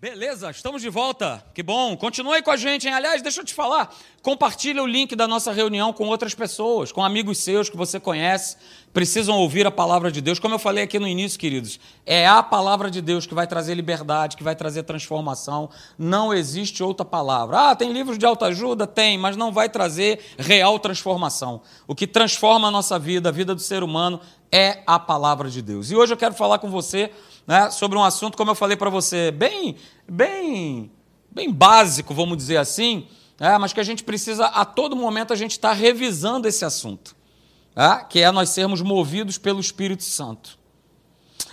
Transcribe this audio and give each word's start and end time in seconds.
Beleza, 0.00 0.50
estamos 0.50 0.80
de 0.80 0.88
volta. 0.88 1.44
Que 1.52 1.62
bom. 1.62 1.94
Continue 1.94 2.40
com 2.40 2.50
a 2.50 2.56
gente, 2.56 2.88
hein? 2.88 2.94
Aliás, 2.94 3.20
deixa 3.20 3.42
eu 3.42 3.44
te 3.44 3.52
falar. 3.52 3.94
Compartilha 4.22 4.82
o 4.82 4.86
link 4.86 5.14
da 5.14 5.28
nossa 5.28 5.52
reunião 5.52 5.92
com 5.92 6.08
outras 6.08 6.34
pessoas, 6.34 6.90
com 6.90 7.04
amigos 7.04 7.36
seus 7.36 7.68
que 7.68 7.76
você 7.76 8.00
conhece, 8.00 8.56
precisam 8.94 9.36
ouvir 9.36 9.66
a 9.66 9.70
palavra 9.70 10.10
de 10.10 10.22
Deus. 10.22 10.38
Como 10.38 10.54
eu 10.54 10.58
falei 10.58 10.84
aqui 10.84 10.98
no 10.98 11.06
início, 11.06 11.38
queridos, 11.38 11.78
é 12.06 12.26
a 12.26 12.42
palavra 12.42 12.90
de 12.90 13.02
Deus 13.02 13.26
que 13.26 13.34
vai 13.34 13.46
trazer 13.46 13.74
liberdade, 13.74 14.38
que 14.38 14.42
vai 14.42 14.56
trazer 14.56 14.84
transformação. 14.84 15.68
Não 15.98 16.32
existe 16.32 16.82
outra 16.82 17.04
palavra. 17.04 17.70
Ah, 17.70 17.76
tem 17.76 17.92
livros 17.92 18.16
de 18.16 18.24
autoajuda? 18.24 18.86
Tem, 18.86 19.18
mas 19.18 19.36
não 19.36 19.52
vai 19.52 19.68
trazer 19.68 20.18
real 20.38 20.78
transformação. 20.78 21.60
O 21.86 21.94
que 21.94 22.06
transforma 22.06 22.68
a 22.68 22.70
nossa 22.70 22.98
vida, 22.98 23.28
a 23.28 23.32
vida 23.32 23.54
do 23.54 23.60
ser 23.60 23.82
humano, 23.82 24.18
é 24.52 24.82
a 24.86 24.98
palavra 24.98 25.48
de 25.48 25.62
Deus. 25.62 25.90
E 25.90 25.96
hoje 25.96 26.12
eu 26.12 26.16
quero 26.16 26.34
falar 26.34 26.58
com 26.58 26.70
você 26.70 27.10
né, 27.46 27.70
sobre 27.70 27.96
um 27.96 28.02
assunto, 28.02 28.36
como 28.36 28.50
eu 28.50 28.54
falei 28.54 28.76
para 28.76 28.90
você, 28.90 29.30
bem, 29.30 29.76
bem, 30.08 30.90
bem 31.30 31.52
básico, 31.52 32.12
vamos 32.12 32.36
dizer 32.36 32.56
assim, 32.56 33.06
né, 33.38 33.56
mas 33.58 33.72
que 33.72 33.80
a 33.80 33.84
gente 33.84 34.04
precisa, 34.04 34.46
a 34.46 34.64
todo 34.64 34.96
momento, 34.96 35.32
a 35.32 35.36
gente 35.36 35.52
está 35.52 35.72
revisando 35.72 36.48
esse 36.48 36.64
assunto, 36.64 37.16
né, 37.74 38.04
que 38.08 38.20
é 38.20 38.30
nós 38.30 38.50
sermos 38.50 38.82
movidos 38.82 39.38
pelo 39.38 39.60
Espírito 39.60 40.02
Santo. 40.02 40.58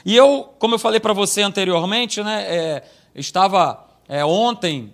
E 0.04 0.16
eu, 0.16 0.54
como 0.59 0.76
eu 0.76 0.80
falei 0.80 1.00
para 1.00 1.14
você 1.14 1.42
anteriormente, 1.42 2.23
né, 2.23 2.44
é, 2.48 2.84
estava 3.16 3.88
é, 4.08 4.26
ontem 4.26 4.94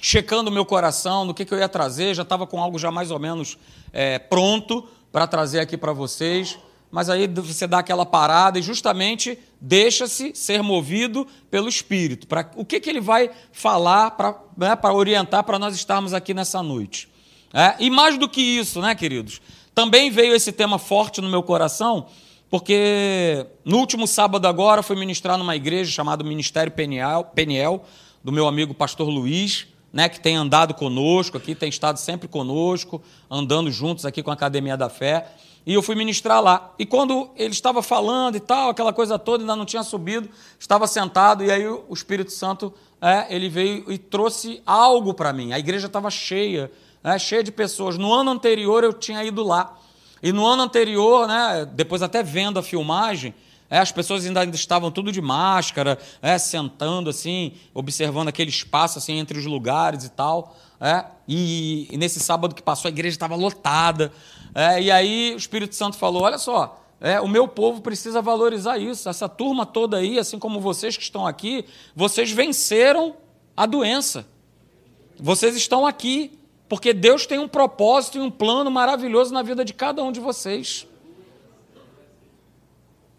checando 0.00 0.50
o 0.50 0.52
meu 0.52 0.64
coração 0.64 1.24
no 1.24 1.34
que, 1.34 1.44
que 1.44 1.52
eu 1.52 1.58
ia 1.58 1.68
trazer, 1.68 2.14
já 2.14 2.22
estava 2.22 2.46
com 2.46 2.62
algo 2.62 2.78
já 2.78 2.90
mais 2.90 3.10
ou 3.10 3.18
menos 3.18 3.58
é, 3.92 4.18
pronto 4.18 4.86
para 5.10 5.26
trazer 5.26 5.60
aqui 5.60 5.76
para 5.76 5.92
vocês 5.92 6.58
mas 6.96 7.10
aí 7.10 7.26
você 7.26 7.66
dá 7.66 7.80
aquela 7.80 8.06
parada 8.06 8.58
e 8.58 8.62
justamente 8.62 9.38
deixa-se 9.60 10.34
ser 10.34 10.62
movido 10.62 11.26
pelo 11.50 11.68
Espírito. 11.68 12.26
Para 12.26 12.50
o 12.56 12.64
que, 12.64 12.80
que 12.80 12.88
ele 12.88 13.02
vai 13.02 13.30
falar 13.52 14.12
para 14.12 14.34
né, 14.56 14.74
orientar 14.94 15.44
para 15.44 15.58
nós 15.58 15.74
estarmos 15.76 16.14
aqui 16.14 16.32
nessa 16.32 16.62
noite? 16.62 17.06
É, 17.52 17.74
e 17.80 17.90
mais 17.90 18.16
do 18.16 18.26
que 18.26 18.40
isso, 18.40 18.80
né, 18.80 18.94
queridos? 18.94 19.42
Também 19.74 20.10
veio 20.10 20.34
esse 20.34 20.50
tema 20.50 20.78
forte 20.78 21.20
no 21.20 21.28
meu 21.28 21.42
coração, 21.42 22.06
porque 22.48 23.46
no 23.62 23.76
último 23.76 24.06
sábado 24.06 24.48
agora 24.48 24.82
fui 24.82 24.96
ministrar 24.96 25.36
numa 25.36 25.54
igreja 25.54 25.90
chamada 25.90 26.24
Ministério 26.24 26.72
Peniel, 26.72 27.24
Peniel 27.34 27.84
do 28.24 28.32
meu 28.32 28.48
amigo 28.48 28.72
pastor 28.72 29.10
Luiz, 29.10 29.66
né, 29.92 30.08
que 30.08 30.18
tem 30.18 30.34
andado 30.34 30.72
conosco 30.72 31.36
aqui, 31.36 31.54
tem 31.54 31.68
estado 31.68 31.98
sempre 31.98 32.26
conosco, 32.26 33.02
andando 33.30 33.70
juntos 33.70 34.06
aqui 34.06 34.22
com 34.22 34.30
a 34.30 34.34
Academia 34.34 34.78
da 34.78 34.88
Fé. 34.88 35.30
E 35.66 35.74
eu 35.74 35.82
fui 35.82 35.96
ministrar 35.96 36.40
lá. 36.40 36.72
E 36.78 36.86
quando 36.86 37.28
ele 37.34 37.52
estava 37.52 37.82
falando 37.82 38.36
e 38.36 38.40
tal, 38.40 38.70
aquela 38.70 38.92
coisa 38.92 39.18
toda, 39.18 39.42
ainda 39.42 39.56
não 39.56 39.66
tinha 39.66 39.82
subido, 39.82 40.30
estava 40.60 40.86
sentado, 40.86 41.42
e 41.42 41.50
aí 41.50 41.66
o 41.66 41.92
Espírito 41.92 42.30
Santo, 42.30 42.72
é, 43.00 43.26
ele 43.34 43.48
veio 43.48 43.90
e 43.90 43.98
trouxe 43.98 44.62
algo 44.64 45.12
para 45.12 45.32
mim. 45.32 45.52
A 45.52 45.58
igreja 45.58 45.88
estava 45.88 46.08
cheia, 46.08 46.70
é, 47.02 47.18
cheia 47.18 47.42
de 47.42 47.50
pessoas. 47.50 47.98
No 47.98 48.14
ano 48.14 48.30
anterior 48.30 48.84
eu 48.84 48.92
tinha 48.92 49.24
ido 49.24 49.42
lá. 49.42 49.76
E 50.22 50.32
no 50.32 50.46
ano 50.46 50.62
anterior, 50.62 51.26
né, 51.26 51.68
depois 51.72 52.00
até 52.00 52.22
vendo 52.22 52.60
a 52.60 52.62
filmagem, 52.62 53.34
é, 53.68 53.78
as 53.78 53.90
pessoas 53.90 54.24
ainda 54.24 54.44
estavam 54.54 54.90
tudo 54.90 55.10
de 55.10 55.20
máscara, 55.20 55.98
é, 56.22 56.38
sentando 56.38 57.10
assim, 57.10 57.54
observando 57.74 58.28
aquele 58.28 58.50
espaço 58.50 58.98
assim 58.98 59.18
entre 59.18 59.38
os 59.38 59.44
lugares 59.44 60.04
e 60.04 60.10
tal. 60.10 60.56
É, 60.80 61.04
e, 61.26 61.88
e 61.90 61.96
nesse 61.96 62.20
sábado 62.20 62.54
que 62.54 62.62
passou 62.62 62.88
a 62.88 62.92
igreja 62.92 63.14
estava 63.14 63.34
lotada. 63.34 64.12
É, 64.54 64.80
e 64.80 64.90
aí 64.90 65.34
o 65.34 65.36
Espírito 65.36 65.74
Santo 65.74 65.96
falou: 65.96 66.22
olha 66.22 66.38
só, 66.38 66.80
é, 67.00 67.20
o 67.20 67.28
meu 67.28 67.48
povo 67.48 67.80
precisa 67.80 68.22
valorizar 68.22 68.78
isso. 68.78 69.08
Essa 69.08 69.28
turma 69.28 69.66
toda 69.66 69.98
aí, 69.98 70.18
assim 70.18 70.38
como 70.38 70.60
vocês 70.60 70.96
que 70.96 71.02
estão 71.02 71.26
aqui, 71.26 71.64
vocês 71.94 72.30
venceram 72.30 73.16
a 73.56 73.66
doença. 73.66 74.26
Vocês 75.18 75.56
estão 75.56 75.86
aqui 75.86 76.38
porque 76.68 76.92
Deus 76.92 77.26
tem 77.26 77.38
um 77.38 77.48
propósito 77.48 78.18
e 78.18 78.20
um 78.20 78.30
plano 78.30 78.70
maravilhoso 78.70 79.32
na 79.32 79.42
vida 79.42 79.64
de 79.64 79.72
cada 79.72 80.02
um 80.02 80.12
de 80.12 80.20
vocês. 80.20 80.86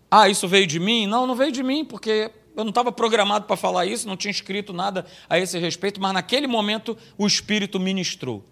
Ah, 0.09 0.29
isso 0.29 0.47
veio 0.47 0.65
de 0.65 0.79
mim? 0.79 1.05
Não, 1.05 1.27
não 1.27 1.35
veio 1.35 1.51
de 1.51 1.61
mim, 1.61 1.83
porque 1.83 2.31
eu 2.55 2.63
não 2.63 2.69
estava 2.69 2.91
programado 2.91 3.45
para 3.45 3.55
falar 3.55 3.85
isso, 3.85 4.07
não 4.07 4.17
tinha 4.17 4.31
escrito 4.31 4.73
nada 4.73 5.05
a 5.29 5.37
esse 5.37 5.59
respeito, 5.59 6.01
mas 6.01 6.13
naquele 6.13 6.47
momento 6.47 6.97
o 7.17 7.27
Espírito 7.27 7.79
ministrou. 7.79 8.43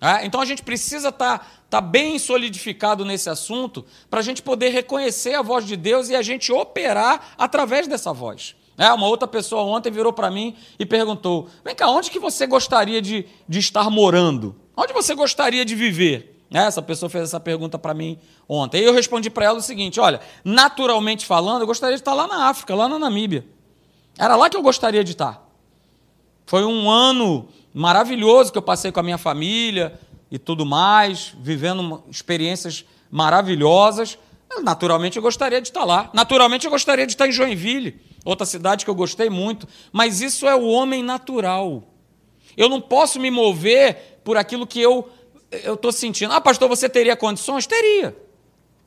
É? 0.00 0.26
Então 0.26 0.40
a 0.40 0.44
gente 0.44 0.62
precisa 0.62 1.08
estar 1.08 1.38
tá, 1.38 1.46
tá 1.70 1.80
bem 1.80 2.18
solidificado 2.18 3.04
nesse 3.04 3.30
assunto 3.30 3.84
para 4.10 4.20
a 4.20 4.22
gente 4.22 4.42
poder 4.42 4.68
reconhecer 4.68 5.34
a 5.34 5.40
voz 5.40 5.64
de 5.64 5.76
Deus 5.76 6.10
e 6.10 6.16
a 6.16 6.20
gente 6.20 6.52
operar 6.52 7.34
através 7.38 7.86
dessa 7.86 8.12
voz. 8.12 8.54
É, 8.76 8.92
uma 8.92 9.06
outra 9.06 9.26
pessoa 9.28 9.62
ontem 9.62 9.90
virou 9.90 10.12
para 10.12 10.30
mim 10.30 10.56
e 10.78 10.84
perguntou: 10.84 11.48
Vem 11.64 11.74
cá, 11.74 11.88
onde 11.88 12.10
que 12.10 12.18
você 12.18 12.46
gostaria 12.46 13.00
de, 13.00 13.24
de 13.48 13.58
estar 13.60 13.88
morando? 13.88 14.56
Onde 14.76 14.92
você 14.92 15.14
gostaria 15.14 15.64
de 15.64 15.76
viver? 15.76 16.33
Essa 16.54 16.80
pessoa 16.80 17.10
fez 17.10 17.24
essa 17.24 17.40
pergunta 17.40 17.76
para 17.76 17.92
mim 17.92 18.16
ontem. 18.48 18.80
E 18.80 18.84
eu 18.84 18.94
respondi 18.94 19.28
para 19.28 19.46
ela 19.46 19.58
o 19.58 19.62
seguinte: 19.62 19.98
olha, 19.98 20.20
naturalmente 20.44 21.26
falando, 21.26 21.62
eu 21.62 21.66
gostaria 21.66 21.96
de 21.96 22.00
estar 22.00 22.14
lá 22.14 22.28
na 22.28 22.48
África, 22.48 22.76
lá 22.76 22.88
na 22.88 22.96
Namíbia. 22.96 23.44
Era 24.16 24.36
lá 24.36 24.48
que 24.48 24.56
eu 24.56 24.62
gostaria 24.62 25.02
de 25.02 25.10
estar. 25.10 25.44
Foi 26.46 26.64
um 26.64 26.88
ano 26.88 27.48
maravilhoso 27.74 28.52
que 28.52 28.58
eu 28.58 28.62
passei 28.62 28.92
com 28.92 29.00
a 29.00 29.02
minha 29.02 29.18
família 29.18 29.98
e 30.30 30.38
tudo 30.38 30.64
mais, 30.64 31.34
vivendo 31.40 32.04
experiências 32.08 32.84
maravilhosas. 33.10 34.16
Naturalmente 34.62 35.16
eu 35.16 35.22
gostaria 35.22 35.60
de 35.60 35.68
estar 35.68 35.84
lá. 35.84 36.08
Naturalmente 36.12 36.66
eu 36.66 36.70
gostaria 36.70 37.04
de 37.04 37.14
estar 37.14 37.26
em 37.26 37.32
Joinville, 37.32 38.00
outra 38.24 38.46
cidade 38.46 38.84
que 38.84 38.90
eu 38.90 38.94
gostei 38.94 39.28
muito. 39.28 39.66
Mas 39.92 40.20
isso 40.20 40.46
é 40.46 40.54
o 40.54 40.68
homem 40.68 41.02
natural. 41.02 41.82
Eu 42.56 42.68
não 42.68 42.80
posso 42.80 43.18
me 43.18 43.32
mover 43.32 44.20
por 44.22 44.36
aquilo 44.36 44.68
que 44.68 44.80
eu 44.80 45.08
estou 45.74 45.92
sentindo. 45.92 46.32
Ah, 46.32 46.40
pastor, 46.40 46.68
você 46.68 46.88
teria 46.88 47.16
condições? 47.16 47.66
Teria. 47.66 48.16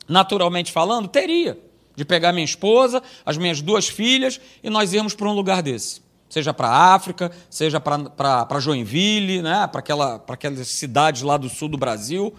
Naturalmente 0.08 0.72
falando, 0.72 1.08
teria. 1.08 1.58
De 1.94 2.04
pegar 2.04 2.32
minha 2.32 2.44
esposa, 2.44 3.02
as 3.26 3.36
minhas 3.36 3.60
duas 3.60 3.88
filhas 3.88 4.40
e 4.62 4.70
nós 4.70 4.92
irmos 4.92 5.14
para 5.14 5.28
um 5.28 5.32
lugar 5.32 5.62
desse 5.62 6.08
seja 6.28 6.52
para 6.52 6.68
a 6.68 6.94
África, 6.94 7.32
seja 7.48 7.80
para 7.80 8.60
Joinville, 8.60 9.40
né? 9.40 9.66
para 9.66 9.80
aquela, 9.80 10.22
aquelas 10.28 10.68
cidades 10.68 11.22
lá 11.22 11.36
do 11.36 11.48
sul 11.48 11.68
do 11.68 11.78
Brasil. 11.78 12.34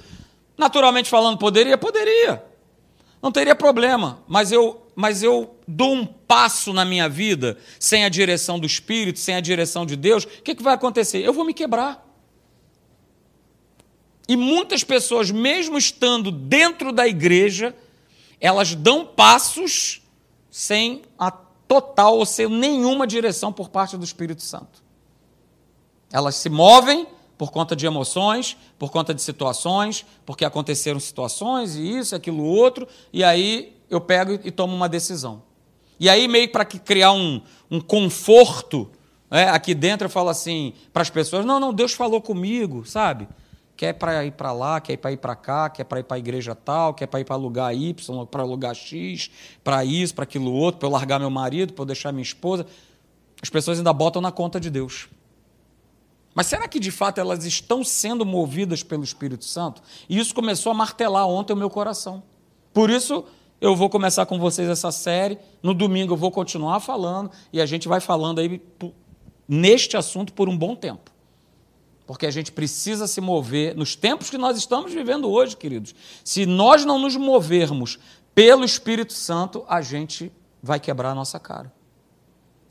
Naturalmente 0.57 1.09
falando, 1.09 1.37
poderia? 1.37 1.77
Poderia. 1.77 2.43
Não 3.21 3.31
teria 3.31 3.55
problema, 3.55 4.19
mas 4.27 4.51
eu, 4.51 4.87
mas 4.95 5.23
eu 5.23 5.57
dou 5.67 5.93
um 5.93 6.05
passo 6.05 6.71
na 6.71 6.85
minha 6.85 7.09
vida 7.09 7.57
sem 7.79 8.05
a 8.05 8.09
direção 8.09 8.59
do 8.59 8.65
Espírito, 8.65 9.19
sem 9.19 9.35
a 9.35 9.41
direção 9.41 9.85
de 9.85 9.95
Deus, 9.95 10.23
o 10.23 10.27
que, 10.27 10.55
que 10.55 10.63
vai 10.63 10.73
acontecer? 10.73 11.19
Eu 11.19 11.33
vou 11.33 11.43
me 11.43 11.53
quebrar. 11.53 12.05
E 14.29 14.37
muitas 14.37 14.83
pessoas, 14.83 15.31
mesmo 15.31 15.75
estando 15.75 16.31
dentro 16.31 16.93
da 16.93 17.07
igreja, 17.07 17.75
elas 18.39 18.75
dão 18.75 19.03
passos 19.03 20.03
sem 20.51 21.01
a 21.17 21.31
total 21.31 22.19
ou 22.19 22.25
sem 22.27 22.47
nenhuma 22.47 23.07
direção 23.07 23.51
por 23.51 23.69
parte 23.69 23.97
do 23.97 24.05
Espírito 24.05 24.43
Santo. 24.43 24.83
Elas 26.11 26.35
se 26.35 26.47
movem 26.47 27.07
por 27.39 27.51
conta 27.51 27.75
de 27.75 27.87
emoções, 27.87 28.55
por 28.77 28.91
conta 28.91 29.15
de 29.15 29.21
situações, 29.23 30.05
porque 30.27 30.45
aconteceram 30.45 30.99
situações 30.99 31.75
e 31.75 31.97
isso, 31.97 32.15
aquilo, 32.15 32.43
outro, 32.43 32.87
e 33.11 33.23
aí 33.23 33.75
eu 33.89 33.99
pego 33.99 34.39
e 34.43 34.51
tomo 34.51 34.75
uma 34.75 34.87
decisão. 34.87 35.41
E 35.99 36.07
aí, 36.07 36.27
meio 36.27 36.51
para 36.51 36.65
criar 36.65 37.13
um, 37.13 37.41
um 37.69 37.81
conforto 37.81 38.87
é, 39.31 39.45
aqui 39.45 39.73
dentro, 39.73 40.05
eu 40.05 40.09
falo 40.09 40.29
assim 40.29 40.73
para 40.93 41.01
as 41.01 41.09
pessoas: 41.09 41.43
não, 41.45 41.59
não, 41.59 41.73
Deus 41.73 41.93
falou 41.93 42.21
comigo, 42.21 42.85
sabe? 42.85 43.27
Quer 43.79 43.93
para 43.93 44.25
ir 44.25 44.31
para 44.31 44.51
lá, 44.51 44.81
quer 44.81 44.97
para 44.97 45.13
ir 45.13 45.15
para 45.15 45.33
cá, 45.37 45.69
quer 45.69 45.85
para 45.85 46.01
ir 46.01 46.03
para 46.03 46.17
a 46.17 46.19
igreja 46.19 46.53
tal, 46.53 46.93
quer 46.93 47.07
para 47.07 47.21
ir 47.21 47.23
para 47.23 47.37
lugar 47.37 47.73
Y, 47.73 47.95
para 48.29 48.43
lugar 48.43 48.75
X, 48.75 49.31
para 49.63 49.85
isso, 49.85 50.13
para 50.13 50.23
aquilo 50.23 50.51
outro, 50.51 50.79
para 50.79 50.87
eu 50.89 50.91
largar 50.91 51.17
meu 51.17 51.29
marido, 51.29 51.71
para 51.71 51.83
eu 51.83 51.85
deixar 51.85 52.11
minha 52.11 52.21
esposa. 52.21 52.65
As 53.41 53.49
pessoas 53.49 53.77
ainda 53.77 53.93
botam 53.93 54.21
na 54.21 54.33
conta 54.33 54.59
de 54.59 54.69
Deus. 54.69 55.07
Mas 56.35 56.47
será 56.47 56.67
que 56.67 56.77
de 56.77 56.91
fato 56.91 57.21
elas 57.21 57.45
estão 57.45 57.81
sendo 57.81 58.25
movidas 58.25 58.83
pelo 58.83 59.01
Espírito 59.01 59.45
Santo? 59.45 59.81
E 60.09 60.19
isso 60.19 60.35
começou 60.35 60.73
a 60.73 60.75
martelar 60.75 61.25
ontem 61.25 61.53
o 61.53 61.55
meu 61.55 61.69
coração. 61.69 62.21
Por 62.73 62.89
isso 62.89 63.23
eu 63.61 63.77
vou 63.77 63.89
começar 63.89 64.25
com 64.25 64.37
vocês 64.37 64.67
essa 64.67 64.91
série. 64.91 65.37
No 65.63 65.73
domingo 65.73 66.15
eu 66.15 66.17
vou 66.17 66.31
continuar 66.31 66.81
falando 66.81 67.31
e 67.53 67.61
a 67.61 67.65
gente 67.65 67.87
vai 67.87 68.01
falando 68.01 68.39
aí 68.39 68.61
neste 69.47 69.95
assunto 69.95 70.33
por 70.33 70.49
um 70.49 70.57
bom 70.57 70.75
tempo 70.75 71.09
porque 72.09 72.25
a 72.25 72.31
gente 72.31 72.51
precisa 72.51 73.05
se 73.05 73.21
mover 73.21 73.77
nos 73.77 73.95
tempos 73.95 74.31
que 74.31 74.37
nós 74.39 74.57
estamos 74.57 74.91
vivendo 74.91 75.29
hoje, 75.29 75.55
queridos. 75.55 75.93
Se 76.23 76.43
nós 76.43 76.83
não 76.83 76.97
nos 76.97 77.15
movermos 77.15 77.99
pelo 78.33 78.65
Espírito 78.65 79.13
Santo, 79.13 79.63
a 79.69 79.79
gente 79.79 80.31
vai 80.59 80.79
quebrar 80.79 81.11
a 81.11 81.13
nossa 81.13 81.39
cara. 81.39 81.71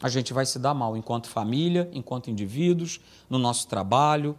A 0.02 0.08
gente 0.08 0.32
vai 0.32 0.44
se 0.44 0.58
dar 0.58 0.74
mal 0.74 0.96
enquanto 0.96 1.28
família, 1.28 1.88
enquanto 1.92 2.28
indivíduos, 2.28 2.98
no 3.30 3.38
nosso 3.38 3.68
trabalho. 3.68 4.36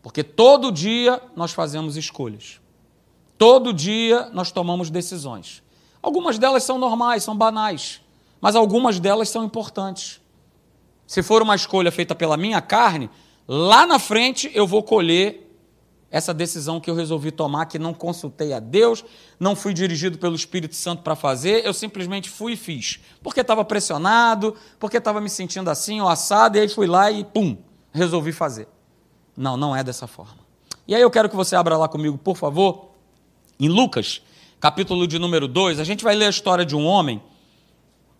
Porque 0.00 0.22
todo 0.22 0.70
dia 0.70 1.20
nós 1.34 1.50
fazemos 1.50 1.96
escolhas. 1.96 2.60
Todo 3.36 3.72
dia 3.72 4.30
nós 4.32 4.52
tomamos 4.52 4.90
decisões. 4.90 5.60
Algumas 6.00 6.38
delas 6.38 6.62
são 6.62 6.78
normais, 6.78 7.24
são 7.24 7.36
banais, 7.36 8.00
mas 8.40 8.54
algumas 8.54 9.00
delas 9.00 9.28
são 9.28 9.42
importantes. 9.42 10.20
se 11.04 11.20
for 11.20 11.42
uma 11.42 11.56
escolha 11.56 11.90
feita 11.90 12.14
pela 12.14 12.36
minha 12.36 12.62
carne, 12.62 13.10
lá 13.52 13.84
na 13.84 13.98
frente 13.98 14.48
eu 14.54 14.64
vou 14.64 14.80
colher 14.80 15.48
essa 16.08 16.32
decisão 16.32 16.78
que 16.80 16.88
eu 16.88 16.94
resolvi 16.94 17.32
tomar, 17.32 17.66
que 17.66 17.80
não 17.80 17.92
consultei 17.92 18.52
a 18.52 18.60
Deus, 18.60 19.04
não 19.40 19.56
fui 19.56 19.74
dirigido 19.74 20.18
pelo 20.18 20.36
Espírito 20.36 20.76
Santo 20.76 21.02
para 21.02 21.16
fazer, 21.16 21.66
eu 21.66 21.74
simplesmente 21.74 22.30
fui 22.30 22.52
e 22.52 22.56
fiz. 22.56 23.00
Porque 23.20 23.40
estava 23.40 23.64
pressionado, 23.64 24.56
porque 24.78 24.98
estava 24.98 25.20
me 25.20 25.28
sentindo 25.28 25.68
assim, 25.68 26.00
ou 26.00 26.08
assado, 26.08 26.58
e 26.58 26.60
aí 26.60 26.68
fui 26.68 26.86
lá 26.86 27.10
e 27.10 27.24
pum, 27.24 27.56
resolvi 27.92 28.30
fazer. 28.30 28.68
Não, 29.36 29.56
não 29.56 29.74
é 29.74 29.82
dessa 29.82 30.06
forma. 30.06 30.38
E 30.86 30.94
aí 30.94 31.02
eu 31.02 31.10
quero 31.10 31.28
que 31.28 31.36
você 31.36 31.56
abra 31.56 31.76
lá 31.76 31.88
comigo, 31.88 32.18
por 32.18 32.36
favor, 32.36 32.90
em 33.58 33.68
Lucas, 33.68 34.22
capítulo 34.60 35.08
de 35.08 35.18
número 35.18 35.48
2, 35.48 35.80
a 35.80 35.84
gente 35.84 36.04
vai 36.04 36.14
ler 36.14 36.26
a 36.26 36.30
história 36.30 36.64
de 36.64 36.76
um 36.76 36.86
homem, 36.86 37.20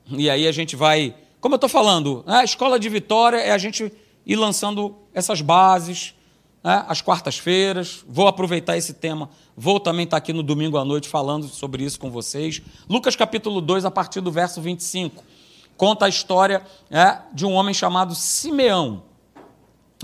e 0.08 0.28
aí 0.28 0.48
a 0.48 0.52
gente 0.52 0.74
vai, 0.74 1.14
como 1.40 1.54
eu 1.54 1.56
estou 1.56 1.70
falando, 1.70 2.24
a 2.26 2.42
escola 2.42 2.80
de 2.80 2.88
vitória 2.88 3.36
é 3.36 3.52
a 3.52 3.58
gente 3.58 3.92
ir 4.30 4.36
lançando 4.36 4.94
essas 5.12 5.40
bases, 5.40 6.14
né, 6.62 6.84
às 6.86 7.02
quartas-feiras. 7.02 8.04
Vou 8.08 8.28
aproveitar 8.28 8.76
esse 8.76 8.94
tema. 8.94 9.28
Vou 9.56 9.80
também 9.80 10.04
estar 10.04 10.16
aqui 10.16 10.32
no 10.32 10.44
domingo 10.44 10.78
à 10.78 10.84
noite 10.84 11.08
falando 11.08 11.48
sobre 11.48 11.82
isso 11.82 11.98
com 11.98 12.12
vocês. 12.12 12.62
Lucas 12.88 13.16
capítulo 13.16 13.60
2, 13.60 13.84
a 13.84 13.90
partir 13.90 14.20
do 14.20 14.30
verso 14.30 14.60
25, 14.60 15.24
conta 15.76 16.04
a 16.04 16.08
história 16.08 16.64
é, 16.88 17.18
de 17.32 17.44
um 17.44 17.52
homem 17.54 17.74
chamado 17.74 18.14
Simeão. 18.14 19.02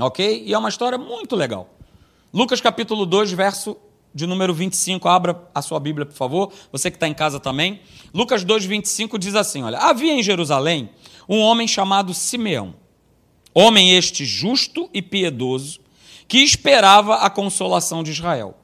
Ok? 0.01 0.43
E 0.45 0.53
é 0.53 0.59
uma 0.59 0.71
história 0.71 0.99
muito 0.99 1.37
legal. 1.37 1.71
Lucas 2.35 2.61
capítulo 2.61 3.07
2, 3.07 3.31
verso 3.31 3.77
de 4.13 4.27
número 4.27 4.53
25. 4.53 5.09
Abra 5.09 5.41
a 5.55 5.63
sua 5.63 5.79
Bíblia, 5.79 6.05
por 6.05 6.17
favor. 6.17 6.53
Você 6.73 6.91
que 6.91 6.97
está 6.97 7.07
em 7.07 7.15
casa 7.15 7.39
também. 7.39 7.81
Lucas 8.13 8.43
2, 8.43 8.65
25 8.65 9.21
diz 9.21 9.37
assim: 9.37 9.63
Olha, 9.63 9.79
havia 9.79 10.13
em 10.13 10.23
Jerusalém 10.23 10.91
um 11.29 11.39
homem 11.39 11.69
chamado 11.69 12.13
Simeão. 12.13 12.75
Homem 13.59 13.97
este 13.97 14.27
justo 14.27 14.91
e 14.93 15.01
piedoso 15.01 15.81
que 16.29 16.41
esperava 16.41 17.15
a 17.15 17.31
consolação 17.31 18.03
de 18.03 18.11
Israel. 18.11 18.55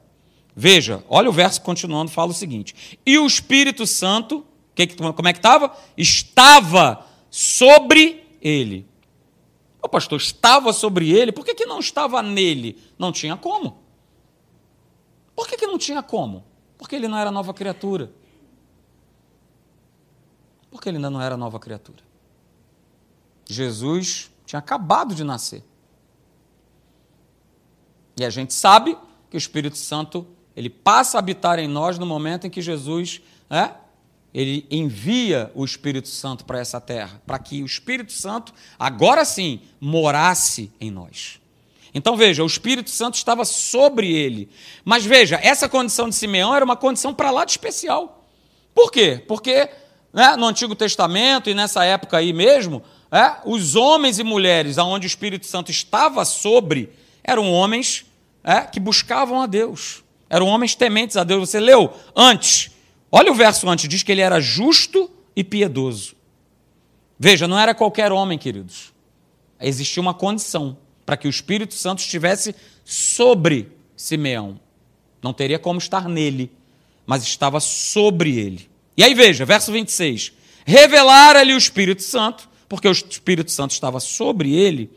Veja, 0.55 1.03
olha 1.09 1.31
o 1.31 1.33
verso 1.33 1.63
continuando, 1.63 2.11
fala 2.11 2.29
o 2.29 2.35
seguinte: 2.35 2.99
E 3.03 3.17
o 3.17 3.25
Espírito 3.25 3.87
Santo, 3.87 4.45
que, 4.75 4.85
como 4.85 5.27
é 5.27 5.33
que 5.33 5.39
estava? 5.39 5.75
Estava 5.97 7.07
sobre 7.31 8.23
ele. 8.39 8.85
O 9.81 9.89
pastor 9.89 10.19
estava 10.19 10.71
sobre 10.71 11.09
ele, 11.09 11.31
por 11.31 11.43
que, 11.43 11.55
que 11.55 11.65
não 11.65 11.79
estava 11.79 12.21
nele? 12.21 12.77
Não 12.95 13.11
tinha 13.11 13.35
como. 13.35 13.79
Por 15.35 15.47
que, 15.47 15.57
que 15.57 15.65
não 15.65 15.79
tinha 15.79 16.03
como? 16.03 16.45
Porque 16.77 16.95
ele 16.95 17.07
não 17.07 17.17
era 17.17 17.31
nova 17.31 17.51
criatura. 17.51 18.11
Porque 20.69 20.87
ele 20.87 20.97
ainda 20.97 21.09
não 21.09 21.19
era 21.19 21.35
nova 21.35 21.59
criatura. 21.59 22.03
Jesus 23.49 24.31
tinha 24.53 24.59
acabado 24.59 25.15
de 25.15 25.23
nascer. 25.23 25.63
E 28.15 28.23
a 28.23 28.29
gente 28.29 28.53
sabe 28.53 28.95
que 29.29 29.35
o 29.35 29.39
Espírito 29.39 29.77
Santo 29.77 30.27
ele 30.55 30.69
passa 30.69 31.17
a 31.17 31.19
habitar 31.19 31.57
em 31.57 31.67
nós 31.67 31.97
no 31.97 32.05
momento 32.05 32.45
em 32.45 32.49
que 32.51 32.61
Jesus 32.61 33.19
é, 33.49 33.71
ele 34.31 34.67
envia 34.69 35.51
o 35.55 35.65
Espírito 35.65 36.07
Santo 36.07 36.45
para 36.45 36.59
essa 36.59 36.79
terra, 36.79 37.19
para 37.25 37.39
que 37.39 37.63
o 37.63 37.65
Espírito 37.65 38.11
Santo, 38.11 38.53
agora 38.77 39.25
sim, 39.25 39.61
morasse 39.81 40.71
em 40.79 40.91
nós. 40.91 41.39
Então 41.91 42.15
veja, 42.15 42.43
o 42.43 42.47
Espírito 42.47 42.91
Santo 42.91 43.15
estava 43.15 43.45
sobre 43.45 44.11
ele. 44.11 44.49
Mas 44.85 45.03
veja, 45.03 45.39
essa 45.41 45.67
condição 45.67 46.07
de 46.07 46.13
Simeão 46.13 46.53
era 46.53 46.63
uma 46.63 46.75
condição 46.75 47.11
para 47.11 47.31
lá 47.31 47.43
de 47.43 47.51
especial. 47.51 48.23
Por 48.75 48.91
quê? 48.91 49.23
Porque 49.27 49.69
né, 50.13 50.35
no 50.35 50.45
Antigo 50.45 50.75
Testamento 50.75 51.49
e 51.49 51.55
nessa 51.55 51.83
época 51.83 52.17
aí 52.17 52.31
mesmo, 52.31 52.83
é, 53.13 53.37
os 53.45 53.75
homens 53.75 54.17
e 54.17 54.23
mulheres 54.23 54.79
aonde 54.79 55.05
o 55.05 55.07
Espírito 55.07 55.45
Santo 55.45 55.69
estava 55.69 56.25
sobre, 56.25 56.89
eram 57.23 57.51
homens 57.51 58.05
é, 58.43 58.61
que 58.61 58.79
buscavam 58.79 59.39
a 59.39 59.45
Deus. 59.45 60.03
Eram 60.27 60.47
homens 60.47 60.73
tementes 60.73 61.15
a 61.15 61.23
Deus. 61.23 61.47
Você 61.47 61.59
leu 61.59 61.93
antes. 62.15 62.71
Olha 63.11 63.31
o 63.31 63.35
verso 63.35 63.69
antes, 63.69 63.87
diz 63.87 64.01
que 64.01 64.11
ele 64.11 64.21
era 64.21 64.41
justo 64.41 65.11
e 65.35 65.43
piedoso. 65.43 66.15
Veja, 67.19 67.47
não 67.47 67.59
era 67.59 67.75
qualquer 67.75 68.11
homem, 68.11 68.39
queridos. 68.39 68.91
Existia 69.61 70.01
uma 70.01 70.15
condição 70.15 70.75
para 71.05 71.15
que 71.15 71.27
o 71.27 71.29
Espírito 71.29 71.75
Santo 71.75 71.99
estivesse 71.99 72.55
sobre 72.83 73.71
Simeão. 73.95 74.59
Não 75.21 75.31
teria 75.31 75.59
como 75.59 75.77
estar 75.77 76.09
nele, 76.09 76.51
mas 77.05 77.21
estava 77.21 77.59
sobre 77.59 78.39
ele. 78.39 78.67
E 78.97 79.03
aí 79.03 79.13
veja, 79.13 79.45
verso 79.45 79.71
26. 79.71 80.33
Revelara-lhe 80.65 81.53
o 81.53 81.57
Espírito 81.57 82.01
Santo, 82.01 82.49
porque 82.67 82.87
o 82.87 82.91
Espírito 82.91 83.51
Santo 83.51 83.71
estava 83.71 83.99
sobre 83.99 84.55
ele, 84.55 84.91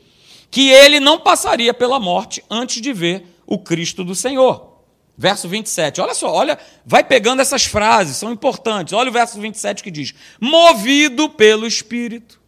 que 0.50 0.70
ele 0.70 1.00
não 1.00 1.18
passaria 1.18 1.74
pela 1.74 1.98
morte 2.00 2.42
antes 2.50 2.80
de 2.80 2.92
ver 2.92 3.26
o 3.46 3.58
Cristo 3.58 4.04
do 4.04 4.14
Senhor. 4.14 4.76
Verso 5.18 5.48
27. 5.48 6.00
Olha 6.00 6.14
só, 6.14 6.30
olha, 6.30 6.58
vai 6.84 7.02
pegando 7.02 7.40
essas 7.40 7.64
frases, 7.64 8.16
são 8.16 8.30
importantes. 8.30 8.92
Olha 8.92 9.08
o 9.08 9.12
verso 9.12 9.40
27 9.40 9.82
que 9.82 9.90
diz: 9.90 10.14
movido 10.38 11.28
pelo 11.30 11.66
Espírito. 11.66 12.40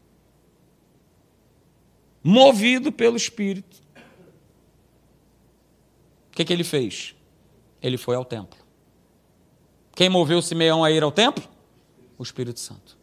Movido 2.23 2.93
pelo 2.93 3.17
Espírito. 3.17 3.79
O 6.31 6.37
que, 6.37 6.45
que 6.45 6.53
ele 6.53 6.65
fez? 6.65 7.15
Ele 7.81 7.97
foi 7.97 8.17
ao 8.17 8.25
templo. 8.25 8.59
Quem 9.95 10.09
moveu 10.09 10.43
Simeão 10.43 10.85
a 10.85 10.91
ir 10.91 11.03
ao 11.03 11.11
templo? 11.11 11.43
O 12.19 12.23
Espírito 12.23 12.61
Santo. 12.61 12.98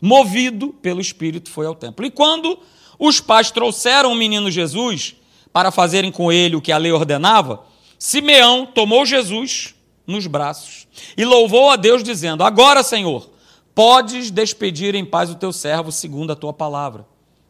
Movido 0.00 0.68
pelo 0.68 1.00
Espírito, 1.00 1.50
foi 1.50 1.66
ao 1.66 1.74
templo. 1.74 2.04
E 2.04 2.10
quando 2.10 2.58
os 2.98 3.20
pais 3.20 3.50
trouxeram 3.50 4.12
o 4.12 4.16
menino 4.16 4.50
Jesus 4.50 5.16
para 5.52 5.70
fazerem 5.70 6.12
com 6.12 6.30
ele 6.30 6.56
o 6.56 6.60
que 6.60 6.72
a 6.72 6.78
lei 6.78 6.92
ordenava, 6.92 7.64
Simeão 7.98 8.64
tomou 8.66 9.04
Jesus 9.04 9.74
nos 10.06 10.26
braços 10.26 10.86
e 11.16 11.24
louvou 11.24 11.70
a 11.70 11.76
Deus, 11.76 12.02
dizendo: 12.02 12.42
Agora, 12.42 12.82
Senhor, 12.82 13.28
podes 13.74 14.30
despedir 14.30 14.94
em 14.94 15.04
paz 15.04 15.30
o 15.30 15.34
teu 15.34 15.52
servo 15.52 15.92
segundo 15.92 16.32
a 16.32 16.36
tua 16.36 16.52
palavra, 16.52 17.06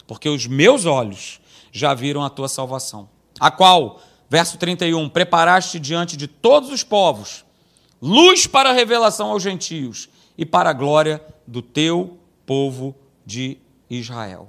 porque 0.06 0.28
os 0.28 0.46
meus 0.46 0.84
olhos 0.84 1.40
já 1.70 1.94
viram 1.94 2.24
a 2.24 2.30
tua 2.30 2.48
salvação, 2.48 3.08
a 3.38 3.50
qual, 3.50 4.00
verso 4.28 4.58
31, 4.58 5.08
preparaste 5.08 5.78
diante 5.78 6.16
de 6.16 6.26
todos 6.26 6.70
os 6.70 6.82
povos, 6.82 7.44
luz 8.00 8.46
para 8.46 8.70
a 8.70 8.74
revelação 8.74 9.30
aos 9.30 9.42
gentios 9.42 10.08
e 10.36 10.44
para 10.44 10.70
a 10.70 10.74
glória 10.74 11.22
do 11.46 11.62
teu 11.62 12.17
povo 12.48 12.96
de 13.26 13.58
Israel. 13.90 14.48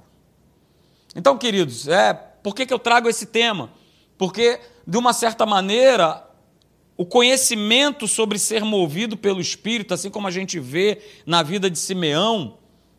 Então, 1.14 1.36
queridos, 1.36 1.86
é, 1.86 2.14
por 2.14 2.54
que, 2.54 2.64
que 2.64 2.72
eu 2.72 2.78
trago 2.78 3.10
esse 3.10 3.26
tema? 3.26 3.70
Porque, 4.16 4.58
de 4.86 4.96
uma 4.96 5.12
certa 5.12 5.44
maneira, 5.44 6.26
o 6.96 7.04
conhecimento 7.04 8.08
sobre 8.08 8.38
ser 8.38 8.64
movido 8.64 9.18
pelo 9.18 9.38
Espírito, 9.38 9.92
assim 9.92 10.08
como 10.08 10.26
a 10.26 10.30
gente 10.30 10.58
vê 10.58 11.02
na 11.26 11.42
vida 11.42 11.68
de 11.68 11.78
Simeão, 11.78 12.56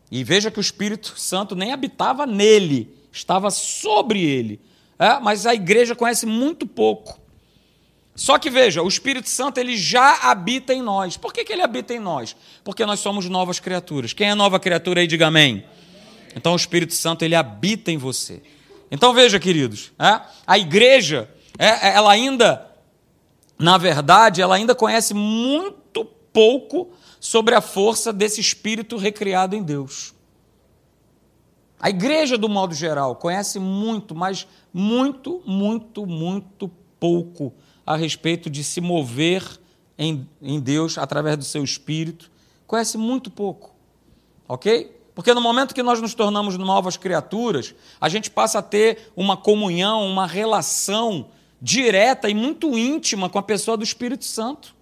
e 0.08 0.22
veja 0.22 0.52
que 0.52 0.58
o 0.58 0.60
Espírito 0.60 1.18
Santo 1.18 1.56
nem 1.56 1.72
habitava 1.72 2.24
nele, 2.24 2.94
estava 3.10 3.50
sobre 3.50 4.22
ele. 4.22 4.60
É, 5.00 5.18
mas 5.18 5.46
a 5.46 5.54
igreja 5.54 5.96
conhece 5.96 6.26
muito 6.26 6.64
pouco. 6.64 7.20
Só 8.14 8.38
que 8.38 8.50
veja, 8.50 8.82
o 8.82 8.88
Espírito 8.88 9.28
Santo 9.28 9.58
ele 9.58 9.76
já 9.76 10.30
habita 10.30 10.74
em 10.74 10.82
nós. 10.82 11.16
Por 11.16 11.32
que, 11.32 11.44
que 11.44 11.52
ele 11.52 11.62
habita 11.62 11.94
em 11.94 11.98
nós? 11.98 12.36
Porque 12.62 12.84
nós 12.84 13.00
somos 13.00 13.28
novas 13.28 13.58
criaturas. 13.58 14.12
Quem 14.12 14.28
é 14.28 14.34
nova 14.34 14.60
criatura 14.60 15.00
aí, 15.00 15.06
diga 15.06 15.28
amém. 15.28 15.64
Então 16.36 16.52
o 16.52 16.56
Espírito 16.56 16.94
Santo 16.94 17.24
ele 17.24 17.34
habita 17.34 17.90
em 17.90 17.96
você. 17.96 18.42
Então 18.90 19.14
veja, 19.14 19.40
queridos, 19.40 19.92
é, 19.98 20.20
a 20.46 20.58
igreja, 20.58 21.30
é, 21.58 21.88
é, 21.88 21.94
ela 21.94 22.12
ainda, 22.12 22.70
na 23.58 23.78
verdade, 23.78 24.42
ela 24.42 24.56
ainda 24.56 24.74
conhece 24.74 25.14
muito 25.14 26.04
pouco 26.04 26.92
sobre 27.18 27.54
a 27.54 27.62
força 27.62 28.12
desse 28.12 28.40
Espírito 28.40 28.98
recriado 28.98 29.56
em 29.56 29.62
Deus. 29.62 30.14
A 31.80 31.88
igreja, 31.88 32.36
do 32.36 32.48
modo 32.48 32.74
geral, 32.74 33.16
conhece 33.16 33.58
muito, 33.58 34.14
mas 34.14 34.46
muito, 34.72 35.42
muito, 35.46 36.06
muito 36.06 36.68
pouco 37.00 37.54
a 37.86 37.96
respeito 37.96 38.48
de 38.48 38.62
se 38.62 38.80
mover 38.80 39.42
em, 39.98 40.28
em 40.40 40.60
Deus 40.60 40.98
através 40.98 41.36
do 41.36 41.44
seu 41.44 41.62
Espírito. 41.62 42.30
Conhece 42.66 42.96
muito 42.96 43.30
pouco. 43.30 43.74
Ok? 44.48 44.96
Porque 45.14 45.34
no 45.34 45.40
momento 45.40 45.74
que 45.74 45.82
nós 45.82 46.00
nos 46.00 46.14
tornamos 46.14 46.56
novas 46.56 46.96
criaturas, 46.96 47.74
a 48.00 48.08
gente 48.08 48.30
passa 48.30 48.60
a 48.60 48.62
ter 48.62 49.12
uma 49.14 49.36
comunhão, 49.36 50.06
uma 50.06 50.26
relação 50.26 51.28
direta 51.60 52.28
e 52.28 52.34
muito 52.34 52.76
íntima 52.76 53.28
com 53.28 53.38
a 53.38 53.42
pessoa 53.42 53.76
do 53.76 53.84
Espírito 53.84 54.24
Santo. 54.24 54.74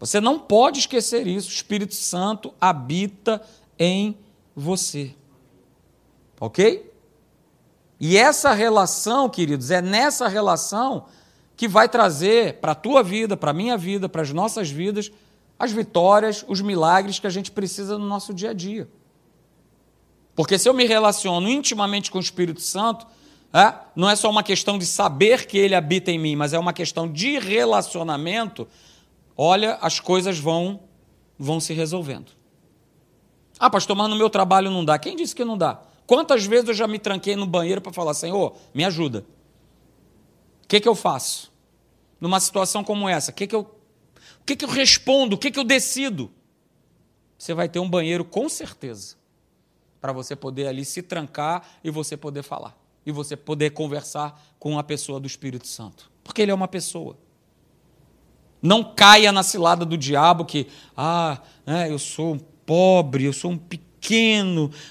Você 0.00 0.20
não 0.20 0.38
pode 0.38 0.78
esquecer 0.78 1.26
isso. 1.26 1.48
O 1.48 1.52
Espírito 1.52 1.94
Santo 1.94 2.54
habita 2.60 3.42
em 3.78 4.16
você. 4.54 5.14
Ok? 6.40 6.87
E 8.00 8.16
essa 8.16 8.52
relação, 8.52 9.28
queridos, 9.28 9.70
é 9.70 9.82
nessa 9.82 10.28
relação 10.28 11.06
que 11.56 11.66
vai 11.66 11.88
trazer 11.88 12.60
para 12.60 12.72
a 12.72 12.74
tua 12.74 13.02
vida, 13.02 13.36
para 13.36 13.50
a 13.50 13.54
minha 13.54 13.76
vida, 13.76 14.08
para 14.08 14.22
as 14.22 14.32
nossas 14.32 14.70
vidas, 14.70 15.10
as 15.58 15.72
vitórias, 15.72 16.44
os 16.46 16.60
milagres 16.60 17.18
que 17.18 17.26
a 17.26 17.30
gente 17.30 17.50
precisa 17.50 17.98
no 17.98 18.06
nosso 18.06 18.32
dia 18.32 18.50
a 18.50 18.52
dia. 18.52 18.88
Porque 20.36 20.56
se 20.56 20.68
eu 20.68 20.72
me 20.72 20.86
relaciono 20.86 21.48
intimamente 21.48 22.12
com 22.12 22.18
o 22.18 22.20
Espírito 22.20 22.60
Santo, 22.60 23.04
é, 23.52 23.74
não 23.96 24.08
é 24.08 24.14
só 24.14 24.30
uma 24.30 24.44
questão 24.44 24.78
de 24.78 24.86
saber 24.86 25.46
que 25.46 25.58
ele 25.58 25.74
habita 25.74 26.12
em 26.12 26.18
mim, 26.18 26.36
mas 26.36 26.52
é 26.52 26.58
uma 26.58 26.72
questão 26.72 27.10
de 27.10 27.40
relacionamento. 27.40 28.68
Olha, 29.36 29.78
as 29.80 29.98
coisas 29.98 30.38
vão, 30.38 30.80
vão 31.36 31.58
se 31.58 31.72
resolvendo. 31.72 32.30
Ah, 33.58 33.68
pastor, 33.68 33.96
mas 33.96 34.08
no 34.08 34.14
meu 34.14 34.30
trabalho 34.30 34.70
não 34.70 34.84
dá. 34.84 34.96
Quem 34.96 35.16
disse 35.16 35.34
que 35.34 35.44
não 35.44 35.58
dá? 35.58 35.80
Quantas 36.08 36.46
vezes 36.46 36.70
eu 36.70 36.74
já 36.74 36.88
me 36.88 36.98
tranquei 36.98 37.36
no 37.36 37.46
banheiro 37.46 37.82
para 37.82 37.92
falar, 37.92 38.14
Senhor, 38.14 38.56
me 38.72 38.82
ajuda. 38.82 39.26
O 40.64 40.66
que, 40.66 40.80
que 40.80 40.88
eu 40.88 40.94
faço? 40.94 41.52
Numa 42.18 42.40
situação 42.40 42.82
como 42.82 43.06
essa, 43.06 43.30
o 43.30 43.34
que, 43.34 43.46
que, 43.46 43.54
eu, 43.54 43.60
o 44.40 44.44
que, 44.46 44.56
que 44.56 44.64
eu 44.64 44.70
respondo? 44.70 45.36
O 45.36 45.38
que, 45.38 45.50
que 45.50 45.58
eu 45.58 45.64
decido? 45.64 46.30
Você 47.36 47.52
vai 47.52 47.68
ter 47.68 47.78
um 47.78 47.90
banheiro 47.90 48.24
com 48.24 48.48
certeza 48.48 49.16
para 50.00 50.10
você 50.10 50.34
poder 50.34 50.66
ali 50.66 50.82
se 50.82 51.02
trancar 51.02 51.62
e 51.84 51.90
você 51.90 52.16
poder 52.16 52.42
falar. 52.42 52.74
E 53.04 53.12
você 53.12 53.36
poder 53.36 53.72
conversar 53.72 54.42
com 54.58 54.78
a 54.78 54.82
pessoa 54.82 55.20
do 55.20 55.26
Espírito 55.26 55.66
Santo. 55.66 56.10
Porque 56.24 56.40
ele 56.40 56.50
é 56.50 56.54
uma 56.54 56.68
pessoa. 56.68 57.18
Não 58.62 58.82
caia 58.82 59.30
na 59.30 59.42
cilada 59.42 59.84
do 59.84 59.98
diabo 59.98 60.46
que, 60.46 60.68
ah, 60.96 61.42
né, 61.66 61.90
eu 61.90 61.98
sou 61.98 62.32
um 62.32 62.38
pobre, 62.38 63.24
eu 63.24 63.32
sou 63.34 63.50
um 63.50 63.58
pequeno, 63.58 63.87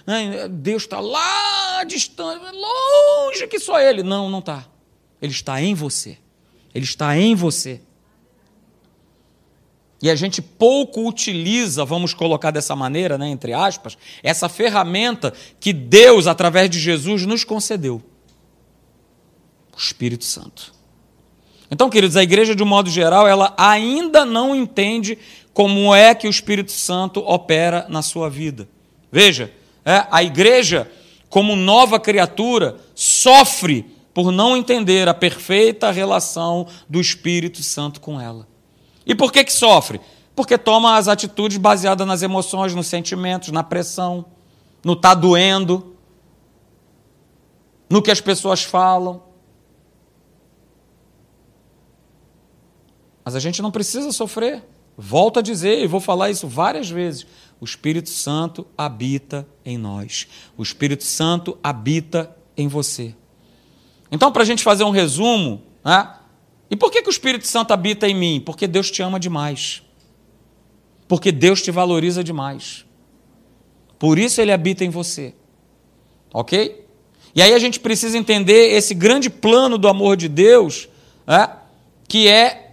né, 0.05 0.47
Deus 0.49 0.83
está 0.83 0.99
lá 0.99 1.83
distante, 1.83 2.43
longe 2.53 3.47
que 3.47 3.59
só 3.59 3.79
Ele. 3.79 4.03
Não, 4.03 4.29
não 4.29 4.39
está. 4.39 4.65
Ele 5.21 5.31
está 5.31 5.61
em 5.61 5.73
você. 5.73 6.17
Ele 6.73 6.85
está 6.85 7.17
em 7.17 7.33
você. 7.33 7.81
E 10.01 10.11
a 10.11 10.15
gente 10.15 10.41
pouco 10.41 11.07
utiliza, 11.07 11.83
vamos 11.83 12.13
colocar 12.13 12.51
dessa 12.51 12.75
maneira, 12.75 13.17
né, 13.17 13.27
entre 13.27 13.53
aspas, 13.53 13.97
essa 14.21 14.47
ferramenta 14.47 15.33
que 15.59 15.73
Deus, 15.73 16.27
através 16.27 16.69
de 16.69 16.79
Jesus, 16.79 17.25
nos 17.25 17.43
concedeu 17.43 18.03
o 19.75 19.77
Espírito 19.77 20.23
Santo. 20.23 20.73
Então, 21.69 21.89
queridos, 21.89 22.15
a 22.15 22.23
igreja, 22.23 22.55
de 22.55 22.63
um 22.63 22.67
modo 22.67 22.89
geral, 22.89 23.27
ela 23.27 23.53
ainda 23.57 24.23
não 24.23 24.55
entende 24.55 25.17
como 25.51 25.93
é 25.93 26.13
que 26.13 26.27
o 26.27 26.29
Espírito 26.29 26.71
Santo 26.71 27.19
opera 27.19 27.87
na 27.89 28.01
sua 28.01 28.29
vida. 28.29 28.69
Veja, 29.17 29.51
é, 29.83 30.05
a 30.11 30.21
igreja, 30.21 30.91
como 31.27 31.55
nova 31.55 31.99
criatura, 31.99 32.79
sofre 32.93 33.81
por 34.13 34.31
não 34.31 34.55
entender 34.55 35.09
a 35.09 35.13
perfeita 35.13 35.89
relação 35.89 36.67
do 36.87 37.01
Espírito 37.01 37.63
Santo 37.63 37.99
com 37.99 38.21
ela. 38.21 38.47
E 39.07 39.15
por 39.15 39.31
que, 39.31 39.43
que 39.43 39.51
sofre? 39.51 39.99
Porque 40.35 40.55
toma 40.55 40.97
as 40.97 41.07
atitudes 41.07 41.57
baseadas 41.57 42.05
nas 42.05 42.21
emoções, 42.21 42.75
nos 42.75 42.85
sentimentos, 42.85 43.49
na 43.49 43.63
pressão, 43.63 44.23
no 44.85 44.95
tá 44.95 45.15
doendo, 45.15 45.95
no 47.89 48.03
que 48.03 48.11
as 48.11 48.21
pessoas 48.21 48.61
falam. 48.61 49.23
Mas 53.25 53.35
a 53.35 53.39
gente 53.39 53.63
não 53.63 53.71
precisa 53.71 54.11
sofrer. 54.11 54.63
Volto 54.95 55.37
a 55.37 55.41
dizer, 55.43 55.83
e 55.83 55.87
vou 55.87 55.99
falar 55.99 56.29
isso 56.29 56.47
várias 56.47 56.87
vezes: 56.87 57.25
o 57.59 57.65
Espírito 57.65 58.09
Santo 58.09 58.67
habita 58.77 59.47
em 59.65 59.77
nós. 59.77 60.27
O 60.55 60.63
Espírito 60.63 61.03
Santo 61.03 61.57
habita 61.63 62.35
em 62.55 62.67
você. 62.67 63.15
Então, 64.11 64.31
para 64.31 64.43
a 64.43 64.45
gente 64.45 64.63
fazer 64.63 64.83
um 64.83 64.91
resumo, 64.91 65.61
né, 65.83 66.13
e 66.69 66.75
por 66.75 66.91
que, 66.91 67.01
que 67.01 67.09
o 67.09 67.11
Espírito 67.11 67.47
Santo 67.47 67.73
habita 67.73 68.07
em 68.07 68.15
mim? 68.15 68.41
Porque 68.45 68.67
Deus 68.67 68.91
te 68.91 69.01
ama 69.01 69.19
demais. 69.19 69.81
Porque 71.07 71.31
Deus 71.31 71.61
te 71.61 71.71
valoriza 71.71 72.23
demais. 72.23 72.85
Por 73.97 74.19
isso 74.19 74.41
ele 74.41 74.51
habita 74.51 74.83
em 74.83 74.89
você. 74.89 75.33
Ok? 76.33 76.85
E 77.33 77.41
aí 77.41 77.53
a 77.53 77.59
gente 77.59 77.79
precisa 77.79 78.17
entender 78.17 78.73
esse 78.73 78.93
grande 78.93 79.29
plano 79.29 79.77
do 79.77 79.87
amor 79.87 80.17
de 80.17 80.27
Deus, 80.27 80.89
né? 81.25 81.49
que 82.07 82.27
é 82.27 82.66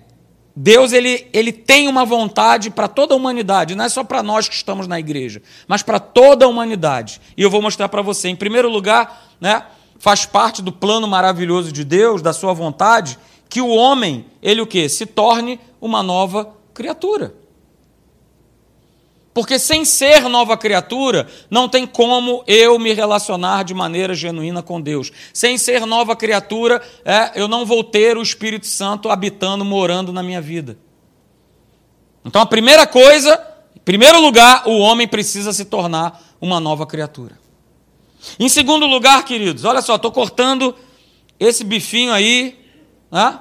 Deus 0.56 0.92
ele, 0.92 1.26
ele 1.32 1.50
tem 1.50 1.88
uma 1.88 2.04
vontade 2.04 2.70
para 2.70 2.86
toda 2.86 3.12
a 3.12 3.16
humanidade, 3.16 3.74
não 3.74 3.84
é 3.84 3.88
só 3.88 4.04
para 4.04 4.22
nós 4.22 4.48
que 4.48 4.54
estamos 4.54 4.86
na 4.86 5.00
igreja, 5.00 5.42
mas 5.66 5.82
para 5.82 5.98
toda 5.98 6.44
a 6.44 6.48
humanidade. 6.48 7.20
E 7.36 7.42
eu 7.42 7.50
vou 7.50 7.60
mostrar 7.60 7.88
para 7.88 8.02
você. 8.02 8.28
Em 8.28 8.36
primeiro 8.36 8.68
lugar, 8.68 9.26
né, 9.40 9.64
faz 9.98 10.24
parte 10.24 10.62
do 10.62 10.70
plano 10.70 11.08
maravilhoso 11.08 11.72
de 11.72 11.84
Deus, 11.84 12.22
da 12.22 12.32
sua 12.32 12.52
vontade, 12.52 13.18
que 13.48 13.60
o 13.60 13.68
homem, 13.68 14.26
ele 14.40 14.60
o 14.60 14.66
quê? 14.66 14.88
Se 14.88 15.06
torne 15.06 15.58
uma 15.80 16.02
nova 16.02 16.54
criatura. 16.72 17.34
Porque 19.34 19.58
sem 19.58 19.84
ser 19.84 20.28
nova 20.28 20.56
criatura, 20.56 21.26
não 21.50 21.68
tem 21.68 21.84
como 21.84 22.44
eu 22.46 22.78
me 22.78 22.92
relacionar 22.92 23.64
de 23.64 23.74
maneira 23.74 24.14
genuína 24.14 24.62
com 24.62 24.80
Deus. 24.80 25.10
Sem 25.32 25.58
ser 25.58 25.84
nova 25.84 26.14
criatura, 26.14 26.80
é, 27.04 27.32
eu 27.34 27.48
não 27.48 27.66
vou 27.66 27.82
ter 27.82 28.16
o 28.16 28.22
Espírito 28.22 28.68
Santo 28.68 29.10
habitando, 29.10 29.64
morando 29.64 30.12
na 30.12 30.22
minha 30.22 30.40
vida. 30.40 30.78
Então 32.24 32.40
a 32.40 32.46
primeira 32.46 32.86
coisa, 32.86 33.44
em 33.76 33.80
primeiro 33.80 34.20
lugar, 34.20 34.68
o 34.68 34.78
homem 34.78 35.08
precisa 35.08 35.52
se 35.52 35.64
tornar 35.64 36.22
uma 36.40 36.60
nova 36.60 36.86
criatura. 36.86 37.36
Em 38.38 38.48
segundo 38.48 38.86
lugar, 38.86 39.24
queridos, 39.24 39.64
olha 39.64 39.82
só, 39.82 39.96
estou 39.96 40.12
cortando 40.12 40.76
esse 41.40 41.64
bifinho 41.64 42.12
aí, 42.12 42.56
né? 43.10 43.40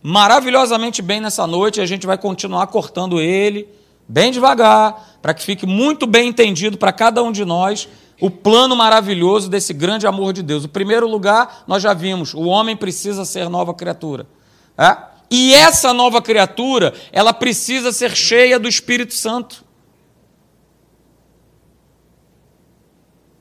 maravilhosamente 0.00 1.02
bem 1.02 1.20
nessa 1.20 1.44
noite, 1.44 1.80
a 1.80 1.86
gente 1.86 2.06
vai 2.06 2.16
continuar 2.16 2.68
cortando 2.68 3.20
ele, 3.20 3.68
bem 4.08 4.30
devagar, 4.30 5.18
para 5.22 5.34
que 5.34 5.42
fique 5.42 5.66
muito 5.66 6.06
bem 6.06 6.28
entendido 6.28 6.76
para 6.76 6.92
cada 6.92 7.22
um 7.22 7.32
de 7.32 7.44
nós 7.44 7.88
o 8.20 8.30
plano 8.30 8.76
maravilhoso 8.76 9.50
desse 9.50 9.72
grande 9.72 10.06
amor 10.06 10.32
de 10.32 10.42
Deus. 10.42 10.64
O 10.64 10.68
primeiro 10.68 11.08
lugar, 11.08 11.64
nós 11.66 11.82
já 11.82 11.92
vimos, 11.92 12.34
o 12.34 12.42
homem 12.42 12.76
precisa 12.76 13.24
ser 13.24 13.48
nova 13.48 13.74
criatura. 13.74 14.26
É? 14.78 14.96
E 15.30 15.52
essa 15.54 15.92
nova 15.92 16.22
criatura, 16.22 16.94
ela 17.10 17.32
precisa 17.32 17.90
ser 17.90 18.14
cheia 18.14 18.60
do 18.60 18.68
Espírito 18.68 19.14
Santo. 19.14 19.64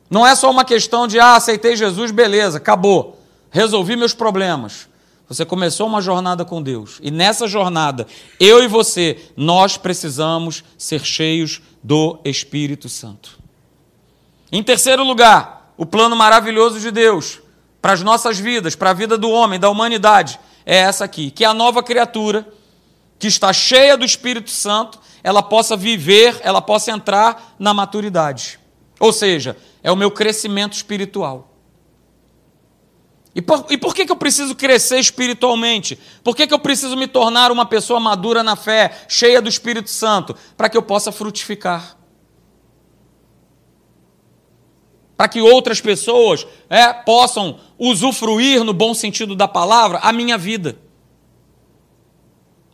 Não 0.10 0.26
é 0.26 0.36
só 0.36 0.50
uma 0.50 0.66
questão 0.66 1.08
de, 1.08 1.20
ah, 1.20 1.36
aceitei 1.36 1.76
Jesus, 1.76 2.12
beleza, 2.12 2.58
acabou, 2.58 3.20
resolvi 3.50 3.96
meus 3.96 4.14
problemas. 4.14 4.90
Você 5.32 5.46
começou 5.46 5.88
uma 5.88 6.02
jornada 6.02 6.44
com 6.44 6.62
Deus. 6.62 7.00
E 7.02 7.10
nessa 7.10 7.48
jornada, 7.48 8.06
eu 8.38 8.62
e 8.62 8.68
você, 8.68 9.18
nós 9.38 9.78
precisamos 9.78 10.62
ser 10.78 11.06
cheios 11.06 11.62
do 11.82 12.20
Espírito 12.26 12.90
Santo. 12.90 13.40
Em 14.52 14.62
terceiro 14.62 15.06
lugar, 15.06 15.74
o 15.78 15.86
plano 15.86 16.18
maravilhoso 16.18 16.82
de 16.82 16.92
Deus 16.92 17.40
para 17.82 17.94
as 17.94 18.02
nossas 18.02 18.40
vidas, 18.40 18.76
para 18.76 18.90
a 18.90 18.94
vida 18.94 19.18
do 19.18 19.30
homem, 19.30 19.58
da 19.58 19.70
humanidade, 19.70 20.38
é 20.66 20.76
essa 20.76 21.06
aqui: 21.06 21.32
que 21.32 21.46
a 21.46 21.54
nova 21.54 21.82
criatura, 21.82 22.46
que 23.18 23.28
está 23.28 23.54
cheia 23.54 23.96
do 23.96 24.04
Espírito 24.04 24.50
Santo, 24.52 25.00
ela 25.24 25.42
possa 25.42 25.78
viver, 25.78 26.42
ela 26.44 26.62
possa 26.62 26.92
entrar 26.92 27.56
na 27.58 27.74
maturidade. 27.74 28.60
Ou 29.00 29.14
seja, 29.14 29.56
é 29.82 29.90
o 29.90 29.96
meu 29.96 30.12
crescimento 30.12 30.74
espiritual. 30.74 31.51
E 33.34 33.42
por, 33.42 33.66
e 33.70 33.78
por 33.78 33.96
que, 33.96 34.06
que 34.06 34.12
eu 34.12 34.16
preciso 34.18 34.54
crescer 34.56 35.00
espiritualmente? 35.00 35.98
Por 36.24 36.36
que, 36.36 36.46
que 36.46 36.54
eu 36.54 36.60
preciso 36.60 36.98
me 36.98 37.08
tornar 37.08 37.52
uma 37.52 37.66
pessoa 37.66 38.00
madura 38.00 38.44
na 38.44 38.58
fé, 38.58 39.06
cheia 39.08 39.42
do 39.42 39.48
Espírito 39.48 39.90
Santo? 39.90 40.36
Para 40.58 40.70
que 40.70 40.76
eu 40.76 40.84
possa 40.84 41.12
frutificar. 41.12 41.98
Para 45.16 45.30
que 45.30 45.40
outras 45.40 45.80
pessoas 45.80 46.46
é, 46.70 46.92
possam 46.92 47.58
usufruir, 47.80 48.64
no 48.66 48.74
bom 48.74 48.94
sentido 48.94 49.34
da 49.34 49.48
palavra, 49.48 50.00
a 50.00 50.12
minha 50.12 50.38
vida. 50.38 50.78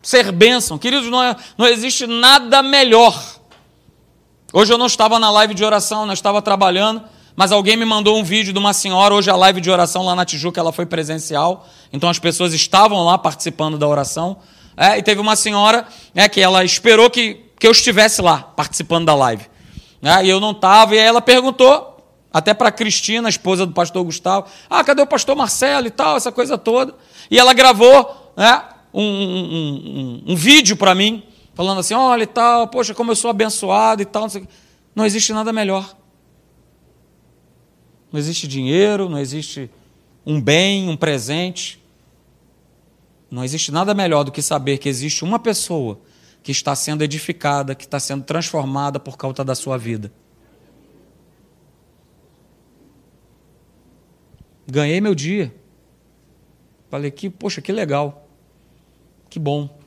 Ser 0.01 0.31
bênção. 0.31 0.77
Queridos, 0.77 1.07
não, 1.09 1.21
é, 1.21 1.35
não 1.55 1.67
existe 1.67 2.07
nada 2.07 2.63
melhor. 2.63 3.37
Hoje 4.51 4.73
eu 4.73 4.77
não 4.77 4.87
estava 4.87 5.19
na 5.19 5.29
live 5.29 5.53
de 5.53 5.63
oração, 5.63 6.05
não 6.05 6.13
estava 6.13 6.41
trabalhando 6.41 7.03
mas 7.37 7.51
alguém 7.51 7.77
me 7.77 7.85
mandou 7.85 8.17
um 8.17 8.23
vídeo 8.23 8.51
de 8.51 8.57
uma 8.57 8.73
senhora, 8.73 9.13
hoje 9.13 9.29
a 9.29 9.35
live 9.35 9.61
de 9.61 9.69
oração 9.69 10.03
lá 10.03 10.15
na 10.15 10.25
Tijuca, 10.25 10.59
ela 10.59 10.73
foi 10.73 10.87
presencial, 10.87 11.67
então 11.93 12.09
as 12.09 12.17
pessoas 12.17 12.51
estavam 12.51 13.05
lá 13.05 13.15
participando 13.15 13.77
da 13.77 13.87
oração, 13.87 14.37
é, 14.75 14.97
e 14.97 15.03
teve 15.03 15.21
uma 15.21 15.35
senhora 15.35 15.85
é, 16.15 16.27
que 16.27 16.41
ela 16.41 16.63
esperou 16.63 17.11
que, 17.11 17.45
que 17.59 17.67
eu 17.67 17.71
estivesse 17.71 18.23
lá, 18.23 18.39
participando 18.39 19.05
da 19.05 19.13
live, 19.13 19.45
é, 20.01 20.25
e 20.25 20.29
eu 20.29 20.39
não 20.39 20.49
estava, 20.49 20.95
e 20.95 20.99
aí 20.99 21.05
ela 21.05 21.21
perguntou, 21.21 22.03
até 22.33 22.55
para 22.55 22.71
Cristina, 22.71 23.29
esposa 23.29 23.67
do 23.67 23.71
pastor 23.71 24.03
Gustavo, 24.03 24.47
ah, 24.67 24.83
cadê 24.83 25.03
o 25.03 25.07
pastor 25.07 25.35
Marcelo 25.35 25.85
e 25.85 25.91
tal, 25.91 26.17
essa 26.17 26.31
coisa 26.31 26.57
toda, 26.57 26.95
e 27.29 27.37
ela 27.37 27.53
gravou 27.53 28.33
né, 28.35 28.63
um, 28.91 29.03
um, 29.03 30.23
um, 30.25 30.31
um 30.33 30.35
vídeo 30.35 30.75
para 30.75 30.95
mim, 30.95 31.21
falando 31.53 31.81
assim, 31.81 31.93
olha 31.93 32.23
e 32.23 32.27
tal, 32.27 32.67
poxa, 32.67 32.95
como 32.95 33.11
eu 33.11 33.15
sou 33.15 33.29
abençoado 33.29 34.01
e 34.01 34.05
tal, 34.05 34.23
não, 34.23 34.47
não 34.95 35.05
existe 35.05 35.31
nada 35.33 35.53
melhor. 35.53 35.95
Não 38.11 38.19
existe 38.19 38.47
dinheiro, 38.47 39.09
não 39.09 39.19
existe 39.19 39.69
um 40.25 40.41
bem, 40.41 40.89
um 40.89 40.97
presente. 40.97 41.83
Não 43.29 43.43
existe 43.43 43.71
nada 43.71 43.93
melhor 43.93 44.23
do 44.23 44.31
que 44.31 44.41
saber 44.41 44.77
que 44.77 44.87
existe 44.87 45.23
uma 45.23 45.39
pessoa 45.39 45.99
que 46.41 46.51
está 46.51 46.75
sendo 46.75 47.03
edificada, 47.03 47.75
que 47.75 47.83
está 47.83 47.99
sendo 47.99 48.23
transformada 48.23 48.99
por 48.99 49.17
causa 49.17 49.43
da 49.43 49.55
sua 49.55 49.77
vida. 49.77 50.11
ganhei 54.69 54.99
meu 54.99 55.15
dia. 55.15 55.55
Falei 56.89 57.09
que, 57.09 57.29
poxa, 57.29 57.61
que 57.61 57.71
legal. 57.71 58.29
Que 59.29 59.39
bom. 59.39 59.79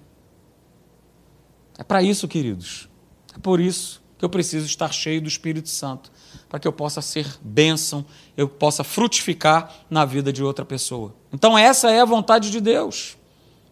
É 1.79 1.85
para 1.85 2.03
isso, 2.03 2.27
queridos. 2.27 2.89
É 3.35 3.39
por 3.39 3.61
isso 3.61 4.03
que 4.19 4.25
eu 4.25 4.29
preciso 4.29 4.67
estar 4.67 4.93
cheio 4.93 5.21
do 5.21 5.29
Espírito 5.29 5.69
Santo, 5.69 6.11
para 6.51 6.59
que 6.59 6.67
eu 6.67 6.73
possa 6.73 7.01
ser 7.01 7.27
bênção, 7.41 8.05
eu 8.37 8.49
possa 8.49 8.83
frutificar 8.83 9.73
na 9.89 10.05
vida 10.05 10.33
de 10.33 10.43
outra 10.43 10.65
pessoa. 10.65 11.15
Então, 11.33 11.57
essa 11.57 11.93
é 11.93 12.01
a 12.01 12.05
vontade 12.05 12.51
de 12.51 12.61
Deus 12.61 13.17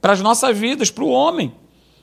para 0.00 0.12
as 0.12 0.20
nossas 0.20 0.56
vidas, 0.56 0.88
para 0.88 1.02
o 1.02 1.10
homem. 1.10 1.52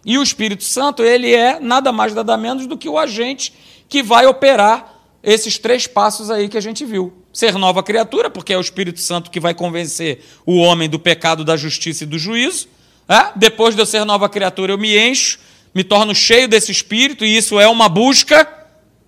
E 0.04 0.18
o 0.18 0.24
Espírito 0.24 0.66
Santo, 0.66 1.02
ele 1.02 1.34
é 1.34 1.62
nada 1.62 1.94
mais, 1.94 2.14
nada 2.14 2.36
menos 2.36 2.68
do 2.68 2.78
que 2.78 2.90
o 2.90 3.00
agente 3.00 3.54
que 3.88 4.04
vai 4.04 4.26
operar 4.26 5.00
esses 5.24 5.58
três 5.58 5.88
passos 5.88 6.30
aí 6.30 6.50
que 6.50 6.58
a 6.58 6.62
gente 6.62 6.84
viu. 6.84 7.14
Ser 7.32 7.54
nova 7.54 7.82
criatura, 7.82 8.30
porque 8.30 8.52
é 8.52 8.58
o 8.58 8.62
Espírito 8.62 9.00
Santo 9.00 9.32
que 9.32 9.40
vai 9.40 9.54
convencer 9.54 10.26
o 10.46 10.58
homem 10.58 10.90
do 10.90 11.00
pecado, 11.00 11.46
da 11.46 11.56
justiça 11.56 12.04
e 12.04 12.08
do 12.08 12.20
juízo. 12.20 12.68
É? 13.08 13.32
Depois 13.34 13.76
de 13.76 13.82
eu 13.82 13.86
ser 13.86 14.04
nova 14.04 14.28
criatura, 14.28 14.74
eu 14.74 14.78
me 14.78 14.98
encho, 14.98 15.40
me 15.74 15.86
torno 15.86 16.14
cheio 16.14 16.50
desse 16.50 16.70
Espírito, 16.70 17.24
e 17.24 17.38
isso 17.38 17.58
é 17.62 17.68
uma 17.68 17.88
busca. 17.88 18.46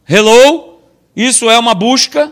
Hello? 0.08 0.77
Isso 1.18 1.50
é 1.50 1.58
uma 1.58 1.74
busca. 1.74 2.32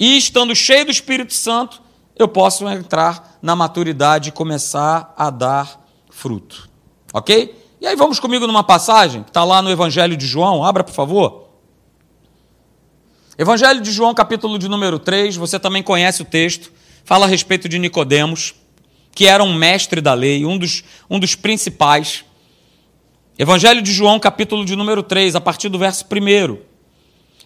E 0.00 0.18
estando 0.18 0.52
cheio 0.52 0.84
do 0.84 0.90
Espírito 0.90 1.32
Santo, 1.32 1.80
eu 2.18 2.26
posso 2.26 2.68
entrar 2.68 3.38
na 3.40 3.54
maturidade 3.54 4.30
e 4.30 4.32
começar 4.32 5.14
a 5.16 5.30
dar 5.30 5.80
fruto. 6.10 6.68
Ok? 7.12 7.54
E 7.80 7.86
aí 7.86 7.94
vamos 7.94 8.18
comigo 8.18 8.48
numa 8.48 8.64
passagem 8.64 9.22
que 9.22 9.30
está 9.30 9.44
lá 9.44 9.62
no 9.62 9.70
Evangelho 9.70 10.16
de 10.16 10.26
João, 10.26 10.64
abra 10.64 10.82
por 10.82 10.92
favor. 10.92 11.46
Evangelho 13.38 13.80
de 13.80 13.92
João, 13.92 14.12
capítulo 14.12 14.58
de 14.58 14.68
número 14.68 14.98
3, 14.98 15.36
você 15.36 15.60
também 15.60 15.84
conhece 15.84 16.22
o 16.22 16.24
texto, 16.24 16.72
fala 17.04 17.26
a 17.26 17.28
respeito 17.28 17.68
de 17.68 17.78
Nicodemos, 17.78 18.56
que 19.14 19.26
era 19.26 19.44
um 19.44 19.54
mestre 19.54 20.00
da 20.00 20.14
lei, 20.14 20.44
um 20.44 20.58
dos, 20.58 20.82
um 21.08 21.20
dos 21.20 21.36
principais. 21.36 22.24
Evangelho 23.38 23.82
de 23.82 23.92
João, 23.92 24.18
capítulo 24.18 24.64
de 24.64 24.74
número 24.74 25.02
3, 25.02 25.36
a 25.36 25.40
partir 25.40 25.68
do 25.68 25.78
verso 25.78 26.04
1. 26.04 26.65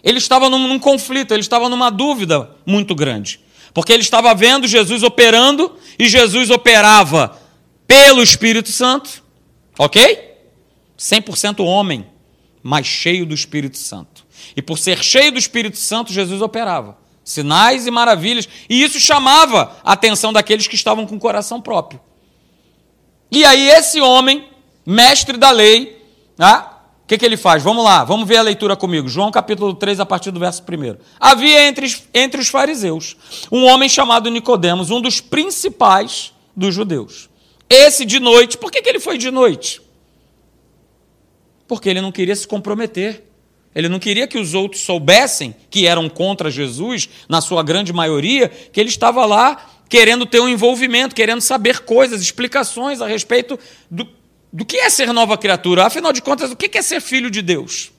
Ele 0.03 0.17
estava 0.17 0.49
num, 0.49 0.67
num 0.67 0.79
conflito, 0.79 1.33
ele 1.33 1.41
estava 1.41 1.69
numa 1.69 1.89
dúvida 1.89 2.51
muito 2.65 2.95
grande. 2.95 3.39
Porque 3.73 3.93
ele 3.93 4.01
estava 4.01 4.33
vendo 4.33 4.67
Jesus 4.67 5.03
operando 5.03 5.75
e 5.97 6.09
Jesus 6.09 6.49
operava 6.49 7.39
pelo 7.87 8.21
Espírito 8.21 8.71
Santo, 8.71 9.23
ok? 9.77 10.31
100% 10.97 11.63
homem, 11.65 12.07
mas 12.61 12.85
cheio 12.85 13.25
do 13.25 13.33
Espírito 13.33 13.77
Santo. 13.77 14.25
E 14.55 14.61
por 14.61 14.77
ser 14.77 15.03
cheio 15.03 15.31
do 15.31 15.39
Espírito 15.39 15.77
Santo, 15.77 16.11
Jesus 16.11 16.41
operava 16.41 17.01
sinais 17.23 17.87
e 17.87 17.91
maravilhas, 17.91 18.47
e 18.69 18.83
isso 18.83 18.99
chamava 18.99 19.77
a 19.83 19.93
atenção 19.93 20.33
daqueles 20.33 20.67
que 20.67 20.75
estavam 20.75 21.05
com 21.05 21.15
o 21.15 21.19
coração 21.19 21.61
próprio. 21.61 21.99
E 23.31 23.45
aí, 23.45 23.69
esse 23.69 24.01
homem, 24.01 24.49
mestre 24.85 25.37
da 25.37 25.51
lei, 25.51 26.03
né, 26.37 26.65
que, 27.11 27.17
que 27.17 27.25
ele 27.25 27.35
faz? 27.35 27.61
Vamos 27.61 27.83
lá, 27.83 28.05
vamos 28.05 28.25
ver 28.25 28.37
a 28.37 28.41
leitura 28.41 28.73
comigo. 28.73 29.09
João 29.09 29.31
capítulo 29.31 29.73
3, 29.73 29.99
a 29.99 30.05
partir 30.05 30.31
do 30.31 30.39
verso 30.39 30.63
1. 30.63 30.95
Havia 31.19 31.67
entre, 31.67 31.93
entre 32.13 32.39
os 32.39 32.47
fariseus 32.47 33.17
um 33.51 33.65
homem 33.65 33.89
chamado 33.89 34.29
Nicodemos, 34.29 34.89
um 34.89 35.01
dos 35.01 35.19
principais 35.19 36.31
dos 36.55 36.73
judeus. 36.73 37.29
Esse 37.69 38.05
de 38.05 38.17
noite, 38.17 38.57
por 38.57 38.71
que, 38.71 38.81
que 38.81 38.87
ele 38.87 39.01
foi 39.01 39.17
de 39.17 39.29
noite? 39.29 39.81
Porque 41.67 41.89
ele 41.89 41.99
não 41.99 42.13
queria 42.13 42.35
se 42.35 42.47
comprometer. 42.47 43.25
Ele 43.75 43.89
não 43.89 43.99
queria 43.99 44.25
que 44.25 44.37
os 44.37 44.53
outros 44.53 44.81
soubessem 44.81 45.53
que 45.69 45.85
eram 45.85 46.07
contra 46.07 46.49
Jesus, 46.49 47.09
na 47.27 47.41
sua 47.41 47.61
grande 47.61 47.91
maioria, 47.91 48.47
que 48.47 48.79
ele 48.79 48.89
estava 48.89 49.25
lá 49.25 49.65
querendo 49.89 50.25
ter 50.25 50.39
um 50.39 50.47
envolvimento, 50.47 51.13
querendo 51.13 51.41
saber 51.41 51.81
coisas, 51.81 52.21
explicações 52.21 53.01
a 53.01 53.07
respeito 53.07 53.59
do, 53.89 54.07
do 54.51 54.65
que 54.65 54.77
é 54.77 54.89
ser 54.89 55.13
nova 55.13 55.37
criatura. 55.37 55.85
Afinal 55.85 56.11
de 56.11 56.21
contas, 56.21 56.51
o 56.51 56.55
que 56.55 56.77
é 56.77 56.81
ser 56.81 57.01
filho 57.01 57.31
de 57.31 57.41
Deus? 57.41 57.91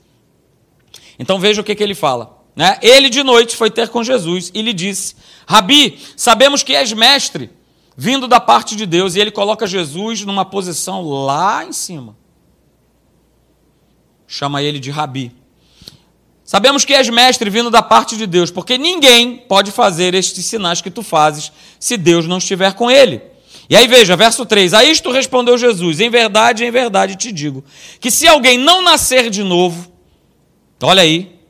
Então 1.19 1.38
veja 1.38 1.61
o 1.61 1.65
que, 1.65 1.75
que 1.75 1.83
ele 1.83 1.95
fala. 1.95 2.43
Né? 2.55 2.79
Ele 2.83 3.09
de 3.09 3.23
noite 3.23 3.57
foi 3.57 3.71
ter 3.71 3.88
com 3.88 4.05
Jesus 4.05 4.51
e 4.53 4.61
lhe 4.61 4.73
disse: 4.73 5.15
Rabi, 5.47 5.99
sabemos 6.17 6.62
que 6.62 6.75
és 6.75 6.93
mestre, 6.93 7.51
vindo 7.97 8.29
da 8.29 8.41
parte 8.41 8.77
de 8.77 8.85
Deus. 8.85 9.15
E 9.15 9.21
ele 9.21 9.31
coloca 9.31 9.67
Jesus 9.67 10.25
numa 10.25 10.45
posição 10.45 11.03
lá 11.03 11.65
em 11.65 11.73
cima. 11.73 12.17
Chama 14.27 14.62
ele 14.62 14.79
de 14.79 14.91
Rabi. 14.91 15.33
Sabemos 16.45 16.85
que 16.85 16.93
és 16.93 17.09
mestre 17.09 17.49
vindo 17.49 17.71
da 17.71 17.83
parte 17.83 18.17
de 18.17 18.27
Deus, 18.27 18.51
porque 18.51 18.77
ninguém 18.77 19.38
pode 19.38 19.71
fazer 19.71 20.12
estes 20.15 20.45
sinais 20.45 20.83
que 20.83 20.91
tu 20.91 21.03
fazes 21.03 21.51
se 21.79 21.97
Deus 21.97 22.27
não 22.27 22.37
estiver 22.38 22.75
com 22.75 22.91
ele. 22.91 23.23
E 23.72 23.76
aí 23.76 23.88
veja, 23.88 24.14
verso 24.14 24.44
3: 24.44 24.74
A 24.74 24.85
isto 24.85 25.11
respondeu 25.11 25.56
Jesus: 25.56 25.98
Em 25.98 26.11
verdade, 26.11 26.62
em 26.62 26.70
verdade 26.70 27.16
te 27.16 27.32
digo, 27.32 27.64
que 27.98 28.11
se 28.11 28.28
alguém 28.28 28.58
não 28.58 28.82
nascer 28.82 29.30
de 29.30 29.42
novo, 29.42 29.90
olha 30.82 31.00
aí, 31.00 31.40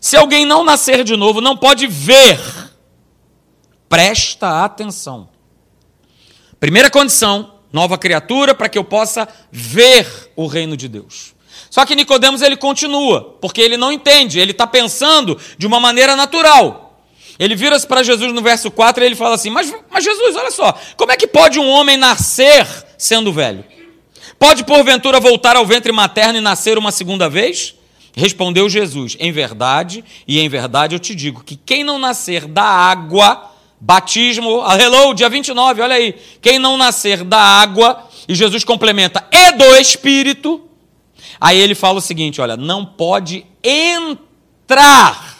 se 0.00 0.16
alguém 0.16 0.46
não 0.46 0.62
nascer 0.62 1.02
de 1.02 1.16
novo, 1.16 1.40
não 1.40 1.56
pode 1.56 1.88
ver. 1.88 2.38
Presta 3.88 4.62
atenção. 4.62 5.28
Primeira 6.60 6.88
condição, 6.88 7.54
nova 7.72 7.98
criatura, 7.98 8.54
para 8.54 8.68
que 8.68 8.78
eu 8.78 8.84
possa 8.84 9.26
ver 9.50 10.30
o 10.36 10.46
reino 10.46 10.76
de 10.76 10.86
Deus. 10.86 11.34
Só 11.68 11.84
que 11.84 11.96
Nicodemos 11.96 12.42
ele 12.42 12.56
continua, 12.56 13.36
porque 13.40 13.60
ele 13.60 13.76
não 13.76 13.90
entende, 13.90 14.38
ele 14.38 14.52
está 14.52 14.68
pensando 14.68 15.36
de 15.58 15.66
uma 15.66 15.80
maneira 15.80 16.14
natural. 16.14 16.81
Ele 17.42 17.56
vira-se 17.56 17.84
para 17.84 18.04
Jesus 18.04 18.32
no 18.32 18.40
verso 18.40 18.70
4 18.70 19.02
e 19.02 19.06
ele 19.06 19.16
fala 19.16 19.34
assim: 19.34 19.50
mas, 19.50 19.74
mas 19.90 20.04
Jesus, 20.04 20.36
olha 20.36 20.52
só, 20.52 20.78
como 20.96 21.10
é 21.10 21.16
que 21.16 21.26
pode 21.26 21.58
um 21.58 21.68
homem 21.68 21.96
nascer 21.96 22.64
sendo 22.96 23.32
velho? 23.32 23.64
Pode 24.38 24.62
porventura 24.62 25.18
voltar 25.18 25.56
ao 25.56 25.66
ventre 25.66 25.90
materno 25.90 26.38
e 26.38 26.40
nascer 26.40 26.78
uma 26.78 26.92
segunda 26.92 27.28
vez? 27.28 27.74
Respondeu 28.14 28.68
Jesus: 28.68 29.16
Em 29.18 29.32
verdade, 29.32 30.04
e 30.28 30.38
em 30.38 30.48
verdade 30.48 30.94
eu 30.94 31.00
te 31.00 31.16
digo 31.16 31.42
que 31.42 31.56
quem 31.56 31.82
não 31.82 31.98
nascer 31.98 32.46
da 32.46 32.62
água, 32.62 33.50
batismo, 33.80 34.62
hello, 34.80 35.12
dia 35.12 35.28
29, 35.28 35.82
olha 35.82 35.96
aí. 35.96 36.14
Quem 36.40 36.60
não 36.60 36.76
nascer 36.76 37.24
da 37.24 37.40
água, 37.40 38.08
e 38.28 38.36
Jesus 38.36 38.62
complementa, 38.62 39.26
e 39.32 39.50
do 39.50 39.74
Espírito. 39.74 40.62
Aí 41.40 41.58
ele 41.58 41.74
fala 41.74 41.98
o 41.98 42.00
seguinte: 42.02 42.40
olha, 42.40 42.56
não 42.56 42.86
pode 42.86 43.44
entrar 43.64 45.31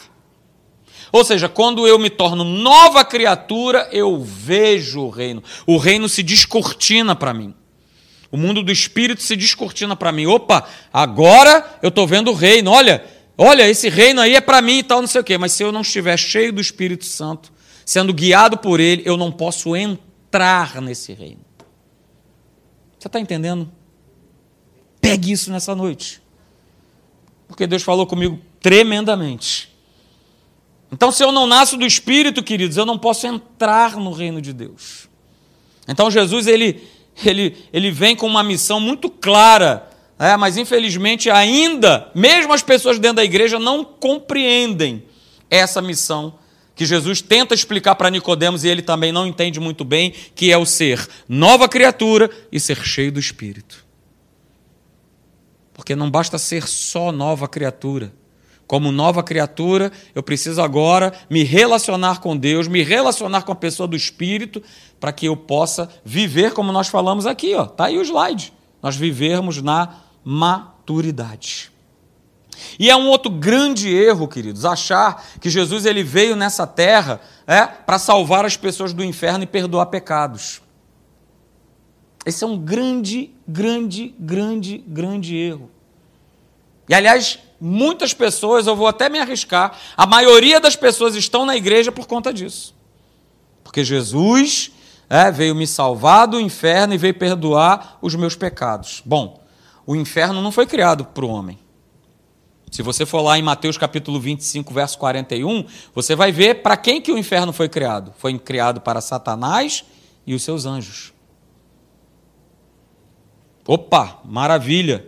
ou 1.13 1.23
seja, 1.23 1.47
quando 1.47 1.87
eu 1.87 1.99
me 1.99 2.09
torno 2.09 2.43
nova 2.43 3.05
criatura, 3.05 3.87
eu 3.91 4.19
vejo 4.19 4.99
o 5.01 5.11
reino. 5.11 5.43
O 5.67 5.77
reino 5.77 6.09
se 6.09 6.23
descortina 6.23 7.15
para 7.15 7.31
mim. 7.35 7.53
O 8.31 8.35
mundo 8.35 8.63
do 8.63 8.71
espírito 8.71 9.21
se 9.21 9.35
descortina 9.35 9.95
para 9.95 10.11
mim. 10.11 10.25
Opa, 10.25 10.67
agora 10.91 11.77
eu 11.83 11.89
estou 11.89 12.07
vendo 12.07 12.31
o 12.31 12.33
reino. 12.33 12.71
Olha, 12.71 13.05
olha, 13.37 13.69
esse 13.69 13.89
reino 13.89 14.21
aí 14.21 14.33
é 14.33 14.41
para 14.41 14.59
mim 14.59 14.79
e 14.79 14.83
tal, 14.83 15.01
não 15.01 15.07
sei 15.07 15.21
o 15.21 15.23
quê. 15.23 15.37
Mas 15.37 15.51
se 15.51 15.63
eu 15.63 15.71
não 15.71 15.81
estiver 15.81 16.17
cheio 16.17 16.51
do 16.51 16.59
Espírito 16.59 17.05
Santo, 17.05 17.53
sendo 17.85 18.11
guiado 18.11 18.57
por 18.57 18.79
ele, 18.79 19.03
eu 19.05 19.15
não 19.15 19.31
posso 19.31 19.75
entrar 19.75 20.81
nesse 20.81 21.13
reino. 21.13 21.45
Você 22.97 23.07
está 23.07 23.19
entendendo? 23.19 23.71
Pegue 24.99 25.31
isso 25.31 25.51
nessa 25.51 25.75
noite. 25.75 26.23
Porque 27.47 27.67
Deus 27.67 27.83
falou 27.83 28.07
comigo 28.07 28.41
tremendamente. 28.59 29.72
Então, 30.93 31.11
se 31.11 31.23
eu 31.23 31.31
não 31.31 31.47
nasço 31.47 31.75
do 31.75 31.87
Espírito, 31.87 32.43
queridos, 32.43 32.77
eu 32.77 32.85
não 32.85 32.99
posso 32.99 33.25
entrar 33.25 33.95
no 33.95 34.11
reino 34.11 34.39
de 34.39 34.53
Deus. 34.53 35.09
Então, 35.87 36.11
Jesus 36.11 36.45
ele, 36.45 36.83
ele, 37.25 37.57
ele 37.73 37.89
vem 37.89 38.15
com 38.15 38.27
uma 38.27 38.43
missão 38.43 38.79
muito 38.79 39.09
clara, 39.09 39.89
é, 40.19 40.37
mas 40.37 40.55
infelizmente 40.55 41.31
ainda, 41.31 42.11
mesmo 42.13 42.53
as 42.53 42.61
pessoas 42.61 42.99
dentro 42.99 43.15
da 43.15 43.23
igreja 43.23 43.57
não 43.57 43.83
compreendem 43.83 45.03
essa 45.49 45.81
missão 45.81 46.35
que 46.75 46.85
Jesus 46.85 47.23
tenta 47.23 47.55
explicar 47.55 47.95
para 47.95 48.11
Nicodemos 48.11 48.63
e 48.63 48.67
ele 48.67 48.83
também 48.83 49.11
não 49.11 49.25
entende 49.25 49.59
muito 49.59 49.83
bem, 49.83 50.13
que 50.35 50.51
é 50.51 50.57
o 50.59 50.65
ser 50.65 51.07
nova 51.27 51.67
criatura 51.67 52.29
e 52.51 52.59
ser 52.59 52.77
cheio 52.85 53.11
do 53.11 53.19
Espírito. 53.19 53.83
Porque 55.73 55.95
não 55.95 56.11
basta 56.11 56.37
ser 56.37 56.67
só 56.67 57.11
nova 57.11 57.47
criatura. 57.47 58.13
Como 58.65 58.91
nova 58.91 59.21
criatura, 59.21 59.91
eu 60.15 60.23
preciso 60.23 60.61
agora 60.61 61.13
me 61.29 61.43
relacionar 61.43 62.19
com 62.19 62.35
Deus, 62.35 62.67
me 62.67 62.81
relacionar 62.81 63.43
com 63.43 63.51
a 63.51 63.55
pessoa 63.55 63.87
do 63.87 63.95
Espírito, 63.95 64.63
para 64.99 65.11
que 65.11 65.25
eu 65.25 65.35
possa 65.35 65.89
viver 66.03 66.53
como 66.53 66.71
nós 66.71 66.87
falamos 66.87 67.25
aqui, 67.25 67.53
ó. 67.55 67.65
Tá 67.65 67.85
aí 67.85 67.97
o 67.97 68.01
slide. 68.01 68.53
Nós 68.81 68.95
vivermos 68.95 69.61
na 69.61 69.95
maturidade. 70.23 71.71
E 72.79 72.89
é 72.89 72.95
um 72.95 73.07
outro 73.07 73.29
grande 73.29 73.93
erro, 73.93 74.27
queridos, 74.27 74.65
achar 74.65 75.23
que 75.39 75.49
Jesus 75.49 75.85
ele 75.85 76.03
veio 76.03 76.35
nessa 76.35 76.65
terra 76.65 77.21
é, 77.45 77.65
para 77.65 77.99
salvar 77.99 78.45
as 78.45 78.57
pessoas 78.57 78.93
do 78.93 79.03
inferno 79.03 79.43
e 79.43 79.47
perdoar 79.47 79.87
pecados. 79.87 80.61
Esse 82.25 82.43
é 82.43 82.47
um 82.47 82.57
grande, 82.57 83.31
grande, 83.47 84.15
grande, 84.17 84.77
grande 84.87 85.35
erro. 85.35 85.69
E 86.87 86.93
aliás, 86.93 87.39
muitas 87.65 88.13
pessoas, 88.13 88.67
eu 88.67 88.75
vou 88.75 88.87
até 88.87 89.07
me 89.07 89.19
arriscar, 89.19 89.79
a 89.95 90.05
maioria 90.05 90.59
das 90.59 90.75
pessoas 90.75 91.15
estão 91.15 91.45
na 91.45 91.55
igreja 91.55 91.93
por 91.93 92.05
conta 92.05 92.33
disso. 92.33 92.75
Porque 93.63 93.85
Jesus 93.85 94.71
é, 95.09 95.31
veio 95.31 95.55
me 95.55 95.65
salvar 95.65 96.27
do 96.27 96.41
inferno 96.41 96.93
e 96.93 96.97
veio 96.97 97.13
perdoar 97.13 97.97
os 98.01 98.15
meus 98.15 98.35
pecados. 98.35 99.01
Bom, 99.05 99.41
o 99.85 99.95
inferno 99.95 100.41
não 100.41 100.51
foi 100.51 100.65
criado 100.65 101.05
para 101.05 101.23
o 101.23 101.29
homem. 101.29 101.57
Se 102.69 102.81
você 102.81 103.05
for 103.05 103.21
lá 103.21 103.39
em 103.39 103.41
Mateus 103.41 103.77
capítulo 103.77 104.19
25, 104.19 104.73
verso 104.73 104.97
41, 104.97 105.65
você 105.95 106.17
vai 106.17 106.33
ver 106.33 106.63
para 106.63 106.75
quem 106.75 107.01
que 107.01 107.13
o 107.13 107.17
inferno 107.17 107.53
foi 107.53 107.69
criado. 107.69 108.13
Foi 108.17 108.37
criado 108.37 108.81
para 108.81 108.99
Satanás 108.99 109.85
e 110.27 110.33
os 110.33 110.43
seus 110.43 110.65
anjos. 110.65 111.13
Opa, 113.65 114.19
maravilha. 114.25 115.07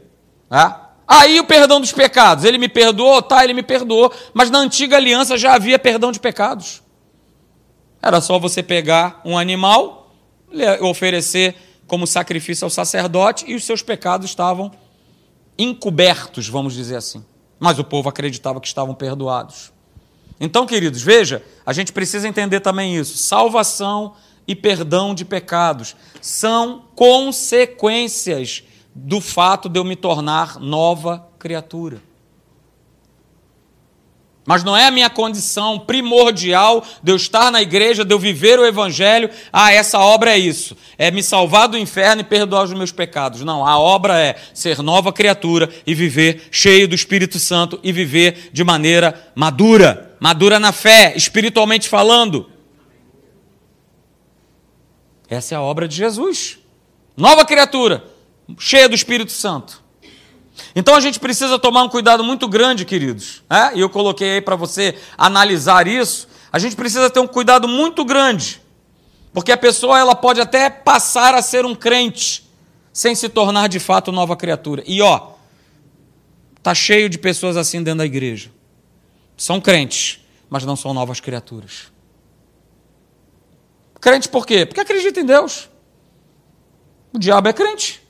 É? 0.49 0.84
Aí 1.07 1.39
o 1.39 1.45
perdão 1.45 1.79
dos 1.79 1.91
pecados, 1.91 2.43
ele 2.43 2.57
me 2.57 2.67
perdoou, 2.67 3.21
tá, 3.21 3.43
ele 3.43 3.53
me 3.53 3.61
perdoou, 3.61 4.11
mas 4.33 4.49
na 4.49 4.59
antiga 4.59 4.97
aliança 4.97 5.37
já 5.37 5.53
havia 5.53 5.77
perdão 5.77 6.11
de 6.11 6.19
pecados. 6.19 6.81
Era 8.01 8.21
só 8.21 8.39
você 8.39 8.63
pegar 8.63 9.21
um 9.23 9.37
animal, 9.37 10.11
oferecer 10.81 11.55
como 11.87 12.07
sacrifício 12.07 12.65
ao 12.65 12.69
sacerdote 12.69 13.45
e 13.47 13.55
os 13.55 13.63
seus 13.63 13.81
pecados 13.81 14.29
estavam 14.29 14.71
encobertos, 15.57 16.47
vamos 16.47 16.73
dizer 16.73 16.95
assim. 16.95 17.23
Mas 17.59 17.79
o 17.79 17.83
povo 17.83 18.09
acreditava 18.09 18.59
que 18.59 18.67
estavam 18.67 18.93
perdoados. 18.93 19.71
Então, 20.39 20.65
queridos, 20.65 21.01
veja, 21.01 21.43
a 21.65 21.71
gente 21.71 21.93
precisa 21.93 22.27
entender 22.27 22.59
também 22.59 22.95
isso. 22.95 23.17
Salvação 23.17 24.13
e 24.47 24.55
perdão 24.55 25.15
de 25.15 25.23
pecados 25.23 25.95
são 26.21 26.85
consequências 26.95 28.63
do 28.95 29.19
fato 29.19 29.67
de 29.67 29.77
eu 29.77 29.83
me 29.83 29.95
tornar 29.95 30.57
nova 30.57 31.27
criatura. 31.37 32.01
Mas 34.45 34.63
não 34.63 34.77
é 34.77 34.85
a 34.85 34.91
minha 34.91 35.09
condição 35.09 35.79
primordial 35.79 36.85
de 37.01 37.11
eu 37.11 37.15
estar 37.15 37.51
na 37.51 37.63
igreja, 37.63 38.05
de 38.05 38.13
eu 38.13 38.19
viver 38.19 38.59
o 38.59 38.65
evangelho. 38.65 39.27
Ah, 39.51 39.73
essa 39.73 39.99
obra 39.99 40.31
é 40.31 40.37
isso. 40.37 40.77
É 40.99 41.09
me 41.09 41.23
salvar 41.23 41.67
do 41.67 41.77
inferno 41.77 42.21
e 42.21 42.23
perdoar 42.23 42.63
os 42.63 42.73
meus 42.73 42.91
pecados. 42.91 43.41
Não, 43.41 43.65
a 43.65 43.79
obra 43.79 44.19
é 44.19 44.35
ser 44.53 44.83
nova 44.83 45.11
criatura 45.11 45.67
e 45.85 45.95
viver 45.95 46.47
cheio 46.51 46.87
do 46.87 46.93
Espírito 46.93 47.39
Santo 47.39 47.79
e 47.81 47.91
viver 47.91 48.51
de 48.53 48.63
maneira 48.63 49.19
madura, 49.33 50.15
madura 50.19 50.59
na 50.59 50.71
fé, 50.71 51.13
espiritualmente 51.15 51.89
falando. 51.89 52.47
Essa 55.27 55.55
é 55.55 55.57
a 55.57 55.61
obra 55.61 55.87
de 55.87 55.95
Jesus. 55.95 56.59
Nova 57.17 57.45
criatura, 57.45 58.03
cheia 58.57 58.87
do 58.87 58.95
Espírito 58.95 59.31
Santo. 59.31 59.83
Então 60.75 60.95
a 60.95 60.99
gente 60.99 61.19
precisa 61.19 61.59
tomar 61.59 61.83
um 61.83 61.89
cuidado 61.89 62.23
muito 62.23 62.47
grande, 62.47 62.85
queridos. 62.85 63.43
Né? 63.49 63.73
E 63.75 63.79
eu 63.79 63.89
coloquei 63.89 64.35
aí 64.35 64.41
para 64.41 64.55
você 64.55 64.97
analisar 65.17 65.87
isso. 65.87 66.27
A 66.51 66.59
gente 66.59 66.75
precisa 66.75 67.09
ter 67.09 67.19
um 67.19 67.27
cuidado 67.27 67.67
muito 67.67 68.05
grande, 68.05 68.61
porque 69.33 69.51
a 69.51 69.57
pessoa 69.57 69.99
ela 69.99 70.15
pode 70.15 70.39
até 70.39 70.69
passar 70.69 71.33
a 71.33 71.41
ser 71.41 71.65
um 71.65 71.75
crente 71.75 72.49
sem 72.93 73.13
se 73.13 73.27
tornar 73.27 73.67
de 73.67 73.79
fato 73.79 74.11
nova 74.11 74.37
criatura. 74.37 74.81
E 74.87 75.01
ó, 75.01 75.31
tá 76.63 76.73
cheio 76.73 77.09
de 77.09 77.17
pessoas 77.17 77.57
assim 77.57 77.83
dentro 77.83 77.99
da 77.99 78.05
igreja. 78.05 78.49
São 79.35 79.59
crentes, 79.59 80.21
mas 80.49 80.63
não 80.63 80.77
são 80.77 80.93
novas 80.93 81.19
criaturas. 81.19 81.91
Crente 83.99 84.29
por 84.29 84.45
quê? 84.45 84.65
Porque 84.65 84.79
acredita 84.79 85.19
em 85.19 85.25
Deus. 85.25 85.69
O 87.11 87.19
diabo 87.19 87.49
é 87.49 87.53
crente. 87.53 88.04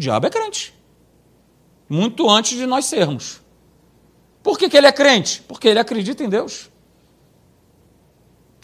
O 0.00 0.02
diabo 0.02 0.28
é 0.28 0.30
crente. 0.30 0.72
Muito 1.86 2.30
antes 2.30 2.56
de 2.56 2.64
nós 2.64 2.86
sermos. 2.86 3.42
Por 4.42 4.58
que, 4.58 4.66
que 4.66 4.74
ele 4.74 4.86
é 4.86 4.92
crente? 4.92 5.42
Porque 5.42 5.68
ele 5.68 5.78
acredita 5.78 6.24
em 6.24 6.28
Deus. 6.30 6.70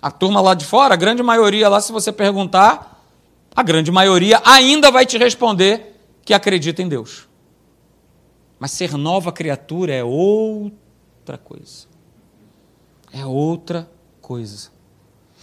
A 0.01 0.11
turma 0.11 0.41
lá 0.41 0.55
de 0.55 0.65
fora, 0.65 0.95
a 0.95 0.97
grande 0.97 1.23
maioria 1.23 1.69
lá, 1.69 1.79
se 1.79 1.93
você 1.93 2.11
perguntar, 2.11 3.07
a 3.55 3.63
grande 3.63 3.93
maioria 3.93 4.41
ainda 4.47 4.91
vai 4.91 5.05
te 5.05 5.19
responder 5.19 6.01
que 6.25 6.33
acredita 6.33 6.81
em 6.81 6.89
Deus. 6.89 7.29
Mas 8.59 8.71
ser 8.71 8.97
nova 8.97 9.31
criatura 9.31 9.93
é 9.93 10.03
outra 10.03 11.37
coisa. 11.37 11.87
É 13.13 13.27
outra 13.27 13.91
coisa. 14.23 14.71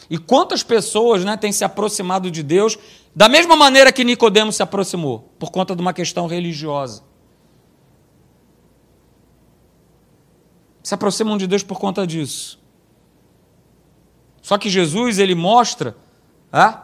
E 0.10 0.18
quantas 0.18 0.64
pessoas 0.64 1.24
né, 1.24 1.38
têm 1.38 1.52
se 1.52 1.64
aproximado 1.64 2.32
de 2.32 2.42
Deus 2.42 2.80
da 3.16 3.30
mesma 3.30 3.56
maneira 3.56 3.92
que 3.92 4.04
Nicodemos 4.04 4.56
se 4.56 4.64
aproximou, 4.64 5.32
por 5.38 5.52
conta 5.52 5.76
de 5.76 5.82
uma 5.82 5.94
questão 5.94 6.26
religiosa. 6.26 7.04
Se 10.82 10.94
aproximam 10.94 11.38
de 11.38 11.48
Deus 11.48 11.64
por 11.64 11.80
conta 11.80 12.06
disso. 12.06 12.60
Só 14.42 14.58
que 14.58 14.70
Jesus, 14.70 15.20
ele 15.20 15.36
mostra 15.36 15.96
é, 16.52 16.78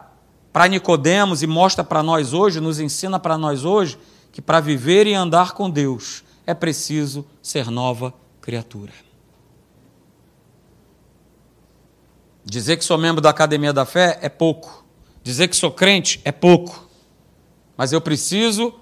para 0.52 0.66
Nicodemos 0.66 1.42
e 1.42 1.46
mostra 1.46 1.84
para 1.84 2.02
nós 2.02 2.32
hoje, 2.32 2.60
nos 2.60 2.80
ensina 2.80 3.18
para 3.18 3.36
nós 3.36 3.64
hoje, 3.64 3.98
que 4.32 4.40
para 4.40 4.60
viver 4.60 5.06
e 5.06 5.14
andar 5.14 5.52
com 5.52 5.68
Deus 5.68 6.24
é 6.46 6.54
preciso 6.54 7.26
ser 7.42 7.70
nova 7.70 8.14
criatura. 8.40 8.92
Dizer 12.44 12.76
que 12.76 12.84
sou 12.84 12.96
membro 12.96 13.20
da 13.20 13.30
Academia 13.30 13.72
da 13.72 13.84
Fé 13.84 14.18
é 14.22 14.28
pouco. 14.28 14.84
Dizer 15.22 15.48
que 15.48 15.56
sou 15.56 15.70
crente 15.70 16.20
é 16.24 16.32
pouco. 16.32 16.88
Mas 17.76 17.92
eu 17.92 18.00
preciso, 18.00 18.74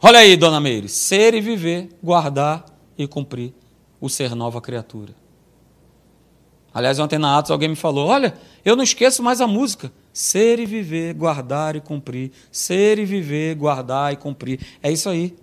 olha 0.00 0.18
aí, 0.18 0.36
dona 0.36 0.60
Meire, 0.60 0.88
ser 0.88 1.34
e 1.34 1.40
viver, 1.40 1.88
guardar 2.02 2.64
e 2.96 3.06
cumprir 3.06 3.52
o 4.00 4.08
ser 4.08 4.34
nova 4.34 4.60
criatura. 4.60 5.14
Aliás, 6.72 6.98
ontem 6.98 7.18
na 7.18 7.38
Atos 7.38 7.52
alguém 7.52 7.68
me 7.68 7.76
falou: 7.76 8.08
olha, 8.08 8.34
eu 8.64 8.74
não 8.74 8.82
esqueço 8.82 9.22
mais 9.22 9.40
a 9.40 9.46
música. 9.46 9.92
Ser 10.12 10.58
e 10.58 10.66
viver, 10.66 11.14
guardar 11.14 11.76
e 11.76 11.80
cumprir. 11.80 12.32
Ser 12.50 12.98
e 12.98 13.04
viver, 13.04 13.54
guardar 13.54 14.12
e 14.12 14.16
cumprir. 14.16 14.60
É 14.82 14.90
isso 14.90 15.08
aí. 15.08 15.36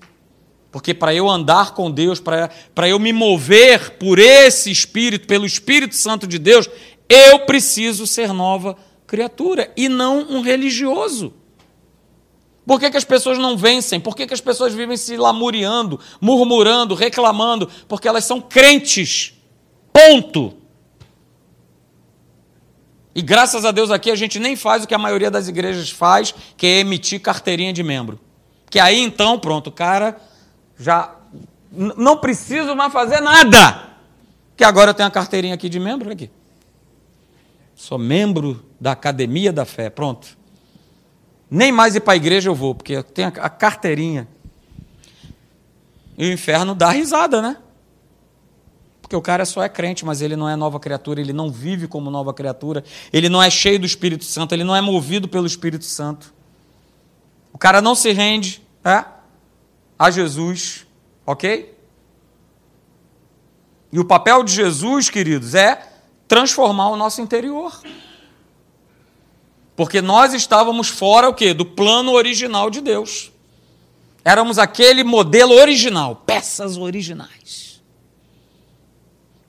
Porque 0.72 0.94
para 0.94 1.14
eu 1.14 1.30
andar 1.30 1.74
com 1.74 1.90
Deus, 1.92 2.20
para 2.20 2.88
eu 2.88 2.98
me 3.00 3.12
mover 3.12 3.92
por 3.98 4.20
esse 4.20 4.72
Espírito, 4.72 5.28
pelo 5.28 5.46
Espírito 5.46 5.96
Santo 5.96 6.26
de 6.26 6.40
Deus, 6.40 6.70
eu 7.10 7.40
preciso 7.46 8.08
ser 8.08 8.32
nova 8.34 8.78
criatura 9.12 9.70
e 9.76 9.90
não 9.90 10.20
um 10.22 10.40
religioso. 10.40 11.34
Por 12.66 12.80
que, 12.80 12.90
que 12.90 12.96
as 12.96 13.04
pessoas 13.04 13.38
não 13.38 13.58
vencem? 13.58 14.00
Por 14.00 14.16
que, 14.16 14.26
que 14.26 14.34
as 14.34 14.40
pessoas 14.40 14.74
vivem 14.74 14.96
se 14.96 15.18
lamuriando, 15.18 16.00
murmurando, 16.22 16.96
reclamando? 16.96 17.70
Porque 17.90 18.08
elas 18.08 18.24
são 18.24 18.40
crentes. 18.40 19.34
Ponto. 19.92 20.54
E 23.14 23.22
graças 23.22 23.66
a 23.66 23.72
Deus 23.72 23.92
aqui 23.92 24.10
a 24.10 24.16
gente 24.16 24.40
nem 24.40 24.56
faz 24.56 24.86
o 24.86 24.88
que 24.88 24.96
a 24.96 24.98
maioria 24.98 25.30
das 25.30 25.50
igrejas 25.50 25.90
faz, 25.90 26.34
que 26.56 26.66
é 26.66 26.80
emitir 26.80 27.20
carteirinha 27.20 27.74
de 27.74 27.84
membro. 27.84 28.18
Que 28.70 28.80
aí 28.80 28.98
então, 28.98 29.38
pronto, 29.38 29.68
o 29.68 29.74
cara 29.74 30.22
já 30.80 31.14
não 31.70 32.16
precisa 32.16 32.74
mais 32.76 32.94
fazer 32.94 33.20
nada. 33.20 33.90
Que 34.56 34.64
agora 34.64 34.92
eu 34.92 34.94
tenho 34.94 35.10
a 35.10 35.12
carteirinha 35.12 35.56
aqui 35.56 35.68
de 35.68 35.82
membro 35.82 36.10
aqui. 36.10 36.30
Sou 37.82 37.98
membro 37.98 38.64
da 38.80 38.92
Academia 38.92 39.52
da 39.52 39.66
Fé. 39.66 39.90
Pronto. 39.90 40.38
Nem 41.50 41.72
mais 41.72 41.96
ir 41.96 42.02
para 42.02 42.14
a 42.14 42.16
igreja 42.16 42.48
eu 42.48 42.54
vou, 42.54 42.76
porque 42.76 42.94
eu 42.94 43.04
tenho 43.04 43.30
a 43.30 43.50
carteirinha. 43.50 44.28
E 46.16 46.30
o 46.30 46.32
inferno 46.32 46.76
dá 46.76 46.92
risada, 46.92 47.42
né? 47.42 47.58
Porque 49.02 49.16
o 49.16 49.22
cara 49.22 49.46
só 49.46 49.64
é 49.64 49.68
crente, 49.68 50.06
mas 50.06 50.22
ele 50.22 50.36
não 50.36 50.48
é 50.48 50.56
nova 50.56 50.80
criatura, 50.80 51.22
ele 51.22 51.34
não 51.34 51.50
vive 51.50 51.88
como 51.88 52.12
nova 52.12 52.36
criatura, 52.36 52.84
ele 53.12 53.28
não 53.28 53.42
é 53.42 53.50
cheio 53.50 53.80
do 53.80 53.86
Espírito 53.88 54.26
Santo, 54.26 54.54
ele 54.54 54.64
não 54.64 54.76
é 54.76 54.80
movido 54.80 55.28
pelo 55.28 55.48
Espírito 55.48 55.86
Santo. 55.86 56.32
O 57.52 57.58
cara 57.58 57.82
não 57.82 57.96
se 57.96 58.12
rende 58.12 58.62
é, 58.86 59.04
a 59.98 60.12
Jesus, 60.12 60.86
ok? 61.26 61.76
E 63.92 64.00
o 64.00 64.06
papel 64.06 64.44
de 64.44 64.54
Jesus, 64.54 65.10
queridos, 65.10 65.56
é 65.56 65.91
transformar 66.32 66.88
o 66.88 66.96
nosso 66.96 67.20
interior. 67.20 67.78
Porque 69.76 70.02
nós 70.02 70.34
estávamos 70.34 70.88
fora 70.88 71.28
o 71.28 71.34
quê? 71.34 71.54
Do 71.54 71.66
plano 71.66 72.14
original 72.14 72.70
de 72.70 72.80
Deus. 72.80 73.34
Éramos 74.24 74.58
aquele 74.58 75.04
modelo 75.04 75.54
original, 75.54 76.16
peças 76.16 76.78
originais. 76.78 77.82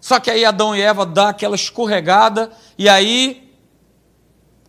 Só 0.01 0.18
que 0.18 0.29
aí 0.29 0.45
Adão 0.45 0.75
e 0.75 0.81
Eva 0.81 1.07
dá 1.07 1.29
aquela 1.29 1.55
escorregada 1.55 2.51
e 2.77 2.88
aí 2.88 3.55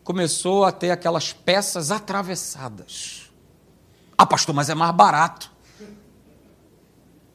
começou 0.04 0.65
a 0.65 0.71
ter 0.71 0.91
aquelas 0.91 1.34
peças 1.34 1.89
atravessadas. 1.89 3.23
Ah, 4.15 4.28
pastor, 4.28 4.54
mas 4.54 4.69
é 4.69 4.76
mais 4.76 4.93
barato. 4.93 5.49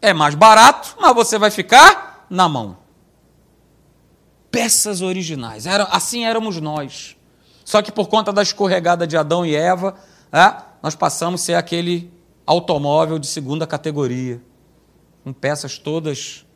É 0.01 0.13
mais 0.13 0.37
barato, 0.37 0.95
mas 1.01 1.13
você 1.17 1.37
vai 1.37 1.51
ficar 1.51 2.29
na 2.31 2.49
mão 2.49 2.88
peças 4.51 5.01
originais. 5.03 5.67
Era, 5.67 5.85
assim 5.85 6.25
éramos 6.25 6.61
nós. 6.61 7.17
Só 7.65 7.83
que 7.83 7.93
por 7.93 8.09
conta 8.09 8.33
da 8.33 8.43
escorregada 8.43 9.07
de 9.07 9.17
Adão 9.17 9.45
e 9.45 9.55
Eva, 9.55 9.95
é, 10.33 10.63
nós 10.83 10.95
passamos 10.95 11.43
a 11.43 11.45
ser 11.45 11.55
aquele 11.55 12.11
automóvel 12.47 13.19
de 13.19 13.27
segunda 13.27 13.67
categoria, 13.67 14.41
com 15.23 15.33
peças 15.33 15.79
todas 15.79 16.47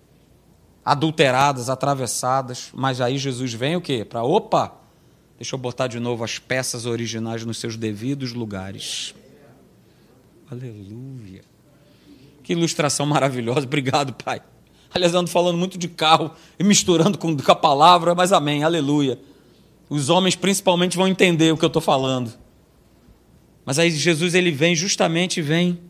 adulteradas, 0.84 1.68
atravessadas. 1.68 2.70
Mas 2.72 3.00
aí 3.00 3.18
Jesus 3.18 3.52
vem 3.52 3.76
o 3.76 3.80
quê? 3.80 4.04
Para, 4.04 4.22
opa, 4.22 4.82
Deixa 5.42 5.56
eu 5.56 5.58
botar 5.58 5.88
de 5.88 5.98
novo 5.98 6.22
as 6.22 6.38
peças 6.38 6.86
originais 6.86 7.44
nos 7.44 7.58
seus 7.58 7.76
devidos 7.76 8.32
lugares. 8.32 9.12
Aleluia. 10.48 11.42
Que 12.44 12.52
ilustração 12.52 13.04
maravilhosa. 13.06 13.66
Obrigado, 13.66 14.12
Pai. 14.12 14.40
Aliás, 14.94 15.14
ando 15.14 15.30
falando 15.30 15.56
muito 15.56 15.78
de 15.78 15.88
carro 15.88 16.30
e 16.58 16.64
misturando 16.64 17.16
com, 17.18 17.36
com 17.36 17.52
a 17.52 17.56
palavra, 17.56 18.14
mas 18.14 18.32
amém, 18.32 18.62
aleluia. 18.62 19.18
Os 19.88 20.10
homens 20.10 20.36
principalmente 20.36 20.96
vão 20.96 21.08
entender 21.08 21.52
o 21.52 21.56
que 21.56 21.64
eu 21.64 21.68
estou 21.68 21.82
falando. 21.82 22.32
Mas 23.64 23.78
aí 23.78 23.90
Jesus 23.90 24.34
ele 24.34 24.50
vem 24.50 24.74
justamente 24.74 25.40
vem 25.40 25.80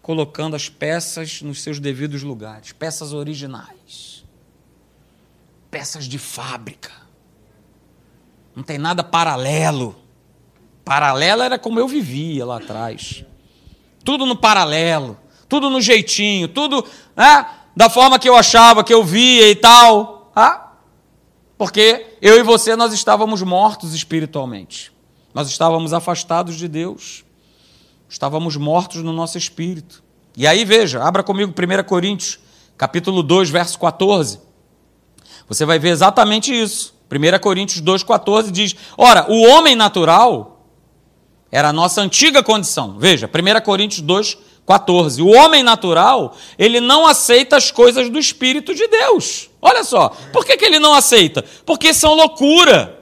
colocando 0.00 0.56
as 0.56 0.68
peças 0.68 1.42
nos 1.42 1.62
seus 1.62 1.78
devidos 1.78 2.22
lugares, 2.22 2.72
peças 2.72 3.12
originais, 3.12 4.24
peças 5.70 6.06
de 6.06 6.18
fábrica. 6.18 6.90
Não 8.56 8.62
tem 8.62 8.78
nada 8.78 9.04
paralelo. 9.04 9.94
Paralelo 10.84 11.42
era 11.42 11.58
como 11.58 11.78
eu 11.78 11.86
vivia 11.86 12.44
lá 12.44 12.56
atrás. 12.56 13.24
Tudo 14.02 14.24
no 14.26 14.34
paralelo, 14.34 15.16
tudo 15.48 15.68
no 15.70 15.80
jeitinho, 15.80 16.48
tudo 16.48 16.84
né, 17.14 17.46
da 17.80 17.88
forma 17.88 18.18
que 18.18 18.28
eu 18.28 18.36
achava, 18.36 18.84
que 18.84 18.92
eu 18.92 19.02
via 19.02 19.50
e 19.50 19.56
tal. 19.56 20.30
Ah, 20.36 20.72
porque 21.56 22.08
eu 22.20 22.36
e 22.38 22.42
você 22.42 22.76
nós 22.76 22.92
estávamos 22.92 23.40
mortos 23.40 23.94
espiritualmente. 23.94 24.92
Nós 25.32 25.48
estávamos 25.48 25.94
afastados 25.94 26.56
de 26.56 26.68
Deus. 26.68 27.24
Estávamos 28.06 28.54
mortos 28.54 29.02
no 29.02 29.14
nosso 29.14 29.38
espírito. 29.38 30.04
E 30.36 30.46
aí 30.46 30.62
veja, 30.62 31.02
abra 31.02 31.22
comigo 31.22 31.54
1 31.58 31.84
Coríntios, 31.84 32.38
capítulo 32.76 33.22
2, 33.22 33.48
verso 33.48 33.78
14. 33.78 34.40
Você 35.48 35.64
vai 35.64 35.78
ver 35.78 35.88
exatamente 35.88 36.52
isso. 36.52 36.94
1 37.10 37.38
Coríntios 37.40 37.82
2,14 37.82 38.50
diz: 38.50 38.76
Ora, 38.94 39.24
o 39.32 39.40
homem 39.48 39.74
natural 39.74 40.66
era 41.50 41.70
a 41.70 41.72
nossa 41.72 42.02
antiga 42.02 42.42
condição. 42.42 42.98
Veja, 42.98 43.26
1 43.26 43.64
Coríntios 43.64 44.02
2,14. 44.78 45.22
O 45.22 45.28
homem 45.28 45.62
natural, 45.62 46.36
ele 46.58 46.80
não 46.80 47.06
aceita 47.06 47.56
as 47.56 47.70
coisas 47.70 48.08
do 48.08 48.18
Espírito 48.18 48.74
de 48.74 48.86
Deus. 48.86 49.50
Olha 49.60 49.82
só, 49.82 50.10
por 50.32 50.44
que, 50.44 50.56
que 50.56 50.64
ele 50.64 50.78
não 50.78 50.94
aceita? 50.94 51.44
Porque 51.66 51.92
são 51.92 52.14
loucura. 52.14 52.98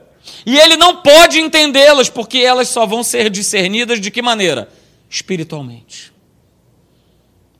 E 0.46 0.58
ele 0.58 0.76
não 0.76 0.96
pode 0.96 1.40
entendê-las, 1.40 2.08
porque 2.08 2.38
elas 2.38 2.68
só 2.68 2.86
vão 2.86 3.02
ser 3.02 3.30
discernidas 3.30 4.00
de 4.00 4.10
que 4.10 4.22
maneira? 4.22 4.68
Espiritualmente. 5.08 6.12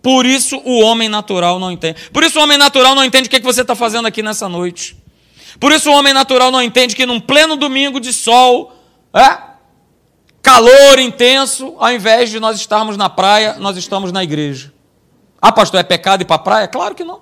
Por 0.01 0.25
isso 0.25 0.61
o 0.65 0.81
homem 0.81 1.09
natural 1.09 1.59
não 1.59 1.71
entende. 1.71 2.01
Por 2.13 2.23
isso 2.23 2.39
o 2.39 2.43
homem 2.43 2.57
natural 2.57 2.95
não 2.95 3.05
entende 3.05 3.27
o 3.27 3.31
que, 3.31 3.37
é 3.37 3.41
que 3.41 3.45
você 3.45 3.63
está 3.63 3.75
fazendo 3.75 4.07
aqui 4.07 4.23
nessa 4.23 4.49
noite. 4.49 4.97
Por 5.59 5.73
isso 5.73 5.91
o 5.91 5.93
homem 5.93 6.13
natural 6.13 6.51
não 6.51 6.63
entende 6.63 6.95
que 6.95 7.05
num 7.05 7.21
pleno 7.21 7.57
domingo 7.57 7.99
de 7.99 8.13
sol, 8.13 8.73
é, 9.13 9.39
calor 10.49 10.99
intenso, 10.99 11.75
ao 11.79 11.93
invés 11.93 12.31
de 12.31 12.41
nós 12.41 12.57
estarmos 12.57 12.97
na 12.97 13.11
praia, 13.11 13.59
nós 13.59 13.77
estamos 13.77 14.11
na 14.11 14.25
igreja. 14.25 14.73
Ah, 15.43 15.53
pastor, 15.53 15.81
é 15.81 15.83
pecado 15.83 16.23
ir 16.23 16.25
para 16.25 16.37
a 16.37 16.39
praia? 16.39 16.69
Claro 16.69 16.95
que 16.95 17.05
não. 17.05 17.21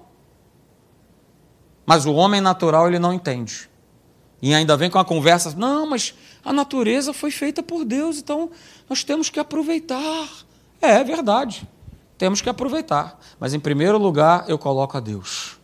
Mas 1.85 2.07
o 2.07 2.15
homem 2.15 2.41
natural 2.41 2.87
ele 2.87 3.01
não 3.01 3.13
entende. 3.13 3.69
E 4.41 4.55
ainda 4.55 4.77
vem 4.77 4.89
com 4.89 4.99
a 4.99 5.05
conversa, 5.05 5.53
não, 5.57 5.87
mas 5.87 6.15
a 6.45 6.53
natureza 6.53 7.13
foi 7.13 7.33
feita 7.33 7.63
por 7.63 7.85
Deus, 7.85 8.19
então 8.19 8.51
nós 8.89 9.03
temos 9.03 9.29
que 9.29 9.41
aproveitar. 9.41 10.29
É, 10.81 10.93
é 11.01 11.05
verdade. 11.05 11.67
Temos 12.17 12.41
que 12.41 12.49
aproveitar. 12.49 13.19
Mas 13.41 13.53
em 13.53 13.59
primeiro 13.59 13.99
lugar, 13.99 14.45
eu 14.47 14.57
coloco 14.57 14.97
a 14.97 15.01
Deus 15.01 15.57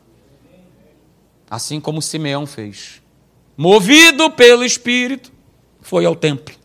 assim 1.53 1.79
como 1.79 2.01
Simeão 2.01 2.46
fez. 2.46 3.03
Movido 3.59 4.31
pelo 4.31 4.64
Espírito, 4.64 5.31
foi 5.83 6.07
ao 6.07 6.16
templo. 6.16 6.62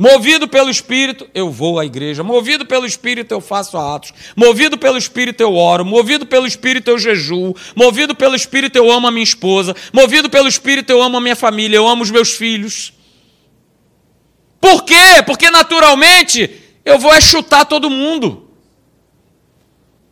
Movido 0.00 0.48
pelo 0.48 0.70
Espírito, 0.70 1.28
eu 1.34 1.50
vou 1.50 1.78
à 1.78 1.84
igreja. 1.84 2.24
Movido 2.24 2.64
pelo 2.64 2.86
Espírito, 2.86 3.32
eu 3.32 3.40
faço 3.42 3.76
atos. 3.76 4.14
Movido 4.34 4.78
pelo 4.78 4.96
Espírito, 4.96 5.42
eu 5.42 5.54
oro. 5.54 5.84
Movido 5.84 6.24
pelo 6.24 6.46
Espírito, 6.46 6.90
eu 6.90 6.98
jejuo. 6.98 7.54
Movido 7.76 8.14
pelo 8.14 8.34
Espírito, 8.34 8.76
eu 8.76 8.90
amo 8.90 9.08
a 9.08 9.10
minha 9.10 9.22
esposa. 9.22 9.76
Movido 9.92 10.30
pelo 10.30 10.48
Espírito, 10.48 10.88
eu 10.88 11.02
amo 11.02 11.18
a 11.18 11.20
minha 11.20 11.36
família. 11.36 11.76
Eu 11.76 11.86
amo 11.86 12.02
os 12.02 12.10
meus 12.10 12.32
filhos. 12.32 12.94
Por 14.58 14.84
quê? 14.84 15.22
Porque 15.26 15.50
naturalmente 15.50 16.50
eu 16.82 16.98
vou 16.98 17.12
é 17.12 17.20
chutar 17.20 17.66
todo 17.66 17.90
mundo. 17.90 18.48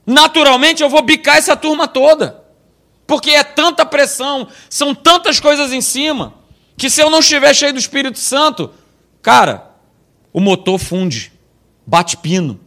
Naturalmente 0.06 0.82
eu 0.82 0.90
vou 0.90 1.00
bicar 1.00 1.38
essa 1.38 1.56
turma 1.56 1.88
toda. 1.88 2.44
Porque 3.06 3.30
é 3.30 3.42
tanta 3.42 3.86
pressão, 3.86 4.48
são 4.68 4.94
tantas 4.94 5.40
coisas 5.40 5.72
em 5.72 5.80
cima, 5.80 6.34
que 6.76 6.90
se 6.90 7.00
eu 7.00 7.08
não 7.08 7.20
estiver 7.20 7.54
cheio 7.54 7.72
do 7.72 7.78
Espírito 7.78 8.18
Santo, 8.18 8.70
cara, 9.22 9.67
o 10.38 10.40
motor 10.40 10.78
funde, 10.78 11.32
bate 11.84 12.16
pino. 12.16 12.60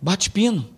Bate 0.00 0.30
pino. 0.30 0.70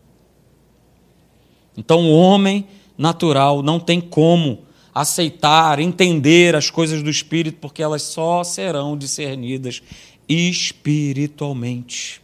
Então 1.77 2.01
o 2.07 2.16
homem 2.16 2.66
natural 2.97 3.62
não 3.62 3.79
tem 3.79 4.01
como 4.01 4.64
aceitar, 4.94 5.79
entender 5.79 6.57
as 6.57 6.70
coisas 6.70 7.03
do 7.03 7.11
Espírito, 7.11 7.59
porque 7.61 7.83
elas 7.83 8.01
só 8.01 8.42
serão 8.42 8.97
discernidas 8.97 9.83
espiritualmente. 10.27 12.23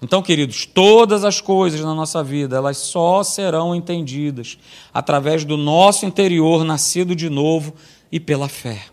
Então, 0.00 0.22
queridos, 0.22 0.64
todas 0.64 1.24
as 1.24 1.40
coisas 1.40 1.80
na 1.80 1.92
nossa 1.92 2.22
vida, 2.22 2.56
elas 2.56 2.76
só 2.76 3.22
serão 3.24 3.74
entendidas 3.74 4.56
através 4.94 5.44
do 5.44 5.56
nosso 5.56 6.06
interior 6.06 6.64
nascido 6.64 7.16
de 7.16 7.28
novo 7.28 7.74
e 8.10 8.20
pela 8.20 8.48
fé. 8.48 8.86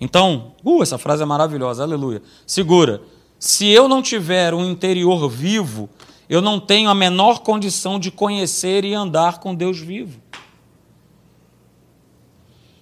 Então, 0.00 0.54
uh, 0.64 0.82
essa 0.82 0.98
frase 0.98 1.22
é 1.22 1.26
maravilhosa, 1.26 1.82
aleluia. 1.82 2.22
Segura. 2.46 3.02
Se 3.38 3.66
eu 3.66 3.88
não 3.88 4.00
tiver 4.00 4.54
um 4.54 4.64
interior 4.64 5.28
vivo, 5.28 5.90
eu 6.28 6.40
não 6.40 6.60
tenho 6.60 6.88
a 6.88 6.94
menor 6.94 7.40
condição 7.40 7.98
de 7.98 8.10
conhecer 8.10 8.84
e 8.84 8.94
andar 8.94 9.40
com 9.40 9.54
Deus 9.54 9.78
vivo. 9.78 10.20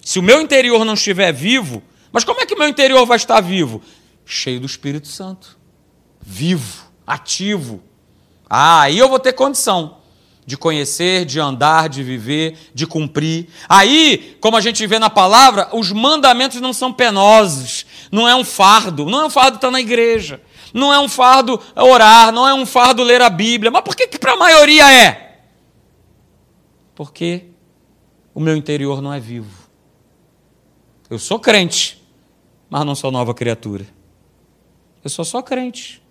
Se 0.01 0.19
o 0.19 0.23
meu 0.23 0.39
interior 0.39 0.85
não 0.85 0.93
estiver 0.93 1.33
vivo, 1.33 1.81
mas 2.11 2.23
como 2.23 2.39
é 2.39 2.45
que 2.45 2.53
o 2.53 2.59
meu 2.59 2.67
interior 2.67 3.05
vai 3.05 3.17
estar 3.17 3.41
vivo? 3.41 3.81
Cheio 4.23 4.59
do 4.59 4.65
Espírito 4.65 5.07
Santo. 5.07 5.57
Vivo 6.21 6.84
ativo. 7.05 7.81
Ah, 8.49 8.81
aí 8.81 8.97
eu 8.97 9.09
vou 9.09 9.19
ter 9.19 9.33
condição 9.33 9.97
de 10.45 10.55
conhecer, 10.55 11.25
de 11.25 11.39
andar, 11.39 11.89
de 11.89 12.03
viver, 12.03 12.57
de 12.73 12.85
cumprir. 12.85 13.49
Aí, 13.67 14.37
como 14.39 14.55
a 14.55 14.61
gente 14.61 14.85
vê 14.85 14.99
na 14.99 15.09
palavra, 15.09 15.69
os 15.73 15.91
mandamentos 15.91 16.61
não 16.61 16.71
são 16.71 16.93
penosos, 16.93 17.85
não 18.11 18.29
é 18.29 18.35
um 18.35 18.43
fardo, 18.43 19.05
não 19.05 19.21
é 19.21 19.25
um 19.25 19.29
fardo 19.29 19.55
estar 19.55 19.71
na 19.71 19.81
igreja, 19.81 20.39
não 20.73 20.93
é 20.93 20.99
um 20.99 21.09
fardo 21.09 21.59
orar, 21.75 22.31
não 22.31 22.47
é 22.47 22.53
um 22.53 22.65
fardo 22.65 23.01
ler 23.01 23.21
a 23.21 23.29
Bíblia. 23.29 23.71
Mas 23.71 23.81
por 23.81 23.95
que, 23.95 24.07
que 24.07 24.19
para 24.19 24.33
a 24.33 24.37
maioria 24.37 24.91
é? 24.91 25.41
Porque 26.93 27.45
o 28.33 28.39
meu 28.39 28.55
interior 28.55 29.01
não 29.01 29.11
é 29.11 29.19
vivo. 29.19 29.65
Eu 31.09 31.17
sou 31.17 31.39
crente, 31.39 32.03
mas 32.69 32.85
não 32.85 32.93
sou 32.93 33.11
nova 33.11 33.33
criatura. 33.33 33.85
Eu 35.03 35.09
sou 35.09 35.25
só 35.25 35.41
crente. 35.41 36.04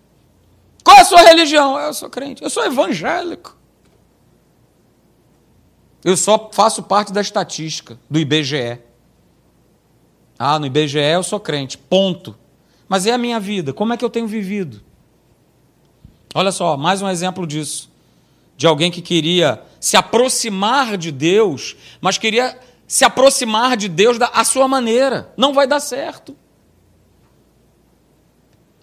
Qual 0.85 0.97
é 0.97 1.01
a 1.01 1.05
sua 1.05 1.23
religião? 1.23 1.77
Eu 1.79 1.93
sou 1.95 2.09
crente. 2.11 2.43
Eu 2.43 2.49
sou 2.49 2.63
evangélico. 2.63 3.57
Eu 6.03 6.15
só 6.15 6.51
faço 6.53 6.83
parte 6.83 7.11
da 7.11 7.19
estatística 7.19 7.99
do 8.07 8.19
IBGE. 8.19 8.79
Ah, 10.37 10.59
no 10.59 10.67
IBGE 10.67 10.99
eu 10.99 11.23
sou 11.23 11.39
crente. 11.39 11.75
Ponto. 11.75 12.37
Mas 12.87 13.07
é 13.07 13.11
a 13.11 13.17
minha 13.17 13.39
vida. 13.39 13.73
Como 13.73 13.93
é 13.93 13.97
que 13.97 14.05
eu 14.05 14.09
tenho 14.11 14.27
vivido? 14.27 14.83
Olha 16.35 16.51
só, 16.51 16.77
mais 16.77 17.01
um 17.01 17.09
exemplo 17.09 17.47
disso. 17.47 17.89
De 18.55 18.67
alguém 18.67 18.91
que 18.91 19.01
queria 19.01 19.63
se 19.79 19.97
aproximar 19.97 20.97
de 20.97 21.11
Deus, 21.11 21.75
mas 21.99 22.19
queria 22.19 22.59
se 22.87 23.03
aproximar 23.03 23.75
de 23.75 23.89
Deus 23.89 24.19
da 24.19 24.27
a 24.27 24.43
sua 24.43 24.67
maneira. 24.67 25.33
Não 25.35 25.51
vai 25.51 25.65
dar 25.65 25.79
certo. 25.79 26.37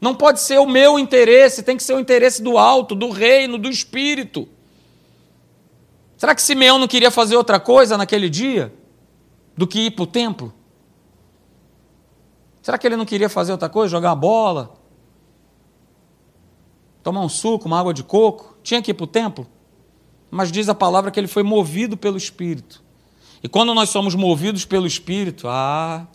Não 0.02 0.16
pode 0.16 0.40
ser 0.40 0.58
o 0.58 0.66
meu 0.66 0.98
interesse, 0.98 1.62
tem 1.62 1.76
que 1.76 1.82
ser 1.84 1.94
o 1.94 2.00
interesse 2.00 2.42
do 2.42 2.58
alto, 2.58 2.92
do 2.92 3.10
reino, 3.10 3.56
do 3.56 3.68
espírito. 3.68 4.48
Será 6.16 6.34
que 6.34 6.42
Simeão 6.42 6.76
não 6.76 6.88
queria 6.88 7.08
fazer 7.08 7.36
outra 7.36 7.60
coisa 7.60 7.96
naquele 7.96 8.28
dia 8.28 8.74
do 9.56 9.64
que 9.64 9.86
ir 9.86 9.90
para 9.92 10.02
o 10.02 10.06
templo? 10.08 10.52
Será 12.60 12.76
que 12.76 12.84
ele 12.84 12.96
não 12.96 13.04
queria 13.04 13.28
fazer 13.28 13.52
outra 13.52 13.68
coisa? 13.68 13.92
Jogar 13.92 14.16
bola? 14.16 14.74
Tomar 17.04 17.20
um 17.20 17.28
suco, 17.28 17.68
uma 17.68 17.78
água 17.78 17.94
de 17.94 18.02
coco? 18.02 18.56
Tinha 18.60 18.82
que 18.82 18.90
ir 18.90 18.94
para 18.94 19.04
o 19.04 19.06
templo? 19.06 19.46
Mas 20.28 20.50
diz 20.50 20.68
a 20.68 20.74
palavra 20.74 21.12
que 21.12 21.20
ele 21.20 21.28
foi 21.28 21.44
movido 21.44 21.96
pelo 21.96 22.16
Espírito. 22.16 22.82
E 23.40 23.48
quando 23.48 23.72
nós 23.72 23.88
somos 23.88 24.16
movidos 24.16 24.64
pelo 24.64 24.86
Espírito, 24.86 25.46
ah, 25.46 26.08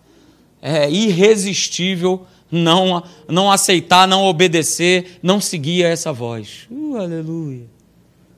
é 0.61 0.91
irresistível 0.91 2.27
não, 2.51 3.03
não 3.27 3.51
aceitar, 3.51 4.07
não 4.07 4.25
obedecer, 4.25 5.19
não 5.21 5.39
seguir 5.41 5.85
a 5.85 5.89
essa 5.89 6.13
voz. 6.13 6.67
Uh, 6.71 6.97
aleluia. 6.97 7.69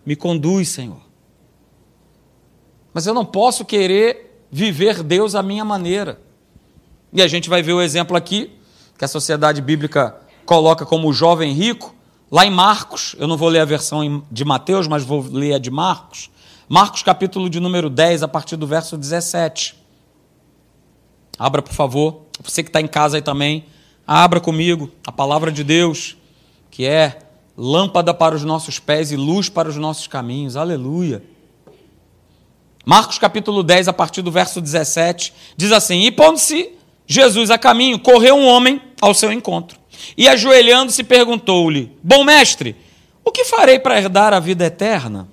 Me 0.06 0.15
conduz, 0.15 0.69
Senhor. 0.69 1.02
Mas 2.93 3.06
eu 3.06 3.13
não 3.13 3.26
posso 3.26 3.63
querer 3.63 4.45
viver 4.52 5.04
Deus 5.04 5.36
à 5.36 5.43
minha 5.43 5.63
maneira. 5.63 6.19
E 7.13 7.22
a 7.22 7.28
gente 7.28 7.50
vai 7.50 7.62
ver 7.62 7.74
o 7.74 7.82
exemplo 7.82 8.17
aqui, 8.17 8.52
que 8.98 9.06
a 9.06 9.08
sociedade 9.08 9.62
bíblica 9.62 10.15
coloca 10.45 10.86
como 10.86 11.08
o 11.08 11.13
jovem 11.13 11.54
rico, 11.54 11.95
lá 12.32 12.45
em 12.45 12.52
Marcos, 12.52 13.15
eu 13.19 13.28
não 13.28 13.38
vou 13.38 13.50
ler 13.50 13.60
a 13.60 13.65
versão 13.65 14.24
de 14.32 14.43
Mateus, 14.43 14.88
mas 14.88 15.04
vou 15.04 15.22
ler 15.22 15.54
a 15.54 15.60
de 15.60 15.69
Marcos. 15.69 16.30
Marcos, 16.67 17.04
capítulo 17.04 17.50
de 17.50 17.60
número 17.60 17.89
10, 17.89 18.24
a 18.24 18.28
partir 18.28 18.56
do 18.56 18.67
verso 18.67 18.98
17. 18.98 19.76
Abra, 21.38 21.62
por 21.62 21.74
favor. 21.74 22.26
Você 22.43 22.63
que 22.63 22.69
está 22.69 22.82
em 22.82 22.88
casa 22.88 23.17
aí 23.17 23.22
também, 23.22 23.65
abra 24.12 24.39
comigo 24.39 24.89
a 25.06 25.12
palavra 25.12 25.52
de 25.52 25.63
Deus, 25.63 26.17
que 26.72 26.84
é 26.84 27.19
lâmpada 27.56 28.12
para 28.12 28.34
os 28.34 28.43
nossos 28.43 28.80
pés 28.80 29.12
e 29.12 29.15
luz 29.15 29.50
para 29.50 29.69
os 29.69 29.76
nossos 29.76 30.08
caminhos. 30.08 30.58
Aleluia. 30.58 31.22
Marcos 32.84 33.19
capítulo 33.19 33.62
10, 33.62 33.88
a 33.88 33.93
partir 33.93 34.24
do 34.24 34.32
verso 34.32 34.60
17, 34.60 35.32
diz 35.56 35.72
assim: 35.72 36.06
E 36.06 36.12
pondo-se 36.12 36.72
Jesus 37.06 37.52
a 37.52 37.58
caminho, 37.60 38.00
correu 38.00 38.36
um 38.36 38.48
homem 38.48 38.82
ao 39.00 39.13
seu 39.13 39.32
encontro. 39.32 39.78
E 40.17 40.28
ajoelhando-se, 40.28 41.04
perguntou-lhe: 41.04 41.95
Bom 42.02 42.24
mestre, 42.24 42.76
o 43.24 43.32
que 43.32 43.45
farei 43.45 43.78
para 43.78 44.00
herdar 44.00 44.34
a 44.34 44.39
vida 44.39 44.65
eterna? 44.65 45.30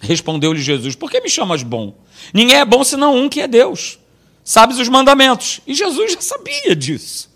Respondeu-lhe 0.00 0.62
Jesus: 0.62 0.94
Por 0.94 1.10
que 1.10 1.20
me 1.20 1.28
chamas 1.28 1.62
bom? 1.62 1.94
Ninguém 2.32 2.56
é 2.56 2.64
bom 2.64 2.82
senão 2.82 3.14
um 3.14 3.28
que 3.28 3.42
é 3.42 3.46
Deus. 3.46 3.98
Sabes 4.42 4.78
os 4.78 4.88
mandamentos. 4.88 5.60
E 5.66 5.74
Jesus 5.74 6.14
já 6.14 6.22
sabia 6.22 6.74
disso. 6.74 7.29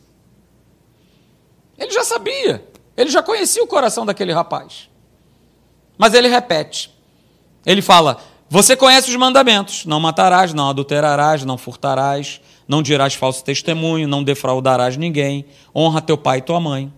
Ele 1.85 1.93
já 1.93 2.03
sabia. 2.03 2.67
Ele 2.97 3.11
já 3.11 3.23
conhecia 3.23 3.63
o 3.63 3.67
coração 3.67 4.07
daquele 4.07 4.33
rapaz. 4.33 4.89
Mas 5.99 6.15
ele 6.15 6.29
repete. 6.29 6.91
Ele 7.65 7.83
fala: 7.83 8.19
Você 8.49 8.75
conhece 8.75 9.11
os 9.11 9.17
mandamentos: 9.17 9.85
não 9.85 10.01
matarás, 10.01 10.55
não 10.55 10.71
adulterarás, 10.71 11.45
não 11.45 11.59
furtarás, 11.59 12.41
não 12.67 12.83
dirás 12.83 13.15
falso 13.15 13.45
testemunho, 13.45 14.09
não 14.09 14.25
defraudarás 14.25 14.97
ninguém, 14.97 15.45
honra 15.75 16.01
teu 16.01 16.17
pai 16.17 16.39
e 16.39 16.43
tua 16.43 16.59
mãe. 16.59 16.93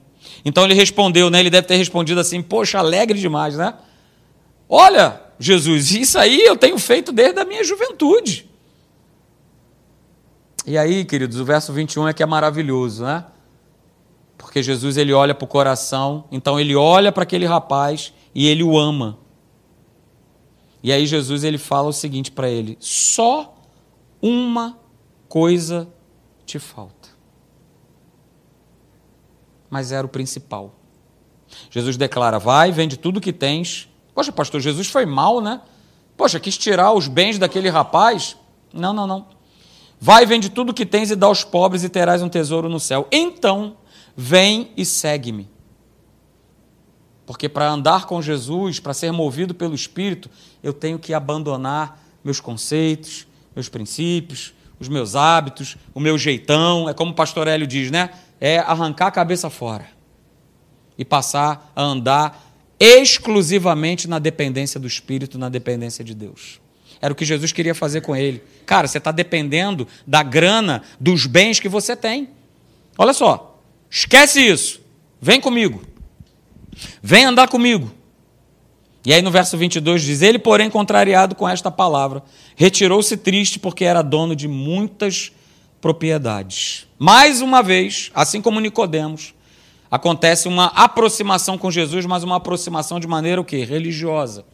Então 0.44 0.64
ele 0.64 0.74
respondeu, 0.74 1.28
né? 1.28 1.40
Ele 1.40 1.50
deve 1.50 1.66
ter 1.66 1.76
respondido 1.76 2.20
assim: 2.20 2.40
Poxa, 2.40 2.78
alegre 2.78 3.18
demais, 3.18 3.56
né? 3.56 3.74
Olha, 4.68 5.20
Jesus, 5.38 5.92
isso 5.92 6.18
aí 6.18 6.40
eu 6.42 6.56
tenho 6.56 6.78
feito 6.78 7.10
desde 7.10 7.40
a 7.40 7.44
minha 7.44 7.64
juventude. 7.64 8.48
E 10.64 10.76
aí, 10.78 11.04
queridos, 11.04 11.38
o 11.38 11.44
verso 11.44 11.72
21 11.72 12.08
é 12.08 12.12
que 12.12 12.22
é 12.22 12.26
maravilhoso, 12.26 13.04
né? 13.04 13.24
Porque 14.56 14.62
Jesus 14.62 14.96
ele 14.96 15.12
olha 15.12 15.34
para 15.34 15.44
o 15.44 15.46
coração, 15.48 16.24
então 16.32 16.58
ele 16.58 16.74
olha 16.74 17.12
para 17.12 17.24
aquele 17.24 17.44
rapaz 17.44 18.14
e 18.34 18.46
ele 18.46 18.62
o 18.62 18.78
ama. 18.78 19.18
E 20.82 20.90
aí 20.90 21.04
Jesus 21.04 21.44
ele 21.44 21.58
fala 21.58 21.88
o 21.88 21.92
seguinte 21.92 22.30
para 22.30 22.48
ele: 22.48 22.74
só 22.80 23.54
uma 24.22 24.78
coisa 25.28 25.86
te 26.46 26.58
falta. 26.58 27.10
Mas 29.68 29.92
era 29.92 30.06
o 30.06 30.08
principal. 30.08 30.74
Jesus 31.68 31.98
declara: 31.98 32.38
vai, 32.38 32.72
vende 32.72 32.96
tudo 32.96 33.20
que 33.20 33.34
tens. 33.34 33.90
Poxa, 34.14 34.32
pastor, 34.32 34.62
Jesus 34.62 34.86
foi 34.86 35.04
mal, 35.04 35.42
né? 35.42 35.60
Poxa, 36.16 36.40
quis 36.40 36.56
tirar 36.56 36.94
os 36.94 37.08
bens 37.08 37.38
daquele 37.38 37.68
rapaz. 37.68 38.38
Não, 38.72 38.94
não, 38.94 39.06
não. 39.06 39.26
Vai, 40.00 40.24
vende 40.24 40.48
tudo 40.48 40.72
que 40.72 40.86
tens 40.86 41.10
e 41.10 41.14
dá 41.14 41.26
aos 41.26 41.44
pobres 41.44 41.84
e 41.84 41.90
terás 41.90 42.22
um 42.22 42.28
tesouro 42.30 42.70
no 42.70 42.80
céu. 42.80 43.06
Então 43.12 43.76
Vem 44.16 44.70
e 44.76 44.84
segue-me. 44.84 45.48
Porque 47.26 47.48
para 47.48 47.68
andar 47.68 48.06
com 48.06 48.22
Jesus, 48.22 48.78
para 48.80 48.94
ser 48.94 49.12
movido 49.12 49.52
pelo 49.52 49.74
Espírito, 49.74 50.30
eu 50.62 50.72
tenho 50.72 50.98
que 50.98 51.12
abandonar 51.12 52.02
meus 52.24 52.40
conceitos, 52.40 53.26
meus 53.54 53.68
princípios, 53.68 54.54
os 54.78 54.88
meus 54.88 55.16
hábitos, 55.16 55.76
o 55.92 56.00
meu 56.00 56.16
jeitão. 56.16 56.88
É 56.88 56.94
como 56.94 57.10
o 57.10 57.14
pastor 57.14 57.48
Hélio 57.48 57.66
diz, 57.66 57.90
né? 57.90 58.10
É 58.40 58.58
arrancar 58.58 59.08
a 59.08 59.10
cabeça 59.10 59.50
fora 59.50 59.86
e 60.96 61.04
passar 61.04 61.72
a 61.74 61.82
andar 61.82 62.42
exclusivamente 62.78 64.06
na 64.08 64.18
dependência 64.18 64.78
do 64.78 64.86
Espírito, 64.86 65.38
na 65.38 65.48
dependência 65.48 66.04
de 66.04 66.14
Deus. 66.14 66.60
Era 67.00 67.12
o 67.12 67.16
que 67.16 67.24
Jesus 67.24 67.52
queria 67.52 67.74
fazer 67.74 68.02
com 68.02 68.14
ele. 68.14 68.42
Cara, 68.64 68.86
você 68.86 68.98
está 68.98 69.10
dependendo 69.10 69.86
da 70.06 70.22
grana, 70.22 70.82
dos 70.98 71.26
bens 71.26 71.58
que 71.58 71.68
você 71.68 71.94
tem. 71.94 72.30
Olha 72.96 73.12
só, 73.12 73.55
Esquece 73.90 74.40
isso. 74.40 74.80
Vem 75.20 75.40
comigo. 75.40 75.82
Vem 77.02 77.24
andar 77.24 77.48
comigo. 77.48 77.90
E 79.04 79.12
aí 79.12 79.22
no 79.22 79.30
verso 79.30 79.56
22 79.56 80.02
diz: 80.02 80.20
Ele, 80.20 80.38
porém, 80.38 80.68
contrariado 80.68 81.36
com 81.36 81.48
esta 81.48 81.70
palavra, 81.70 82.24
retirou-se 82.56 83.16
triste 83.16 83.58
porque 83.58 83.84
era 83.84 84.02
dono 84.02 84.34
de 84.34 84.48
muitas 84.48 85.30
propriedades. 85.80 86.88
Mais 86.98 87.40
uma 87.40 87.62
vez, 87.62 88.10
assim 88.12 88.42
como 88.42 88.58
Nicodemos, 88.58 89.32
acontece 89.88 90.48
uma 90.48 90.66
aproximação 90.66 91.56
com 91.56 91.70
Jesus, 91.70 92.04
mas 92.04 92.24
uma 92.24 92.36
aproximação 92.36 92.98
de 92.98 93.06
maneira 93.06 93.40
o 93.40 93.44
quê? 93.44 93.64
Religiosa. 93.64 94.44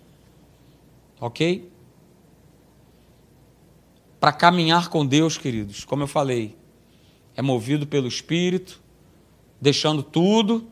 OK? 1.18 1.70
Para 4.20 4.32
caminhar 4.32 4.88
com 4.90 5.06
Deus, 5.06 5.38
queridos, 5.38 5.84
como 5.84 6.02
eu 6.02 6.06
falei, 6.06 6.54
é 7.34 7.40
movido 7.40 7.86
pelo 7.86 8.06
Espírito, 8.06 8.81
deixando 9.62 10.02
tudo, 10.02 10.66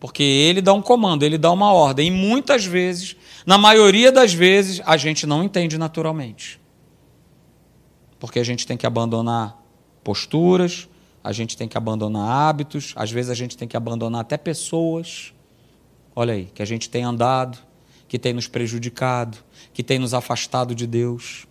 porque 0.00 0.22
ele 0.22 0.62
dá 0.62 0.72
um 0.72 0.80
comando, 0.80 1.24
ele 1.24 1.36
dá 1.36 1.52
uma 1.52 1.70
ordem. 1.74 2.08
E 2.08 2.10
muitas 2.10 2.64
vezes, 2.64 3.14
na 3.44 3.58
maioria 3.58 4.10
das 4.10 4.32
vezes, 4.32 4.80
a 4.86 4.96
gente 4.96 5.26
não 5.26 5.44
entende 5.44 5.76
naturalmente. 5.76 6.58
Porque 8.18 8.38
a 8.38 8.44
gente 8.44 8.66
tem 8.66 8.78
que 8.78 8.86
abandonar 8.86 9.62
posturas, 10.02 10.88
a 11.22 11.32
gente 11.32 11.54
tem 11.54 11.68
que 11.68 11.76
abandonar 11.76 12.48
hábitos, 12.48 12.94
às 12.96 13.10
vezes 13.10 13.30
a 13.30 13.34
gente 13.34 13.58
tem 13.58 13.68
que 13.68 13.76
abandonar 13.76 14.22
até 14.22 14.38
pessoas. 14.38 15.34
Olha 16.16 16.32
aí, 16.32 16.46
que 16.46 16.62
a 16.62 16.66
gente 16.66 16.88
tem 16.88 17.04
andado, 17.04 17.58
que 18.08 18.18
tem 18.18 18.32
nos 18.32 18.48
prejudicado, 18.48 19.36
que 19.74 19.82
tem 19.82 19.98
nos 19.98 20.14
afastado 20.14 20.74
de 20.74 20.86
Deus. 20.86 21.46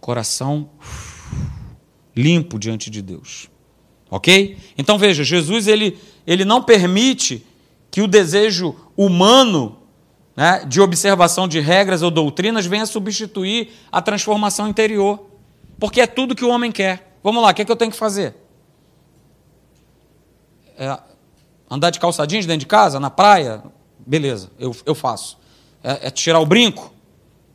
Coração 0.00 0.70
limpo 2.16 2.58
diante 2.58 2.90
de 2.90 3.02
Deus. 3.02 3.48
Ok? 4.10 4.58
Então 4.76 4.98
veja, 4.98 5.24
Jesus 5.24 5.66
ele, 5.66 5.98
ele 6.26 6.44
não 6.44 6.62
permite 6.62 7.44
que 7.90 8.02
o 8.02 8.06
desejo 8.06 8.76
humano 8.96 9.78
né, 10.36 10.64
de 10.66 10.80
observação 10.80 11.46
de 11.46 11.60
regras 11.60 12.02
ou 12.02 12.10
doutrinas 12.10 12.66
venha 12.66 12.86
substituir 12.86 13.70
a 13.90 14.00
transformação 14.02 14.68
interior. 14.68 15.26
Porque 15.78 16.00
é 16.00 16.06
tudo 16.06 16.34
que 16.34 16.44
o 16.44 16.50
homem 16.50 16.70
quer. 16.70 17.18
Vamos 17.22 17.42
lá, 17.42 17.50
o 17.50 17.54
que, 17.54 17.62
é 17.62 17.64
que 17.64 17.72
eu 17.72 17.76
tenho 17.76 17.90
que 17.90 17.96
fazer? 17.96 18.34
É 20.76 20.98
andar 21.70 21.90
de 21.90 21.98
calça 21.98 22.26
jeans 22.26 22.46
dentro 22.46 22.60
de 22.60 22.66
casa, 22.66 23.00
na 23.00 23.10
praia? 23.10 23.62
Beleza, 23.98 24.50
eu, 24.58 24.74
eu 24.84 24.94
faço. 24.94 25.38
É, 25.82 26.08
é 26.08 26.10
tirar 26.10 26.40
o 26.40 26.46
brinco? 26.46 26.92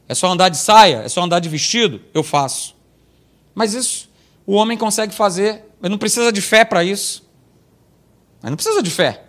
É 0.08 0.16
só 0.16 0.28
andar 0.32 0.50
de 0.50 0.58
saia? 0.58 1.04
É 1.04 1.10
só 1.10 1.22
andar 1.22 1.40
de 1.40 1.50
vestido? 1.50 2.02
Eu 2.14 2.24
faço. 2.24 2.76
Mas 3.54 3.74
isso 3.74 4.07
o 4.48 4.56
homem 4.56 4.78
consegue 4.78 5.14
fazer, 5.14 5.66
ele 5.82 5.90
não 5.90 5.98
precisa 5.98 6.32
de 6.32 6.42
fé 6.42 6.64
para 6.64 6.82
isso. 6.82 7.30
Ele 8.42 8.52
não 8.52 8.56
precisa 8.56 8.82
de 8.82 8.90
fé. 8.90 9.26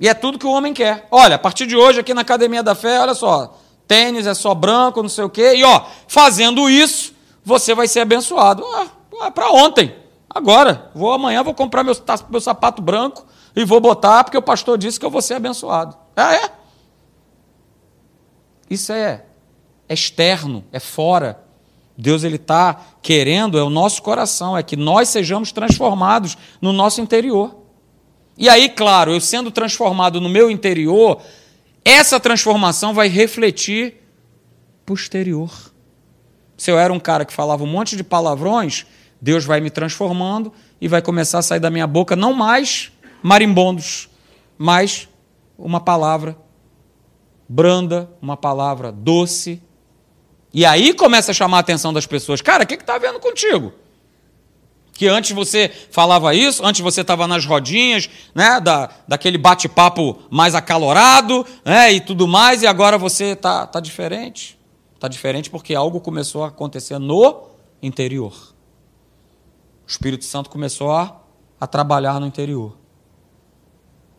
E 0.00 0.08
é 0.08 0.14
tudo 0.14 0.38
que 0.38 0.46
o 0.46 0.50
homem 0.50 0.74
quer. 0.74 1.06
Olha, 1.12 1.36
a 1.36 1.38
partir 1.38 1.64
de 1.64 1.76
hoje, 1.76 2.00
aqui 2.00 2.12
na 2.12 2.22
Academia 2.22 2.62
da 2.62 2.74
Fé, 2.74 3.00
olha 3.00 3.14
só, 3.14 3.56
tênis 3.86 4.26
é 4.26 4.34
só 4.34 4.52
branco, 4.52 5.00
não 5.00 5.08
sei 5.08 5.24
o 5.24 5.30
quê, 5.30 5.54
e 5.54 5.64
ó, 5.64 5.86
fazendo 6.08 6.68
isso, 6.68 7.14
você 7.44 7.72
vai 7.72 7.86
ser 7.86 8.00
abençoado. 8.00 8.64
Ah, 9.20 9.30
para 9.30 9.50
ontem, 9.52 9.94
agora, 10.28 10.90
vou 10.92 11.12
amanhã, 11.12 11.42
vou 11.44 11.54
comprar 11.54 11.84
meu, 11.84 11.94
meu 12.28 12.40
sapato 12.40 12.82
branco 12.82 13.24
e 13.54 13.64
vou 13.64 13.80
botar, 13.80 14.24
porque 14.24 14.36
o 14.36 14.42
pastor 14.42 14.76
disse 14.76 14.98
que 14.98 15.06
eu 15.06 15.10
vou 15.10 15.22
ser 15.22 15.34
abençoado. 15.34 15.96
Ah, 16.16 16.34
é? 16.34 16.50
Isso 18.68 18.92
é, 18.92 19.24
é 19.88 19.94
externo, 19.94 20.64
é 20.72 20.80
fora. 20.80 21.45
Deus 21.96 22.24
ele 22.24 22.36
está 22.36 22.80
querendo 23.00 23.58
é 23.58 23.62
o 23.62 23.70
nosso 23.70 24.02
coração, 24.02 24.56
é 24.56 24.62
que 24.62 24.76
nós 24.76 25.08
sejamos 25.08 25.50
transformados 25.52 26.36
no 26.60 26.72
nosso 26.72 27.00
interior. 27.00 27.56
E 28.36 28.48
aí, 28.48 28.68
claro, 28.68 29.12
eu 29.12 29.20
sendo 29.20 29.50
transformado 29.50 30.20
no 30.20 30.28
meu 30.28 30.50
interior, 30.50 31.22
essa 31.84 32.20
transformação 32.20 32.92
vai 32.92 33.08
refletir 33.08 34.02
posterior. 34.84 35.50
Se 36.56 36.70
eu 36.70 36.78
era 36.78 36.92
um 36.92 37.00
cara 37.00 37.24
que 37.24 37.32
falava 37.32 37.64
um 37.64 37.66
monte 37.66 37.96
de 37.96 38.04
palavrões, 38.04 38.86
Deus 39.20 39.44
vai 39.44 39.60
me 39.60 39.70
transformando 39.70 40.52
e 40.80 40.88
vai 40.88 41.00
começar 41.00 41.38
a 41.38 41.42
sair 41.42 41.60
da 41.60 41.70
minha 41.70 41.86
boca 41.86 42.14
não 42.14 42.34
mais 42.34 42.92
marimbondos, 43.22 44.10
mas 44.58 45.08
uma 45.58 45.80
palavra 45.80 46.36
branda, 47.48 48.10
uma 48.20 48.36
palavra 48.36 48.92
doce, 48.92 49.62
e 50.56 50.64
aí 50.64 50.94
começa 50.94 51.32
a 51.32 51.34
chamar 51.34 51.58
a 51.58 51.60
atenção 51.60 51.92
das 51.92 52.06
pessoas. 52.06 52.40
Cara, 52.40 52.64
o 52.64 52.66
que 52.66 52.76
está 52.76 52.96
vendo 52.96 53.20
contigo? 53.20 53.74
Que 54.94 55.06
antes 55.06 55.32
você 55.32 55.70
falava 55.90 56.34
isso, 56.34 56.64
antes 56.64 56.80
você 56.80 57.02
estava 57.02 57.26
nas 57.26 57.44
rodinhas, 57.44 58.08
né, 58.34 58.58
da, 58.58 58.88
daquele 59.06 59.36
bate-papo 59.36 60.18
mais 60.30 60.54
acalorado, 60.54 61.44
né, 61.62 61.92
e 61.92 62.00
tudo 62.00 62.26
mais, 62.26 62.62
e 62.62 62.66
agora 62.66 62.96
você 62.96 63.32
está 63.32 63.66
tá 63.66 63.80
diferente. 63.80 64.58
Está 64.94 65.08
diferente 65.08 65.50
porque 65.50 65.74
algo 65.74 66.00
começou 66.00 66.42
a 66.42 66.48
acontecer 66.48 66.98
no 66.98 67.50
interior. 67.82 68.32
O 69.86 69.90
Espírito 69.90 70.24
Santo 70.24 70.48
começou 70.48 70.90
a, 70.90 71.20
a 71.60 71.66
trabalhar 71.66 72.18
no 72.18 72.26
interior. 72.26 72.78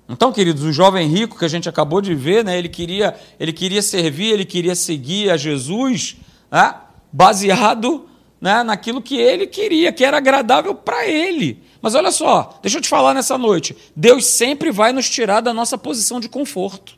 Então, 0.07 0.31
queridos, 0.31 0.61
o 0.61 0.71
jovem 0.71 1.07
rico 1.07 1.39
que 1.39 1.45
a 1.45 1.49
gente 1.49 1.67
acabou 1.67 1.99
de 1.99 2.13
ver, 2.13 2.45
né, 2.45 2.59
ele, 2.59 2.69
queria, 2.69 3.19
ele 3.39 3.51
queria 3.51 3.81
servir, 3.81 4.33
ele 4.33 4.45
queria 4.45 4.75
seguir 4.75 5.31
a 5.31 5.35
Jesus, 5.35 6.15
né, 6.51 6.75
baseado 7.11 8.07
né, 8.39 8.63
naquilo 8.63 9.01
que 9.01 9.17
ele 9.17 9.47
queria, 9.47 9.91
que 9.91 10.05
era 10.05 10.17
agradável 10.17 10.75
para 10.75 11.07
ele. 11.07 11.61
Mas 11.81 11.95
olha 11.95 12.11
só, 12.11 12.59
deixa 12.61 12.77
eu 12.77 12.81
te 12.81 12.89
falar 12.89 13.13
nessa 13.13 13.37
noite: 13.37 13.75
Deus 13.95 14.25
sempre 14.25 14.71
vai 14.71 14.91
nos 14.91 15.09
tirar 15.09 15.41
da 15.41 15.53
nossa 15.53 15.77
posição 15.77 16.19
de 16.19 16.29
conforto. 16.29 16.97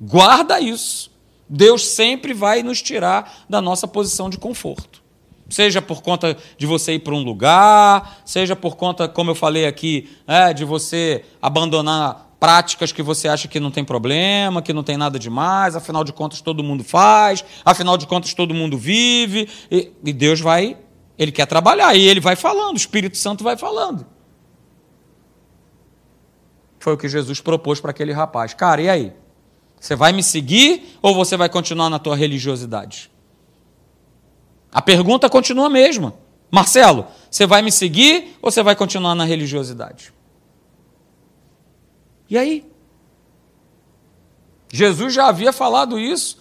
Guarda 0.00 0.60
isso. 0.60 1.12
Deus 1.48 1.86
sempre 1.86 2.32
vai 2.32 2.62
nos 2.62 2.80
tirar 2.80 3.44
da 3.48 3.60
nossa 3.60 3.86
posição 3.86 4.30
de 4.30 4.38
conforto. 4.38 5.02
Seja 5.48 5.82
por 5.82 6.02
conta 6.02 6.36
de 6.56 6.66
você 6.66 6.94
ir 6.94 7.00
para 7.00 7.14
um 7.14 7.22
lugar, 7.22 8.22
seja 8.24 8.56
por 8.56 8.76
conta, 8.76 9.06
como 9.06 9.30
eu 9.30 9.34
falei 9.34 9.66
aqui, 9.66 10.08
é, 10.26 10.54
de 10.54 10.64
você 10.64 11.22
abandonar 11.40 12.23
práticas 12.38 12.92
que 12.92 13.02
você 13.02 13.28
acha 13.28 13.48
que 13.48 13.58
não 13.58 13.70
tem 13.70 13.84
problema, 13.84 14.62
que 14.62 14.72
não 14.72 14.82
tem 14.82 14.96
nada 14.96 15.18
demais, 15.18 15.76
afinal 15.76 16.04
de 16.04 16.12
contas 16.12 16.40
todo 16.40 16.62
mundo 16.62 16.84
faz, 16.84 17.44
afinal 17.64 17.96
de 17.96 18.06
contas 18.06 18.34
todo 18.34 18.52
mundo 18.54 18.76
vive, 18.76 19.48
e, 19.70 19.92
e 20.04 20.12
Deus 20.12 20.40
vai, 20.40 20.76
Ele 21.18 21.32
quer 21.32 21.46
trabalhar, 21.46 21.94
e 21.94 22.06
Ele 22.06 22.20
vai 22.20 22.36
falando, 22.36 22.74
o 22.74 22.78
Espírito 22.78 23.16
Santo 23.16 23.42
vai 23.44 23.56
falando. 23.56 24.06
Foi 26.78 26.92
o 26.92 26.96
que 26.96 27.08
Jesus 27.08 27.40
propôs 27.40 27.80
para 27.80 27.90
aquele 27.90 28.12
rapaz. 28.12 28.52
Cara, 28.52 28.82
e 28.82 28.90
aí? 28.90 29.12
Você 29.84 29.94
vai 29.94 30.12
me 30.12 30.22
seguir 30.22 30.98
ou 31.02 31.14
você 31.14 31.36
vai 31.36 31.50
continuar 31.50 31.90
na 31.90 31.98
tua 31.98 32.16
religiosidade? 32.16 33.10
A 34.72 34.80
pergunta 34.80 35.28
continua 35.28 35.66
a 35.66 35.70
mesma. 35.70 36.14
Marcelo, 36.50 37.06
você 37.30 37.46
vai 37.46 37.60
me 37.60 37.70
seguir 37.70 38.38
ou 38.40 38.50
você 38.50 38.62
vai 38.62 38.74
continuar 38.74 39.14
na 39.14 39.24
religiosidade? 39.24 40.13
E 42.28 42.38
aí? 42.38 42.64
Jesus 44.72 45.14
já 45.14 45.28
havia 45.28 45.52
falado 45.52 45.98
isso 45.98 46.38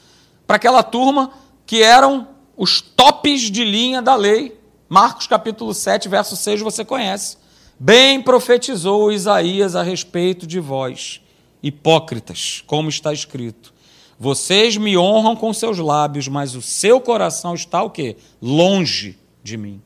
para 0.47 0.55
aquela 0.55 0.81
turma 0.81 1.31
que 1.65 1.83
eram 1.83 2.27
os 2.57 2.81
tops 2.81 3.41
de 3.41 3.63
linha 3.63 4.01
da 4.01 4.15
lei. 4.15 4.59
Marcos 4.89 5.27
capítulo 5.27 5.73
7, 5.73 6.09
verso 6.09 6.35
6, 6.35 6.61
você 6.61 6.83
conhece. 6.83 7.37
Bem 7.79 8.21
profetizou 8.21 9.11
Isaías 9.11 9.75
a 9.75 9.83
respeito 9.83 10.47
de 10.47 10.59
vós, 10.59 11.21
hipócritas, 11.61 12.63
como 12.65 12.89
está 12.89 13.11
escrito. 13.11 13.73
Vocês 14.19 14.77
me 14.77 14.97
honram 14.97 15.35
com 15.35 15.51
seus 15.53 15.79
lábios, 15.79 16.27
mas 16.27 16.55
o 16.55 16.61
seu 16.61 17.01
coração 17.01 17.55
está 17.55 17.81
o 17.83 17.89
quê? 17.89 18.15
Longe 18.41 19.17
de 19.43 19.57
mim. 19.57 19.81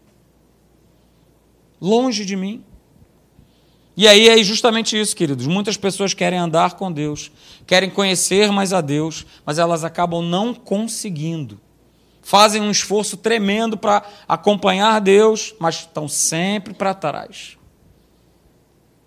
Longe 1.82 2.24
de 2.26 2.36
mim. 2.36 2.64
E 3.98 4.08
aí 4.08 4.30
é 4.30 4.44
justamente 4.44 4.98
isso, 4.98 5.16
queridos. 5.16 5.48
Muitas 5.48 5.76
pessoas 5.76 6.14
querem 6.14 6.38
andar 6.38 6.76
com 6.76 6.92
Deus, 6.92 7.32
querem 7.66 7.90
conhecer 7.90 8.52
mais 8.52 8.72
a 8.72 8.80
Deus, 8.80 9.26
mas 9.44 9.58
elas 9.58 9.84
acabam 9.84 10.22
não 10.22 10.54
conseguindo. 10.54 11.60
Fazem 12.22 12.62
um 12.62 12.70
esforço 12.70 13.18
tremendo 13.18 13.76
para 13.76 14.04
acompanhar 14.28 15.02
Deus, 15.02 15.56
mas 15.60 15.78
estão 15.78 16.08
sempre 16.08 16.76
para 16.76 16.94
trás. 16.94 17.58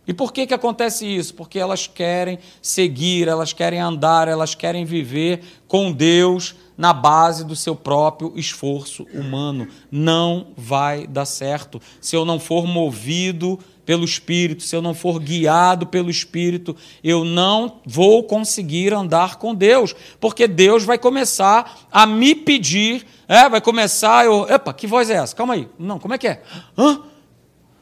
E 0.09 0.13
por 0.13 0.33
que, 0.33 0.45
que 0.45 0.55
acontece 0.55 1.07
isso? 1.07 1.35
Porque 1.35 1.61
elas 1.61 1.87
querem 1.87 2.41
seguir, 2.61 3.29
elas 3.29 3.53
querem 3.53 3.79
andar, 3.79 4.27
elas 4.27 4.57
querem 4.57 4.85
viver 4.85 5.41
com 5.69 5.93
Deus 5.93 6.57
na 6.77 6.93
base 6.93 7.45
do 7.45 7.55
seu 7.55 7.77
próprio 7.77 8.33
esforço 8.35 9.07
humano. 9.15 9.69
Não 9.89 10.49
vai 10.57 11.07
dar 11.07 11.27
certo 11.27 11.81
se 12.01 12.17
eu 12.17 12.25
não 12.25 12.41
for 12.41 12.67
movido 12.67 13.57
pelo 13.91 14.05
Espírito, 14.05 14.63
se 14.63 14.77
eu 14.77 14.81
não 14.81 14.95
for 14.95 15.19
guiado 15.19 15.85
pelo 15.85 16.09
Espírito, 16.09 16.77
eu 17.03 17.25
não 17.25 17.81
vou 17.85 18.23
conseguir 18.23 18.95
andar 18.95 19.35
com 19.35 19.53
Deus, 19.53 19.97
porque 20.21 20.47
Deus 20.47 20.85
vai 20.85 20.97
começar 20.97 21.89
a 21.91 22.07
me 22.07 22.33
pedir, 22.33 23.05
é, 23.27 23.49
vai 23.49 23.61
começar, 23.61 24.25
eu, 24.25 24.49
epa, 24.49 24.73
que 24.73 24.87
voz 24.87 25.11
é 25.11 25.15
essa? 25.15 25.35
Calma 25.35 25.55
aí, 25.55 25.69
não, 25.77 25.99
como 25.99 26.15
é 26.15 26.19
que 26.19 26.29
é? 26.29 26.41
Hã? 26.79 27.03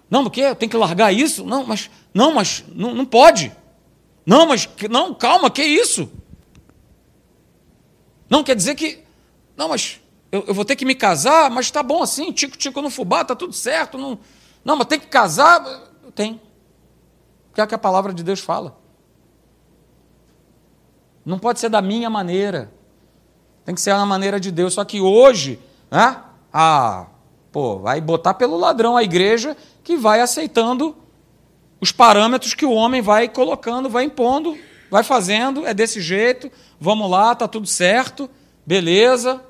Não, 0.09 0.25
do 0.25 0.31
que? 0.31 0.41
Eu 0.41 0.57
tenho 0.57 0.71
que 0.71 0.79
largar 0.79 1.13
isso? 1.13 1.45
Não, 1.45 1.67
mas, 1.67 1.91
não, 2.15 2.33
mas, 2.33 2.65
não, 2.75 2.95
não 2.95 3.05
pode. 3.05 3.53
Não, 4.25 4.47
mas, 4.47 4.67
não, 4.89 5.13
calma, 5.13 5.51
que 5.51 5.63
isso? 5.63 6.11
Não, 8.31 8.43
quer 8.43 8.57
dizer 8.57 8.77
que, 8.77 9.01
não, 9.55 9.69
mas, 9.69 10.01
eu, 10.33 10.43
eu 10.47 10.55
vou 10.55 10.65
ter 10.65 10.75
que 10.75 10.87
me 10.87 10.95
casar, 10.95 11.51
mas 11.51 11.67
está 11.67 11.83
bom 11.83 12.03
assim, 12.03 12.33
tico-tico 12.33 12.81
no 12.81 12.89
fubá, 12.89 13.21
está 13.21 13.37
tudo 13.37 13.53
certo, 13.53 13.99
não, 13.99 14.19
não, 14.65 14.75
mas 14.75 14.87
tem 14.87 14.99
que 14.99 15.07
casar, 15.07 15.88
tem. 16.19 16.41
Que 17.55 17.61
é 17.61 17.65
o 17.65 17.67
que 17.69 17.75
a 17.77 17.79
palavra 17.79 18.13
de 18.13 18.25
Deus 18.25 18.41
fala. 18.41 18.77
Não 21.25 21.39
pode 21.39 21.61
ser 21.61 21.69
da 21.69 21.81
minha 21.81 22.11
maneira. 22.11 22.73
Tem 23.65 23.73
que 23.73 23.81
ser 23.81 23.95
na 23.95 24.05
maneira 24.05 24.41
de 24.41 24.51
Deus. 24.51 24.75
Só 24.75 24.85
que 24.85 25.01
hoje, 25.01 25.61
né? 25.89 26.21
Ah, 26.53 27.07
pô, 27.53 27.79
vai 27.79 28.01
botar 28.01 28.35
pelo 28.35 28.57
ladrão 28.57 28.97
a 28.97 29.03
igreja 29.05 29.57
que 29.85 29.97
vai 29.97 30.21
aceitando 30.21 30.97
os 31.81 31.93
parâmetros 31.93 32.53
que 32.53 32.67
o 32.67 32.73
homem 32.73 33.01
vai 33.01 33.29
colocando, 33.29 33.89
vai 33.89 34.05
impondo, 34.05 34.59
vai 34.91 35.05
fazendo, 35.05 35.65
é 35.65 35.73
desse 35.73 36.01
jeito, 36.01 36.51
vamos 36.81 37.09
lá, 37.09 37.35
tá 37.37 37.47
tudo 37.47 37.69
certo, 37.69 38.29
beleza, 38.67 39.41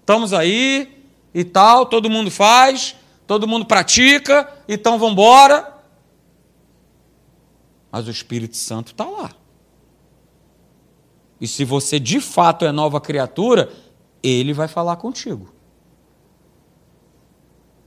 estamos 0.00 0.32
aí 0.32 1.04
e 1.34 1.44
tal, 1.44 1.84
todo 1.84 2.08
mundo 2.08 2.30
faz, 2.30 2.96
todo 3.26 3.46
mundo 3.46 3.66
pratica, 3.66 4.48
então 4.66 4.98
vamos 4.98 5.12
embora 5.12 5.73
mas 7.94 8.08
o 8.08 8.10
Espírito 8.10 8.56
Santo 8.56 8.90
está 8.90 9.04
lá. 9.04 9.30
E 11.40 11.46
se 11.46 11.64
você 11.64 12.00
de 12.00 12.20
fato 12.20 12.64
é 12.64 12.72
nova 12.72 13.00
criatura, 13.00 13.72
ele 14.20 14.52
vai 14.52 14.66
falar 14.66 14.96
contigo. 14.96 15.54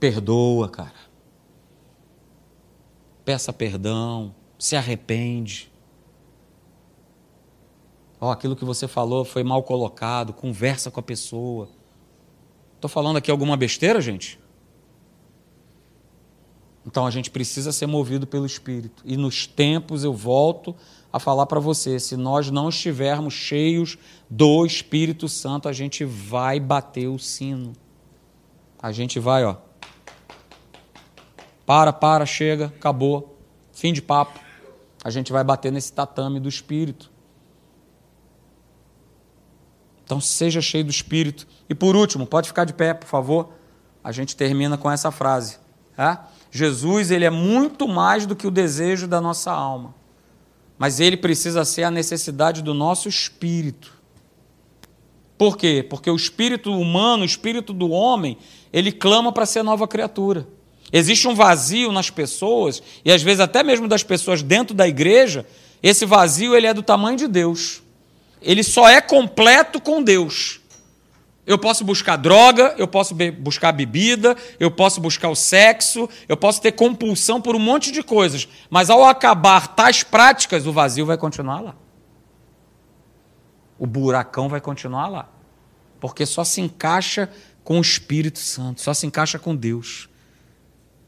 Perdoa, 0.00 0.66
cara. 0.70 0.94
Peça 3.22 3.52
perdão, 3.52 4.34
se 4.58 4.76
arrepende. 4.76 5.70
Oh, 8.18 8.30
aquilo 8.30 8.56
que 8.56 8.64
você 8.64 8.88
falou 8.88 9.26
foi 9.26 9.44
mal 9.44 9.62
colocado, 9.62 10.32
conversa 10.32 10.90
com 10.90 11.00
a 11.00 11.02
pessoa. 11.02 11.68
Estou 12.76 12.88
falando 12.88 13.18
aqui 13.18 13.30
alguma 13.30 13.58
besteira, 13.58 14.00
gente? 14.00 14.40
Então 16.88 17.06
a 17.06 17.10
gente 17.10 17.30
precisa 17.30 17.70
ser 17.70 17.86
movido 17.86 18.26
pelo 18.26 18.46
Espírito. 18.46 19.02
E 19.04 19.14
nos 19.14 19.46
tempos 19.46 20.04
eu 20.04 20.14
volto 20.14 20.74
a 21.12 21.20
falar 21.20 21.44
para 21.44 21.60
você: 21.60 22.00
se 22.00 22.16
nós 22.16 22.50
não 22.50 22.70
estivermos 22.70 23.34
cheios 23.34 23.98
do 24.28 24.64
Espírito 24.64 25.28
Santo, 25.28 25.68
a 25.68 25.72
gente 25.74 26.02
vai 26.02 26.58
bater 26.58 27.06
o 27.06 27.18
sino. 27.18 27.74
A 28.80 28.90
gente 28.90 29.20
vai, 29.20 29.44
ó. 29.44 29.56
Para, 31.66 31.92
para, 31.92 32.24
chega, 32.24 32.72
acabou. 32.74 33.38
Fim 33.70 33.92
de 33.92 34.00
papo. 34.00 34.40
A 35.04 35.10
gente 35.10 35.30
vai 35.30 35.44
bater 35.44 35.70
nesse 35.70 35.92
tatame 35.92 36.40
do 36.40 36.48
Espírito. 36.48 37.10
Então 40.06 40.22
seja 40.22 40.62
cheio 40.62 40.84
do 40.84 40.90
Espírito. 40.90 41.46
E 41.68 41.74
por 41.74 41.94
último, 41.94 42.26
pode 42.26 42.48
ficar 42.48 42.64
de 42.64 42.72
pé, 42.72 42.94
por 42.94 43.06
favor. 43.06 43.50
A 44.02 44.10
gente 44.10 44.34
termina 44.34 44.78
com 44.78 44.90
essa 44.90 45.10
frase. 45.10 45.58
Tá? 45.94 46.30
Jesus 46.50 47.10
ele 47.10 47.24
é 47.24 47.30
muito 47.30 47.86
mais 47.86 48.26
do 48.26 48.34
que 48.34 48.46
o 48.46 48.50
desejo 48.50 49.06
da 49.06 49.20
nossa 49.20 49.50
alma, 49.50 49.94
mas 50.78 51.00
ele 51.00 51.16
precisa 51.16 51.64
ser 51.64 51.84
a 51.84 51.90
necessidade 51.90 52.62
do 52.62 52.72
nosso 52.72 53.08
espírito. 53.08 53.92
Por 55.36 55.56
quê? 55.56 55.86
Porque 55.88 56.10
o 56.10 56.16
espírito 56.16 56.72
humano, 56.72 57.22
o 57.22 57.26
espírito 57.26 57.72
do 57.72 57.90
homem, 57.90 58.36
ele 58.72 58.90
clama 58.90 59.30
para 59.30 59.46
ser 59.46 59.62
nova 59.62 59.86
criatura. 59.86 60.48
Existe 60.92 61.28
um 61.28 61.34
vazio 61.34 61.92
nas 61.92 62.10
pessoas, 62.10 62.82
e 63.04 63.12
às 63.12 63.22
vezes 63.22 63.40
até 63.40 63.62
mesmo 63.62 63.86
das 63.86 64.02
pessoas 64.02 64.42
dentro 64.42 64.74
da 64.74 64.88
igreja, 64.88 65.46
esse 65.82 66.04
vazio 66.06 66.56
ele 66.56 66.66
é 66.66 66.74
do 66.74 66.82
tamanho 66.82 67.16
de 67.16 67.28
Deus. 67.28 67.82
Ele 68.40 68.62
só 68.62 68.88
é 68.88 69.00
completo 69.00 69.80
com 69.80 70.02
Deus. 70.02 70.60
Eu 71.48 71.56
posso 71.58 71.82
buscar 71.82 72.16
droga, 72.16 72.74
eu 72.76 72.86
posso 72.86 73.14
be 73.14 73.30
buscar 73.30 73.72
bebida, 73.72 74.36
eu 74.60 74.70
posso 74.70 75.00
buscar 75.00 75.30
o 75.30 75.34
sexo, 75.34 76.06
eu 76.28 76.36
posso 76.36 76.60
ter 76.60 76.72
compulsão 76.72 77.40
por 77.40 77.56
um 77.56 77.58
monte 77.58 77.90
de 77.90 78.02
coisas, 78.02 78.46
mas 78.68 78.90
ao 78.90 79.02
acabar 79.02 79.68
tais 79.68 80.02
práticas, 80.02 80.66
o 80.66 80.72
vazio 80.74 81.06
vai 81.06 81.16
continuar 81.16 81.60
lá. 81.62 81.74
O 83.78 83.86
buracão 83.86 84.46
vai 84.46 84.60
continuar 84.60 85.08
lá. 85.08 85.26
Porque 85.98 86.26
só 86.26 86.44
se 86.44 86.60
encaixa 86.60 87.30
com 87.64 87.78
o 87.78 87.80
Espírito 87.80 88.38
Santo, 88.38 88.82
só 88.82 88.92
se 88.92 89.06
encaixa 89.06 89.38
com 89.38 89.56
Deus. 89.56 90.06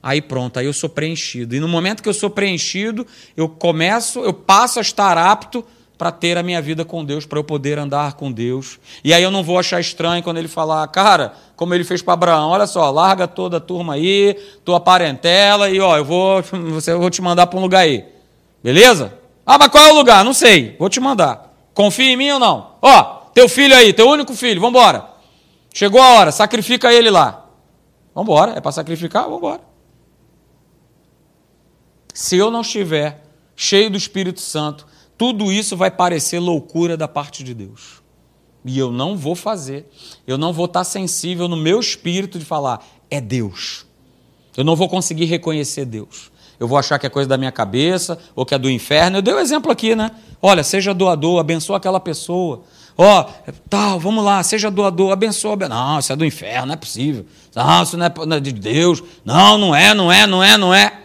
Aí 0.02 0.22
pronto, 0.22 0.58
aí 0.58 0.64
eu 0.64 0.72
sou 0.72 0.88
preenchido. 0.88 1.54
E 1.54 1.60
no 1.60 1.68
momento 1.68 2.02
que 2.02 2.08
eu 2.08 2.14
sou 2.14 2.30
preenchido, 2.30 3.06
eu 3.36 3.46
começo, 3.46 4.20
eu 4.20 4.32
passo 4.32 4.78
a 4.78 4.82
estar 4.82 5.18
apto 5.18 5.62
para 6.00 6.10
ter 6.10 6.38
a 6.38 6.42
minha 6.42 6.62
vida 6.62 6.82
com 6.82 7.04
Deus, 7.04 7.26
para 7.26 7.38
eu 7.38 7.44
poder 7.44 7.78
andar 7.78 8.14
com 8.14 8.32
Deus. 8.32 8.80
E 9.04 9.12
aí 9.12 9.22
eu 9.22 9.30
não 9.30 9.44
vou 9.44 9.58
achar 9.58 9.78
estranho 9.78 10.22
quando 10.22 10.38
ele 10.38 10.48
falar, 10.48 10.88
cara, 10.88 11.34
como 11.54 11.74
ele 11.74 11.84
fez 11.84 12.00
para 12.00 12.14
Abraão, 12.14 12.48
olha 12.48 12.66
só, 12.66 12.90
larga 12.90 13.28
toda 13.28 13.58
a 13.58 13.60
turma 13.60 13.92
aí, 13.92 14.32
tua 14.64 14.80
parentela 14.80 15.68
e 15.68 15.78
ó, 15.78 15.98
eu 15.98 16.04
vou, 16.06 16.42
você, 16.72 16.92
eu 16.92 16.98
vou 16.98 17.10
te 17.10 17.20
mandar 17.20 17.48
para 17.48 17.58
um 17.58 17.60
lugar 17.60 17.80
aí. 17.80 18.06
Beleza? 18.64 19.12
Ah, 19.44 19.58
mas 19.58 19.68
qual 19.68 19.84
é 19.84 19.92
o 19.92 19.94
lugar? 19.94 20.24
Não 20.24 20.32
sei. 20.32 20.74
Vou 20.78 20.88
te 20.88 20.98
mandar. 21.00 21.54
Confia 21.74 22.10
em 22.10 22.16
mim 22.16 22.30
ou 22.30 22.38
não? 22.38 22.76
Ó, 22.80 23.02
teu 23.34 23.46
filho 23.46 23.76
aí, 23.76 23.92
teu 23.92 24.08
único 24.08 24.32
filho, 24.32 24.58
vamos 24.58 24.80
embora. 24.80 25.04
Chegou 25.74 26.00
a 26.00 26.14
hora, 26.14 26.32
sacrifica 26.32 26.90
ele 26.90 27.10
lá. 27.10 27.44
Vamos 28.14 28.30
embora, 28.30 28.52
é 28.56 28.60
para 28.62 28.72
sacrificar? 28.72 29.24
Vamos 29.24 29.36
embora. 29.36 29.60
Se 32.14 32.38
eu 32.38 32.50
não 32.50 32.62
estiver 32.62 33.22
cheio 33.54 33.90
do 33.90 33.98
Espírito 33.98 34.40
Santo, 34.40 34.86
tudo 35.20 35.52
isso 35.52 35.76
vai 35.76 35.90
parecer 35.90 36.38
loucura 36.38 36.96
da 36.96 37.06
parte 37.06 37.44
de 37.44 37.52
Deus. 37.52 38.00
E 38.64 38.78
eu 38.78 38.90
não 38.90 39.18
vou 39.18 39.34
fazer. 39.34 39.86
Eu 40.26 40.38
não 40.38 40.50
vou 40.50 40.64
estar 40.64 40.82
sensível 40.82 41.46
no 41.46 41.58
meu 41.58 41.78
espírito 41.78 42.38
de 42.38 42.44
falar, 42.46 42.82
é 43.10 43.20
Deus. 43.20 43.84
Eu 44.56 44.64
não 44.64 44.74
vou 44.74 44.88
conseguir 44.88 45.26
reconhecer 45.26 45.84
Deus. 45.84 46.32
Eu 46.58 46.66
vou 46.66 46.78
achar 46.78 46.98
que 46.98 47.06
é 47.06 47.10
coisa 47.10 47.28
da 47.28 47.36
minha 47.36 47.52
cabeça 47.52 48.18
ou 48.34 48.46
que 48.46 48.54
é 48.54 48.58
do 48.58 48.70
inferno. 48.70 49.18
Eu 49.18 49.20
dei 49.20 49.34
o 49.34 49.36
um 49.36 49.40
exemplo 49.40 49.70
aqui, 49.70 49.94
né? 49.94 50.10
Olha, 50.40 50.64
seja 50.64 50.94
doador, 50.94 51.38
abençoa 51.38 51.76
aquela 51.76 52.00
pessoa. 52.00 52.62
Ó, 52.96 53.20
oh, 53.20 53.52
tal, 53.68 54.00
vamos 54.00 54.24
lá, 54.24 54.42
seja 54.42 54.70
doador, 54.70 55.12
abençoa. 55.12 55.54
Não, 55.68 55.98
isso 55.98 56.14
é 56.14 56.16
do 56.16 56.24
inferno, 56.24 56.68
não 56.68 56.72
é 56.72 56.78
possível. 56.78 57.26
Não, 57.54 57.82
isso 57.82 57.98
não 57.98 58.06
é 58.06 58.40
de 58.40 58.52
Deus. 58.52 59.02
Não, 59.22 59.58
não 59.58 59.76
é, 59.76 59.92
não 59.92 60.10
é, 60.10 60.26
não 60.26 60.42
é, 60.42 60.56
não 60.56 60.74
é. 60.74 60.98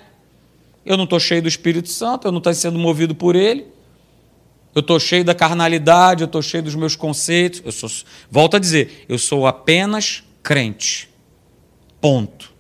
Eu 0.86 0.96
não 0.96 1.04
estou 1.04 1.20
cheio 1.20 1.42
do 1.42 1.50
Espírito 1.50 1.90
Santo, 1.90 2.30
eu 2.30 2.32
não 2.32 2.38
estou 2.38 2.54
sendo 2.54 2.80
movido 2.80 3.14
por 3.14 3.36
ele 3.36 3.75
eu 4.76 4.82
estou 4.82 5.00
cheio 5.00 5.24
da 5.24 5.34
carnalidade, 5.34 6.22
eu 6.22 6.26
estou 6.26 6.42
cheio 6.42 6.62
dos 6.62 6.76
meus 6.76 6.98
conceitos. 6.98 7.62
Eu 7.64 7.72
sou, 7.72 7.90
volto 8.30 8.58
a 8.58 8.60
dizer, 8.60 9.06
eu 9.08 9.18
sou 9.18 9.48
apenas 9.48 10.22
crente. 10.44 11.10
Ponto. 12.02 12.54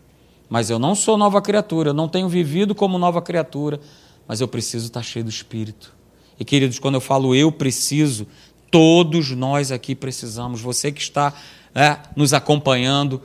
Mas 0.49 0.69
eu 0.69 0.79
não 0.79 0.95
sou 0.95 1.17
nova 1.17 1.41
criatura, 1.41 1.89
eu 1.89 1.93
não 1.93 2.07
tenho 2.07 2.29
vivido 2.29 2.73
como 2.73 2.97
nova 2.97 3.21
criatura, 3.21 3.81
mas 4.25 4.39
eu 4.39 4.47
preciso 4.47 4.85
estar 4.85 5.03
cheio 5.03 5.25
do 5.25 5.29
Espírito. 5.29 5.93
E 6.39 6.45
queridos, 6.45 6.79
quando 6.79 6.95
eu 6.95 7.01
falo 7.01 7.35
eu 7.35 7.51
preciso, 7.51 8.25
todos 8.71 9.31
nós 9.31 9.69
aqui 9.69 9.93
precisamos. 9.93 10.61
Você 10.61 10.93
que 10.93 11.01
está 11.01 11.33
é, 11.73 11.97
nos 12.15 12.33
acompanhando 12.33 13.21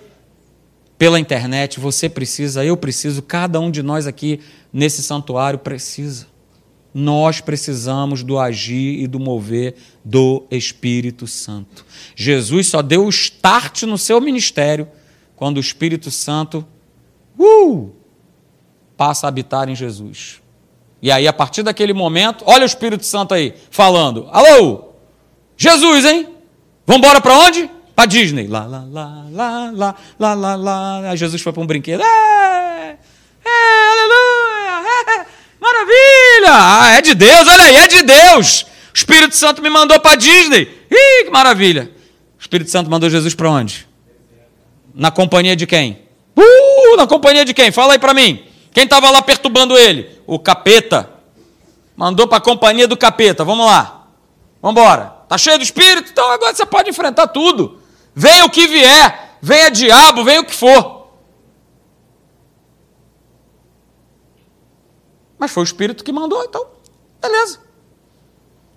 pela 0.98 1.20
internet, 1.20 1.78
você 1.78 2.08
precisa, 2.08 2.64
eu 2.64 2.76
preciso, 2.76 3.22
cada 3.22 3.60
um 3.60 3.70
de 3.70 3.84
nós 3.84 4.08
aqui 4.08 4.40
nesse 4.72 5.00
santuário 5.00 5.60
precisa 5.60 6.26
nós 6.92 7.40
precisamos 7.40 8.22
do 8.22 8.38
agir 8.38 9.00
e 9.00 9.06
do 9.06 9.20
mover 9.20 9.76
do 10.04 10.44
Espírito 10.50 11.26
Santo. 11.26 11.84
Jesus 12.16 12.68
só 12.68 12.82
deu 12.82 13.04
o 13.04 13.10
start 13.10 13.84
no 13.84 13.96
seu 13.96 14.20
ministério 14.20 14.88
quando 15.36 15.58
o 15.58 15.60
Espírito 15.60 16.10
Santo 16.10 16.66
uh, 17.38 17.90
passa 18.96 19.26
a 19.26 19.28
habitar 19.28 19.68
em 19.68 19.74
Jesus. 19.74 20.40
E 21.02 21.10
aí, 21.10 21.26
a 21.26 21.32
partir 21.32 21.62
daquele 21.62 21.92
momento, 21.94 22.44
olha 22.46 22.62
o 22.62 22.66
Espírito 22.66 23.06
Santo 23.06 23.32
aí 23.32 23.54
falando: 23.70 24.28
Alô, 24.30 24.90
Jesus, 25.56 26.04
hein? 26.04 26.28
Vamos 26.86 27.06
embora 27.06 27.20
para 27.20 27.38
onde? 27.38 27.70
Para 27.94 28.06
Disney. 28.06 28.46
Lá, 28.46 28.66
lá, 28.66 28.84
lá, 28.90 29.26
lá, 29.30 29.70
lá, 29.70 29.96
lá, 30.18 30.34
lá, 30.34 30.56
lá. 30.56 31.10
Aí 31.10 31.16
Jesus 31.16 31.40
foi 31.40 31.52
para 31.52 31.62
um 31.62 31.66
brinquedo. 31.66 32.02
É, 32.02 32.98
é, 33.44 33.92
aleluia! 33.92 35.20
É, 35.20 35.39
Maravilha! 35.60 36.48
Ah, 36.48 36.90
é 36.96 37.02
de 37.02 37.14
Deus, 37.14 37.46
olha 37.46 37.64
aí, 37.64 37.76
é 37.76 37.86
de 37.86 38.02
Deus. 38.02 38.62
O 38.62 38.96
Espírito 38.96 39.36
Santo 39.36 39.60
me 39.60 39.68
mandou 39.68 39.98
para 40.00 40.16
Disney. 40.16 40.86
Ih, 40.90 41.24
que 41.24 41.30
maravilha! 41.30 41.90
O 42.38 42.40
Espírito 42.40 42.70
Santo 42.70 42.90
mandou 42.90 43.10
Jesus 43.10 43.34
para 43.34 43.50
onde? 43.50 43.86
Na 44.94 45.10
companhia 45.10 45.54
de 45.54 45.66
quem? 45.66 46.02
Uh, 46.36 46.96
na 46.96 47.06
companhia 47.06 47.44
de 47.44 47.52
quem? 47.52 47.70
Fala 47.70 47.92
aí 47.92 47.98
para 47.98 48.14
mim. 48.14 48.44
Quem 48.72 48.84
estava 48.84 49.10
lá 49.10 49.20
perturbando 49.20 49.76
ele? 49.78 50.08
O 50.26 50.38
capeta. 50.38 51.10
Mandou 51.96 52.26
para 52.26 52.38
a 52.38 52.40
companhia 52.40 52.88
do 52.88 52.96
capeta. 52.96 53.44
Vamos 53.44 53.66
lá. 53.66 54.06
Vamos 54.62 54.80
embora. 54.80 55.14
Tá 55.28 55.36
cheio 55.36 55.58
do 55.58 55.64
Espírito? 55.64 56.10
Então 56.10 56.30
agora 56.30 56.54
você 56.54 56.64
pode 56.64 56.88
enfrentar 56.88 57.28
tudo. 57.28 57.80
Venha 58.14 58.44
o 58.44 58.50
que 58.50 58.66
vier. 58.66 59.36
Venha 59.42 59.70
diabo, 59.70 60.24
venha 60.24 60.40
o 60.40 60.44
que 60.44 60.54
for. 60.54 60.99
Mas 65.40 65.50
foi 65.50 65.62
o 65.62 65.64
Espírito 65.64 66.04
que 66.04 66.12
mandou, 66.12 66.44
então, 66.44 66.66
beleza. 67.18 67.60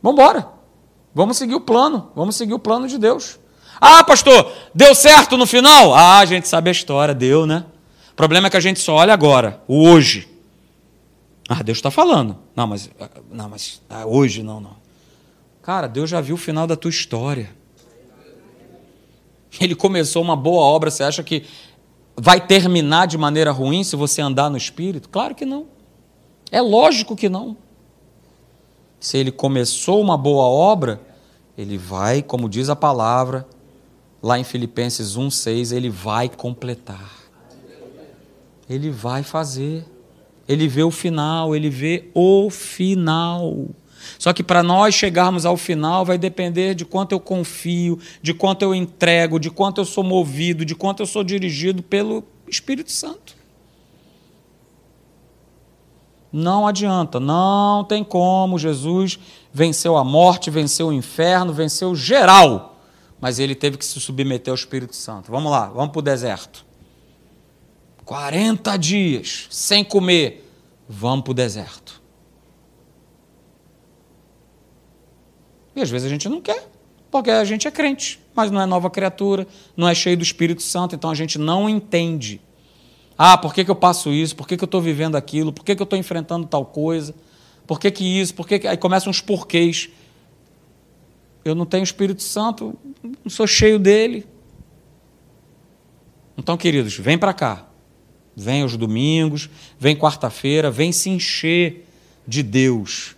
Vamos 0.01 0.17
embora. 0.17 0.47
Vamos 1.13 1.35
seguir 1.35 1.55
o 1.55 1.59
plano. 1.59 2.09
Vamos 2.15 2.37
seguir 2.37 2.53
o 2.53 2.59
plano 2.59 2.87
de 2.87 2.97
Deus. 2.97 3.37
Ah, 3.81 4.01
pastor, 4.01 4.49
deu 4.73 4.95
certo 4.95 5.35
no 5.35 5.45
final? 5.45 5.93
Ah, 5.93 6.19
a 6.19 6.25
gente 6.25 6.47
sabe 6.47 6.69
a 6.69 6.71
história, 6.71 7.13
deu, 7.13 7.45
né? 7.45 7.65
O 8.13 8.15
problema 8.15 8.47
é 8.47 8.49
que 8.49 8.55
a 8.55 8.61
gente 8.61 8.79
só 8.79 8.95
olha 8.95 9.13
agora, 9.13 9.61
o 9.67 9.85
hoje. 9.89 10.29
Ah, 11.49 11.61
Deus 11.61 11.79
está 11.79 11.91
falando. 11.91 12.37
Não, 12.55 12.65
mas, 12.65 12.89
não, 13.29 13.49
mas 13.49 13.81
ah, 13.89 14.05
hoje 14.05 14.41
não, 14.41 14.61
não. 14.61 14.77
Cara, 15.61 15.87
Deus 15.87 16.09
já 16.09 16.21
viu 16.21 16.35
o 16.35 16.37
final 16.37 16.65
da 16.65 16.77
tua 16.77 16.89
história. 16.89 17.53
Ele 19.59 19.75
começou 19.75 20.21
uma 20.21 20.35
boa 20.35 20.63
obra, 20.63 20.89
você 20.89 21.03
acha 21.03 21.21
que 21.21 21.43
vai 22.15 22.39
terminar 22.39 23.05
de 23.05 23.17
maneira 23.17 23.51
ruim 23.51 23.83
se 23.83 23.97
você 23.97 24.21
andar 24.21 24.49
no 24.49 24.55
Espírito? 24.55 25.09
Claro 25.09 25.35
que 25.35 25.45
não. 25.45 25.72
É 26.53 26.61
lógico 26.61 27.15
que 27.15 27.27
não. 27.27 27.57
Se 28.99 29.17
ele 29.17 29.31
começou 29.31 29.99
uma 29.99 30.15
boa 30.15 30.45
obra, 30.45 31.01
ele 31.57 31.79
vai, 31.79 32.21
como 32.21 32.47
diz 32.47 32.69
a 32.69 32.75
palavra, 32.75 33.47
lá 34.21 34.37
em 34.37 34.43
Filipenses 34.43 35.17
1,6, 35.17 35.75
ele 35.75 35.89
vai 35.89 36.29
completar. 36.29 37.23
Ele 38.69 38.91
vai 38.91 39.23
fazer. 39.23 39.83
Ele 40.47 40.67
vê 40.67 40.83
o 40.83 40.91
final, 40.91 41.55
ele 41.55 41.71
vê 41.71 42.11
o 42.13 42.51
final. 42.51 43.65
Só 44.19 44.31
que 44.31 44.43
para 44.43 44.61
nós 44.61 44.93
chegarmos 44.93 45.47
ao 45.47 45.57
final 45.57 46.05
vai 46.05 46.19
depender 46.19 46.75
de 46.75 46.85
quanto 46.85 47.13
eu 47.13 47.19
confio, 47.19 47.97
de 48.21 48.31
quanto 48.31 48.61
eu 48.61 48.75
entrego, 48.75 49.39
de 49.39 49.49
quanto 49.49 49.81
eu 49.81 49.85
sou 49.85 50.03
movido, 50.03 50.63
de 50.63 50.75
quanto 50.75 51.01
eu 51.01 51.07
sou 51.07 51.23
dirigido 51.23 51.81
pelo 51.81 52.23
Espírito 52.47 52.91
Santo. 52.91 53.41
Não 56.33 56.65
adianta, 56.65 57.19
não 57.19 57.83
tem 57.83 58.03
como. 58.03 58.57
Jesus 58.57 59.19
venceu 59.53 59.95
a 59.95 60.03
morte, 60.03 60.49
venceu 60.49 60.87
o 60.87 60.93
inferno, 60.93 61.53
venceu 61.53 61.95
geral. 61.95 62.79
Mas 63.21 63.37
ele 63.37 63.53
teve 63.53 63.77
que 63.77 63.85
se 63.85 63.99
submeter 63.99 64.51
ao 64.51 64.55
Espírito 64.55 64.95
Santo. 64.95 65.31
Vamos 65.31 65.51
lá, 65.51 65.67
vamos 65.67 65.91
para 65.91 65.99
o 65.99 66.01
deserto. 66.01 66.65
40 68.03 68.75
dias 68.77 69.47
sem 69.51 69.83
comer. 69.83 70.49
Vamos 70.89 71.23
para 71.23 71.31
o 71.31 71.35
deserto. 71.35 72.01
E 75.75 75.81
às 75.81 75.89
vezes 75.89 76.07
a 76.07 76.09
gente 76.09 76.27
não 76.27 76.41
quer, 76.41 76.67
porque 77.11 77.29
a 77.29 77.43
gente 77.45 77.67
é 77.67 77.71
crente, 77.71 78.19
mas 78.35 78.49
não 78.49 78.59
é 78.59 78.65
nova 78.65 78.89
criatura, 78.89 79.47
não 79.77 79.87
é 79.87 79.93
cheio 79.93 80.17
do 80.17 80.23
Espírito 80.23 80.61
Santo, 80.63 80.95
então 80.95 81.09
a 81.09 81.15
gente 81.15 81.37
não 81.37 81.69
entende 81.69 82.41
ah, 83.25 83.37
por 83.37 83.53
que, 83.53 83.63
que 83.63 83.71
eu 83.71 83.75
passo 83.75 84.11
isso? 84.11 84.35
Por 84.35 84.45
que, 84.45 84.57
que 84.57 84.63
eu 84.65 84.65
estou 84.65 84.81
vivendo 84.81 85.15
aquilo? 85.15 85.53
Por 85.53 85.63
que, 85.63 85.73
que 85.73 85.81
eu 85.81 85.85
estou 85.85 85.97
enfrentando 85.97 86.45
tal 86.45 86.65
coisa? 86.65 87.15
Por 87.65 87.79
que, 87.79 87.89
que 87.89 88.03
isso? 88.03 88.33
Por 88.35 88.45
que, 88.45 88.59
que... 88.59 88.67
Aí 88.67 88.75
começam 88.75 89.09
uns 89.09 89.21
porquês. 89.21 89.87
Eu 91.45 91.55
não 91.55 91.65
tenho 91.65 91.85
Espírito 91.85 92.21
Santo, 92.21 92.77
não 93.01 93.29
sou 93.29 93.47
cheio 93.47 93.79
dele. 93.79 94.27
Então, 96.37 96.57
queridos, 96.57 96.97
vem 96.97 97.17
para 97.17 97.31
cá. 97.31 97.65
Vem 98.35 98.61
aos 98.61 98.75
domingos, 98.75 99.49
vem 99.79 99.95
quarta-feira, 99.95 100.69
vem 100.69 100.91
se 100.91 101.09
encher 101.09 101.87
de 102.27 102.43
Deus. 102.43 103.15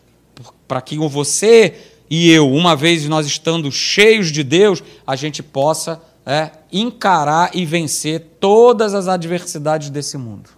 Para 0.67 0.81
que 0.81 0.99
você 0.99 1.81
e 2.11 2.29
eu, 2.29 2.47
uma 2.51 2.75
vez 2.75 3.07
nós 3.07 3.25
estando 3.25 3.71
cheios 3.71 4.31
de 4.31 4.43
Deus, 4.43 4.83
a 5.07 5.15
gente 5.15 5.41
possa 5.41 5.99
é, 6.25 6.51
encarar 6.71 7.51
e 7.53 7.65
vencer 7.65 8.37
todas 8.39 8.93
as 8.93 9.07
adversidades 9.07 9.89
desse 9.89 10.17
mundo. 10.17 10.49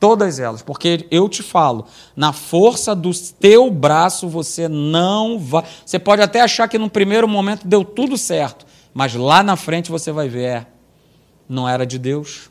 Todas 0.00 0.38
elas, 0.38 0.62
porque 0.62 1.06
eu 1.10 1.28
te 1.28 1.42
falo, 1.42 1.84
na 2.14 2.32
força 2.32 2.94
do 2.94 3.10
teu 3.40 3.68
braço 3.68 4.28
você 4.28 4.68
não 4.68 5.38
vai. 5.38 5.64
Você 5.84 5.98
pode 5.98 6.22
até 6.22 6.40
achar 6.40 6.68
que 6.68 6.78
no 6.78 6.88
primeiro 6.88 7.26
momento 7.26 7.66
deu 7.66 7.84
tudo 7.84 8.16
certo, 8.16 8.64
mas 8.94 9.14
lá 9.14 9.42
na 9.42 9.56
frente 9.56 9.90
você 9.90 10.12
vai 10.12 10.28
ver, 10.28 10.44
é, 10.44 10.66
não 11.48 11.68
era 11.68 11.84
de 11.84 11.98
Deus. 11.98 12.48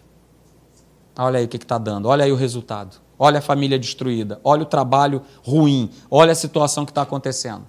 Olha 1.17 1.39
aí 1.39 1.45
o 1.45 1.47
que 1.47 1.55
está 1.55 1.77
dando, 1.77 2.09
olha 2.09 2.25
aí 2.25 2.31
o 2.31 2.35
resultado. 2.35 2.97
Olha 3.19 3.39
a 3.39 3.41
família 3.41 3.79
destruída, 3.79 4.39
olha 4.43 4.61
o 4.61 4.65
trabalho 4.65 5.23
ruim, 5.41 5.89
olha 6.11 6.33
a 6.33 6.35
situação 6.35 6.85
que 6.85 6.91
está 6.91 7.01
acontecendo. 7.01 7.65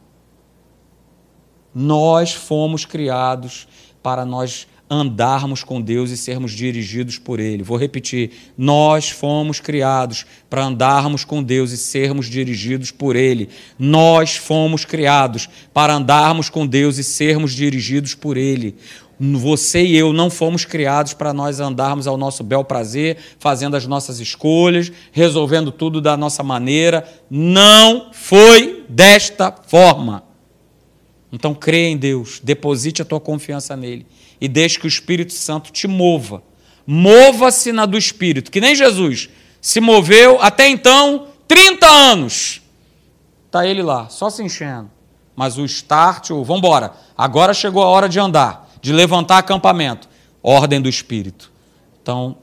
Nós 1.74 2.34
fomos 2.34 2.84
criados 2.84 3.66
para 4.02 4.24
nós 4.24 4.66
andarmos 4.90 5.62
com 5.62 5.80
Deus 5.80 6.10
e 6.10 6.16
sermos 6.16 6.52
dirigidos 6.52 7.18
por 7.18 7.40
Ele. 7.40 7.62
Vou 7.62 7.76
repetir: 7.76 8.30
nós 8.56 9.10
fomos 9.10 9.60
criados 9.60 10.24
para 10.48 10.64
andarmos 10.64 11.24
com 11.24 11.42
Deus 11.42 11.72
e 11.72 11.76
sermos 11.76 12.26
dirigidos 12.26 12.90
por 12.90 13.16
Ele. 13.16 13.48
Nós 13.78 14.36
fomos 14.36 14.84
criados 14.84 15.48
para 15.72 15.94
andarmos 15.94 16.48
com 16.48 16.66
Deus 16.66 16.98
e 16.98 17.04
sermos 17.04 17.52
dirigidos 17.52 18.14
por 18.14 18.36
Ele. 18.36 18.74
Você 19.20 19.84
e 19.84 19.96
eu 19.96 20.12
não 20.12 20.30
fomos 20.30 20.64
criados 20.64 21.12
para 21.12 21.32
nós 21.32 21.58
andarmos 21.58 22.06
ao 22.06 22.16
nosso 22.16 22.44
bel 22.44 22.62
prazer, 22.62 23.16
fazendo 23.40 23.76
as 23.76 23.84
nossas 23.84 24.20
escolhas, 24.20 24.92
resolvendo 25.10 25.72
tudo 25.72 26.00
da 26.00 26.16
nossa 26.16 26.44
maneira. 26.44 27.04
Não 27.28 28.12
foi 28.12 28.84
desta 28.88 29.50
forma. 29.50 30.27
Então 31.32 31.54
crê 31.54 31.88
em 31.88 31.96
Deus, 31.96 32.40
deposite 32.42 33.02
a 33.02 33.04
tua 33.04 33.20
confiança 33.20 33.76
nele 33.76 34.06
e 34.40 34.48
deixe 34.48 34.78
que 34.78 34.86
o 34.86 34.88
Espírito 34.88 35.32
Santo 35.32 35.70
te 35.70 35.86
mova. 35.86 36.42
Mova-se 36.86 37.70
na 37.72 37.84
do 37.84 37.98
Espírito, 37.98 38.50
que 38.50 38.60
nem 38.60 38.74
Jesus 38.74 39.28
se 39.60 39.80
moveu 39.80 40.40
até 40.40 40.68
então 40.68 41.28
30 41.46 41.86
anos. 41.86 42.62
Está 43.46 43.66
ele 43.66 43.82
lá, 43.82 44.08
só 44.08 44.30
se 44.30 44.42
enchendo. 44.42 44.90
Mas 45.36 45.58
o 45.58 45.64
start, 45.64 46.30
o 46.30 46.42
vamos 46.42 46.60
embora, 46.60 46.92
agora 47.16 47.54
chegou 47.54 47.82
a 47.82 47.86
hora 47.86 48.08
de 48.08 48.18
andar, 48.18 48.70
de 48.80 48.92
levantar 48.92 49.38
acampamento. 49.38 50.08
Ordem 50.42 50.80
do 50.80 50.88
Espírito. 50.88 51.52
Então, 52.02 52.38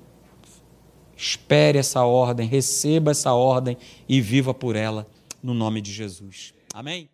espere 1.18 1.78
essa 1.78 2.04
ordem, 2.04 2.48
receba 2.48 3.12
essa 3.12 3.34
ordem 3.34 3.78
e 4.08 4.22
viva 4.22 4.54
por 4.54 4.76
ela, 4.76 5.08
no 5.42 5.54
nome 5.54 5.82
de 5.82 5.92
Jesus. 5.92 6.54
Amém? 6.74 7.10